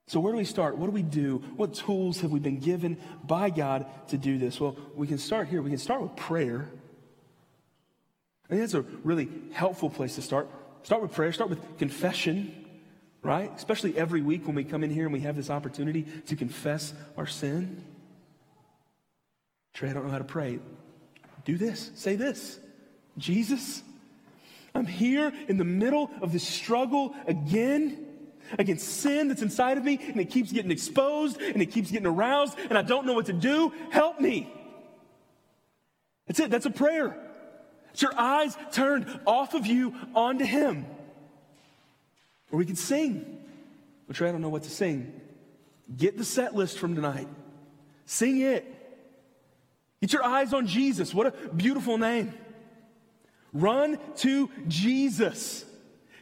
So, 0.06 0.18
where 0.18 0.32
do 0.32 0.38
we 0.38 0.46
start? 0.46 0.78
What 0.78 0.86
do 0.86 0.92
we 0.92 1.02
do? 1.02 1.42
What 1.56 1.74
tools 1.74 2.20
have 2.20 2.30
we 2.30 2.40
been 2.40 2.58
given 2.58 2.96
by 3.22 3.50
God 3.50 3.84
to 4.08 4.16
do 4.16 4.38
this? 4.38 4.58
Well, 4.58 4.78
we 4.94 5.06
can 5.06 5.18
start 5.18 5.48
here. 5.48 5.60
We 5.60 5.70
can 5.70 5.78
start 5.78 6.00
with 6.00 6.16
prayer. 6.16 6.70
I 8.46 8.48
think 8.48 8.60
that's 8.60 8.74
a 8.74 8.82
really 9.04 9.28
helpful 9.52 9.90
place 9.90 10.16
to 10.16 10.22
start. 10.22 10.48
Start 10.82 11.02
with 11.02 11.12
prayer, 11.12 11.32
start 11.32 11.48
with 11.48 11.78
confession, 11.78 12.54
right? 13.22 13.50
Especially 13.54 13.96
every 13.96 14.20
week 14.20 14.46
when 14.46 14.56
we 14.56 14.64
come 14.64 14.82
in 14.82 14.90
here 14.90 15.04
and 15.04 15.12
we 15.12 15.20
have 15.20 15.36
this 15.36 15.48
opportunity 15.48 16.06
to 16.26 16.36
confess 16.36 16.92
our 17.16 17.26
sin. 17.26 17.84
Trey, 19.74 19.90
I 19.90 19.92
don't 19.92 20.04
know 20.04 20.10
how 20.10 20.18
to 20.18 20.24
pray. 20.24 20.58
Do 21.44 21.56
this. 21.56 21.90
Say 21.94 22.16
this 22.16 22.58
Jesus, 23.18 23.82
I'm 24.74 24.86
here 24.86 25.32
in 25.48 25.56
the 25.56 25.64
middle 25.64 26.10
of 26.20 26.32
this 26.32 26.46
struggle 26.46 27.14
again 27.26 28.06
against 28.58 28.88
sin 28.88 29.28
that's 29.28 29.42
inside 29.42 29.78
of 29.78 29.84
me, 29.84 29.98
and 30.02 30.20
it 30.20 30.30
keeps 30.30 30.52
getting 30.52 30.70
exposed 30.70 31.40
and 31.40 31.62
it 31.62 31.66
keeps 31.66 31.90
getting 31.90 32.06
aroused, 32.06 32.58
and 32.68 32.76
I 32.76 32.82
don't 32.82 33.06
know 33.06 33.14
what 33.14 33.26
to 33.26 33.32
do. 33.32 33.72
Help 33.90 34.20
me. 34.20 34.52
That's 36.26 36.40
it. 36.40 36.50
That's 36.50 36.66
a 36.66 36.70
prayer. 36.70 37.16
It's 37.92 38.02
your 38.02 38.18
eyes 38.18 38.56
turned 38.72 39.20
off 39.26 39.54
of 39.54 39.66
you 39.66 39.94
onto 40.14 40.44
Him. 40.44 40.86
Or 42.50 42.58
we 42.58 42.66
can 42.66 42.76
sing. 42.76 43.38
Which 44.06 44.20
I 44.20 44.30
don't 44.30 44.42
know 44.42 44.48
what 44.48 44.64
to 44.64 44.70
sing. 44.70 45.20
Get 45.96 46.18
the 46.18 46.24
set 46.24 46.54
list 46.54 46.78
from 46.78 46.94
tonight. 46.94 47.28
Sing 48.06 48.40
it. 48.40 48.66
Get 50.00 50.12
your 50.12 50.24
eyes 50.24 50.52
on 50.52 50.66
Jesus. 50.66 51.14
What 51.14 51.28
a 51.28 51.48
beautiful 51.48 51.98
name. 51.98 52.34
Run 53.52 53.98
to 54.16 54.50
Jesus. 54.68 55.64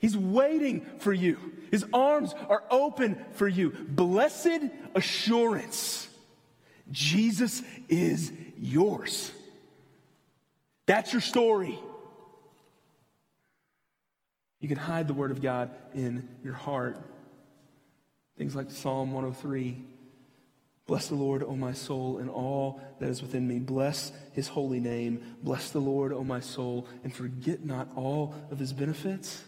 He's 0.00 0.16
waiting 0.16 0.86
for 0.98 1.12
you. 1.12 1.38
His 1.70 1.84
arms 1.92 2.34
are 2.48 2.64
open 2.70 3.16
for 3.32 3.46
you. 3.46 3.70
Blessed 3.70 4.60
assurance. 4.94 6.08
Jesus 6.90 7.62
is 7.88 8.32
yours. 8.58 9.30
That's 10.90 11.12
your 11.12 11.22
story. 11.22 11.78
You 14.58 14.68
can 14.68 14.76
hide 14.76 15.06
the 15.06 15.14
Word 15.14 15.30
of 15.30 15.40
God 15.40 15.70
in 15.94 16.28
your 16.42 16.54
heart. 16.54 16.98
Things 18.36 18.56
like 18.56 18.72
Psalm 18.72 19.12
103 19.12 19.84
Bless 20.88 21.06
the 21.06 21.14
Lord, 21.14 21.44
O 21.44 21.54
my 21.54 21.74
soul, 21.74 22.18
and 22.18 22.28
all 22.28 22.80
that 22.98 23.08
is 23.08 23.22
within 23.22 23.46
me. 23.46 23.60
Bless 23.60 24.10
his 24.32 24.48
holy 24.48 24.80
name. 24.80 25.36
Bless 25.44 25.70
the 25.70 25.78
Lord, 25.78 26.12
O 26.12 26.24
my 26.24 26.40
soul, 26.40 26.88
and 27.04 27.14
forget 27.14 27.64
not 27.64 27.86
all 27.94 28.34
of 28.50 28.58
his 28.58 28.72
benefits. 28.72 29.44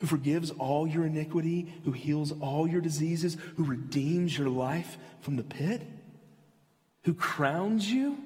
who 0.00 0.06
forgives 0.06 0.50
all 0.50 0.86
your 0.86 1.06
iniquity, 1.06 1.72
who 1.86 1.92
heals 1.92 2.32
all 2.42 2.68
your 2.68 2.82
diseases, 2.82 3.38
who 3.56 3.64
redeems 3.64 4.36
your 4.36 4.50
life 4.50 4.98
from 5.22 5.36
the 5.36 5.42
pit, 5.42 5.80
who 7.04 7.14
crowns 7.14 7.90
you, 7.90 8.18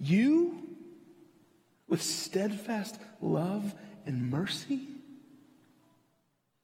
you, 0.00 0.58
with 1.92 2.02
steadfast 2.02 2.98
love 3.20 3.74
and 4.06 4.30
mercy, 4.30 4.80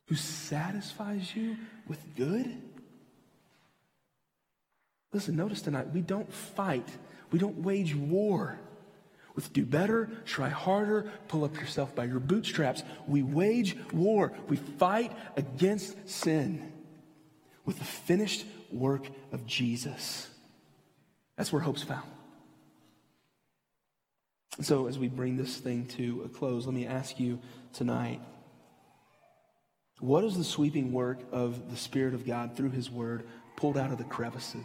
who 0.06 0.14
satisfies 0.14 1.36
you 1.36 1.54
with 1.86 1.98
good. 2.16 2.56
Listen, 5.12 5.36
notice 5.36 5.60
tonight, 5.60 5.92
we 5.92 6.00
don't 6.00 6.32
fight, 6.32 6.88
we 7.30 7.38
don't 7.38 7.58
wage 7.58 7.94
war 7.94 8.58
with 9.34 9.52
do 9.52 9.66
better, 9.66 10.08
try 10.24 10.48
harder, 10.48 11.12
pull 11.28 11.44
up 11.44 11.60
yourself 11.60 11.94
by 11.94 12.04
your 12.04 12.20
bootstraps. 12.20 12.82
We 13.06 13.22
wage 13.22 13.76
war. 13.92 14.32
We 14.48 14.56
fight 14.56 15.12
against 15.36 16.08
sin 16.08 16.72
with 17.66 17.78
the 17.78 17.84
finished 17.84 18.46
work 18.72 19.06
of 19.30 19.44
Jesus. 19.44 20.26
That's 21.36 21.52
where 21.52 21.60
hope's 21.60 21.82
found. 21.82 22.08
So, 24.61 24.88
as 24.88 24.98
we 24.98 25.09
bring 25.09 25.36
this 25.36 25.59
thing 25.59 25.86
to 25.96 26.22
a 26.24 26.28
close, 26.28 26.66
let 26.66 26.74
me 26.74 26.86
ask 26.86 27.20
you 27.20 27.38
tonight 27.72 28.20
what 30.00 30.24
is 30.24 30.36
the 30.36 30.44
sweeping 30.44 30.92
work 30.92 31.18
of 31.32 31.70
the 31.70 31.76
Spirit 31.76 32.14
of 32.14 32.26
God 32.26 32.56
through 32.56 32.70
His 32.70 32.90
Word 32.90 33.26
pulled 33.56 33.76
out 33.76 33.90
of 33.90 33.98
the 33.98 34.04
crevices? 34.04 34.64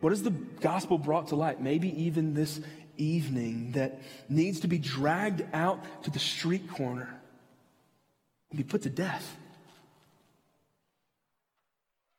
What 0.00 0.12
is 0.12 0.22
the 0.22 0.30
gospel 0.30 0.96
brought 0.96 1.28
to 1.28 1.36
light? 1.36 1.60
Maybe 1.60 2.04
even 2.04 2.34
this 2.34 2.60
evening 2.96 3.72
that 3.72 4.00
needs 4.28 4.60
to 4.60 4.68
be 4.68 4.78
dragged 4.78 5.42
out 5.52 5.84
to 6.04 6.10
the 6.10 6.18
street 6.18 6.70
corner 6.70 7.20
and 8.50 8.58
be 8.58 8.64
put 8.64 8.82
to 8.82 8.90
death. 8.90 9.36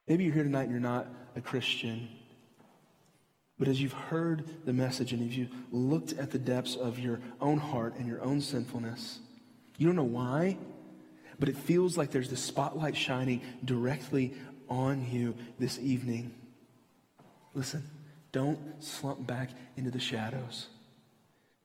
Maybe 0.07 0.23
you're 0.23 0.33
here 0.33 0.43
tonight 0.43 0.63
and 0.63 0.71
you're 0.71 0.79
not 0.79 1.07
a 1.35 1.41
Christian. 1.41 2.09
But 3.59 3.67
as 3.67 3.81
you've 3.81 3.93
heard 3.93 4.45
the 4.65 4.71
message 4.71 5.11
and 5.11 5.29
as 5.29 5.37
you've 5.37 5.51
looked 5.71 6.13
at 6.13 6.31
the 6.31 6.39
depths 6.39 6.75
of 6.77 6.97
your 6.97 7.19
own 7.41 7.57
heart 7.57 7.95
and 7.97 8.07
your 8.07 8.21
own 8.23 8.39
sinfulness, 8.39 9.19
you 9.77 9.85
don't 9.85 9.97
know 9.97 10.03
why, 10.03 10.57
but 11.39 11.49
it 11.49 11.57
feels 11.57 11.97
like 11.97 12.11
there's 12.11 12.29
the 12.29 12.37
spotlight 12.37 12.95
shining 12.95 13.41
directly 13.63 14.33
on 14.69 15.05
you 15.11 15.35
this 15.57 15.77
evening. 15.79 16.33
Listen, 17.53 17.83
don't 18.31 18.59
slump 18.81 19.27
back 19.27 19.49
into 19.75 19.91
the 19.91 19.99
shadows. 19.99 20.67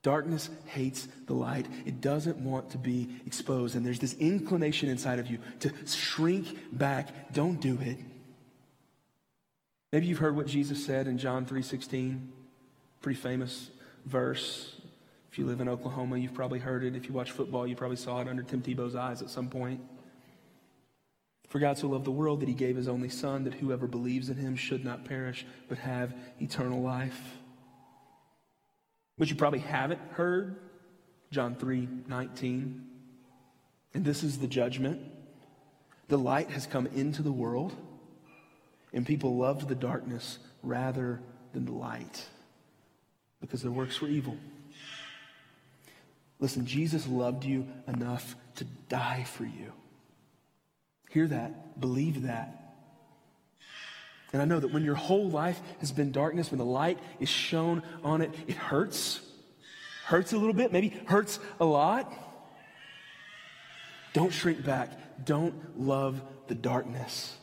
Darkness 0.03 0.51
hates 0.67 1.09
the 1.27 1.33
light. 1.33 1.67
It 1.87 2.01
doesn't 2.01 2.37
want 2.39 2.71
to 2.71 2.79
be 2.79 3.09
exposed. 3.27 3.75
And 3.75 3.87
there's 3.87 4.01
this 4.01 4.15
inclination 4.15 4.89
inside 4.89 5.19
of 5.19 5.29
you 5.29 5.39
to 5.61 5.73
shrink 5.87 6.59
back. 6.73 7.33
Don't 7.33 7.61
do 7.61 7.79
it. 7.81 7.99
Maybe 9.95 10.07
you've 10.07 10.19
heard 10.19 10.35
what 10.35 10.49
Jesus 10.49 10.85
said 10.85 11.07
in 11.07 11.19
John 11.19 11.47
3:16. 11.47 12.33
Pretty 13.01 13.17
famous 13.17 13.71
verse. 14.05 14.81
If 15.31 15.39
you 15.39 15.47
live 15.47 15.61
in 15.61 15.69
Oklahoma, 15.69 16.17
you've 16.19 16.35
probably 16.35 16.59
heard 16.59 16.83
it. 16.83 16.97
If 16.97 17.07
you 17.07 17.13
watch 17.13 17.31
football, 17.31 17.65
you 17.65 17.77
probably 17.77 17.97
saw 17.97 18.21
it 18.21 18.27
under 18.27 18.43
Tim 18.43 18.61
Tebow's 18.61 18.97
eyes 18.97 19.23
at 19.23 19.31
some 19.31 19.49
point. 19.49 19.81
For 21.47 21.61
God 21.61 21.79
so 21.79 21.87
loved 21.87 22.07
the 22.07 22.11
world 22.11 22.41
that 22.41 22.49
he 22.49 22.57
gave 22.57 22.75
his 22.75 22.89
only 22.89 23.09
Son, 23.09 23.45
that 23.45 23.55
whoever 23.55 23.87
believes 23.87 24.29
in 24.31 24.37
him 24.37 24.57
should 24.57 24.85
not 24.85 25.05
perish, 25.05 25.47
but 25.69 25.79
have 25.79 26.13
eternal 26.41 26.83
life. 26.83 27.39
But 29.17 29.31
you 29.31 29.37
probably 29.37 29.61
haven't 29.61 30.01
heard 30.15 30.57
John 31.31 31.55
3:19. 31.55 32.85
And 33.95 34.05
this 34.05 34.25
is 34.25 34.41
the 34.41 34.49
judgment. 34.49 35.03
The 36.09 36.19
light 36.19 36.51
has 36.51 36.67
come 36.67 36.89
into 36.89 37.23
the 37.23 37.31
world, 37.31 37.77
and 38.95 39.05
people 39.05 39.37
loved 39.37 39.69
the 39.69 39.75
darkness 39.75 40.39
rather 40.63 41.21
than 41.53 41.67
the 41.67 41.73
light 41.73 42.25
because 43.41 43.61
their 43.61 43.73
works 43.73 44.01
were 44.01 44.09
evil. 44.09 44.37
Listen, 46.41 46.65
Jesus 46.65 47.07
loved 47.07 47.45
you 47.45 47.67
enough 47.87 48.37
to 48.57 48.65
die 48.89 49.25
for 49.25 49.45
you. 49.45 49.73
Hear 51.11 51.27
that. 51.27 51.81
Believe 51.81 52.23
that. 52.23 52.61
And 54.33 54.41
I 54.41 54.47
know 54.47 54.59
that 54.59 54.73
when 54.73 54.85
your 54.85 54.95
whole 54.95 55.29
life 55.29 55.61
has 55.81 55.93
been 55.93 56.11
darkness, 56.11 56.51
when 56.51 56.59
the 56.59 56.65
light 56.65 56.99
is 57.21 57.29
shown 57.29 57.83
on 58.03 58.21
it, 58.21 58.33
it 58.47 58.57
hurts. 58.57 59.21
Hurts 60.07 60.33
a 60.33 60.39
little 60.39 60.55
bit, 60.55 60.73
maybe 60.73 60.89
hurts 61.07 61.39
a 61.61 61.65
lot. 61.65 62.13
Don't 64.13 64.33
shrink 64.33 64.65
back. 64.65 65.25
Don't 65.25 65.81
love 65.81 66.21
the 66.47 66.55
darkness. 66.55 67.37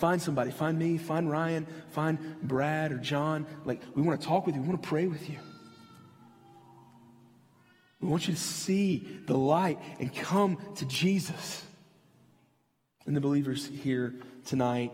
Find 0.00 0.20
somebody. 0.20 0.50
Find 0.50 0.78
me. 0.78 0.96
Find 0.96 1.30
Ryan. 1.30 1.66
Find 1.90 2.18
Brad 2.42 2.90
or 2.90 2.96
John. 2.96 3.46
Like, 3.66 3.82
we 3.94 4.00
want 4.00 4.18
to 4.18 4.26
talk 4.26 4.46
with 4.46 4.54
you. 4.54 4.62
We 4.62 4.68
want 4.68 4.82
to 4.82 4.88
pray 4.88 5.06
with 5.06 5.28
you. 5.28 5.36
We 8.00 8.08
want 8.08 8.26
you 8.26 8.32
to 8.32 8.40
see 8.40 9.06
the 9.26 9.36
light 9.36 9.78
and 9.98 10.12
come 10.14 10.56
to 10.76 10.86
Jesus. 10.86 11.62
And 13.04 13.14
the 13.14 13.20
believers 13.20 13.66
here 13.66 14.14
tonight, 14.46 14.90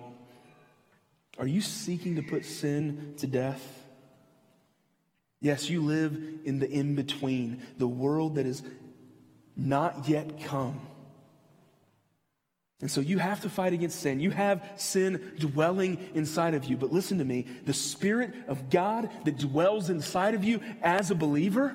are 1.38 1.46
you 1.46 1.61
seeking 1.61 2.16
to 2.16 2.22
put 2.22 2.44
sin 2.44 3.14
to 3.18 3.28
death? 3.28 3.62
Yes, 5.40 5.70
you 5.70 5.82
live 5.82 6.20
in 6.44 6.59
the 6.59 6.68
in 6.68 6.96
between, 6.96 7.62
the 7.78 7.86
world 7.86 8.34
that 8.36 8.46
is 8.46 8.61
not 9.54 10.09
yet 10.09 10.42
come. 10.42 10.80
And 12.81 12.91
so 12.91 13.01
you 13.01 13.18
have 13.18 13.41
to 13.41 13.49
fight 13.49 13.72
against 13.72 14.01
sin. 14.01 14.20
You 14.20 14.31
have 14.31 14.62
sin 14.77 15.33
dwelling 15.39 16.11
inside 16.14 16.55
of 16.55 16.66
you. 16.66 16.77
But 16.77 16.93
listen 16.93 17.18
to 17.18 17.24
me 17.24 17.47
the 17.64 17.72
Spirit 17.72 18.35
of 18.49 18.68
God 18.68 19.11
that 19.24 19.39
dwells 19.39 19.89
inside 19.89 20.35
of 20.35 20.45
you 20.45 20.61
as 20.83 21.11
a 21.11 21.14
believer, 21.14 21.74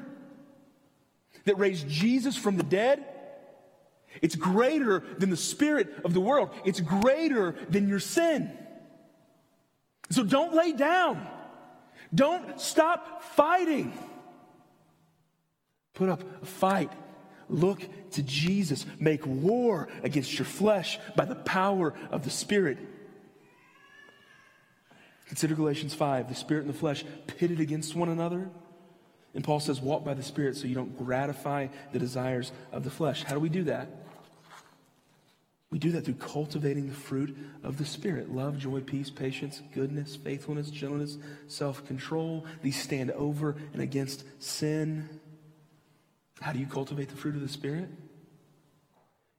that 1.46 1.58
raised 1.58 1.88
Jesus 1.90 2.38
from 2.38 2.58
the 2.58 2.64
dead, 2.64 3.04
it's 4.22 4.36
greater 4.36 5.00
than 5.18 5.30
the 5.30 5.38
spirit 5.38 5.94
of 6.04 6.14
the 6.14 6.20
world. 6.20 6.50
It's 6.66 6.80
greater 6.80 7.56
than 7.70 7.88
your 7.88 8.00
sin. 8.00 8.52
So 10.10 10.24
don't 10.24 10.54
lay 10.54 10.74
down. 10.74 11.26
Don't 12.14 12.60
stop 12.60 13.24
fighting. 13.24 13.94
Put 15.94 16.10
up 16.10 16.24
a 16.42 16.46
fight. 16.46 16.92
Look 17.52 17.88
to 18.12 18.24
Jesus. 18.24 18.86
Make 19.00 19.26
war 19.26 19.90
against 20.04 20.38
your 20.40 20.46
flesh 20.46 21.00
by 21.16 21.26
the 21.26 21.36
power 21.36 21.94
of 22.10 22.24
the 22.24 22.30
Spirit. 22.30 22.78
Consider 25.28 25.56
Galatians 25.56 25.94
5 25.94 26.30
the 26.30 26.36
Spirit 26.36 26.66
and 26.66 26.74
the 26.74 26.78
flesh 26.78 27.04
pitted 27.28 27.60
against 27.60 27.96
one 27.96 28.10
another. 28.10 28.50
And 29.34 29.44
Paul 29.44 29.60
says, 29.60 29.80
walk 29.80 30.04
by 30.04 30.14
the 30.14 30.24
Spirit 30.24 30.58
so 30.58 30.68
you 30.68 30.76
don't 30.76 30.98
gratify 30.98 31.68
the 31.94 32.00
desires 32.00 32.52
of 32.72 32.84
the 32.84 32.90
flesh. 32.90 33.24
How 33.24 33.34
do 33.34 33.40
we 33.40 33.50
do 33.50 33.64
that? 33.64 33.88
We 35.70 35.80
do 35.80 35.94
that 35.94 36.04
through 36.04 36.16
cultivating 36.16 36.90
the 36.90 36.94
fruit 36.94 37.38
of 37.64 37.78
the 37.78 37.86
Spirit 37.86 38.30
love, 38.30 38.58
joy, 38.58 38.82
peace, 38.82 39.10
patience, 39.10 39.62
goodness, 39.74 40.18
faithfulness, 40.18 40.70
gentleness, 40.70 41.18
self 41.48 41.86
control. 41.86 42.46
These 42.62 42.82
stand 42.82 43.12
over 43.12 43.56
and 43.72 43.82
against 43.82 44.26
sin. 44.40 45.21
How 46.42 46.52
do 46.52 46.60
you 46.60 46.66
cultivate 46.66 47.10
the 47.10 47.16
fruit 47.16 47.36
of 47.36 47.42
the 47.42 47.48
Spirit? 47.48 47.88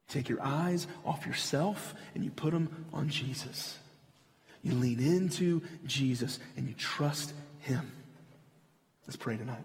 Take 0.08 0.28
your 0.28 0.40
eyes 0.40 0.86
off 1.04 1.26
yourself 1.26 1.94
and 2.14 2.24
you 2.24 2.30
put 2.30 2.52
them 2.52 2.86
on 2.92 3.08
Jesus. 3.08 3.78
You 4.62 4.74
lean 4.74 5.00
into 5.00 5.62
Jesus 5.84 6.38
and 6.56 6.68
you 6.68 6.74
trust 6.74 7.34
Him. 7.58 7.90
Let's 9.06 9.16
pray 9.16 9.36
tonight. 9.36 9.64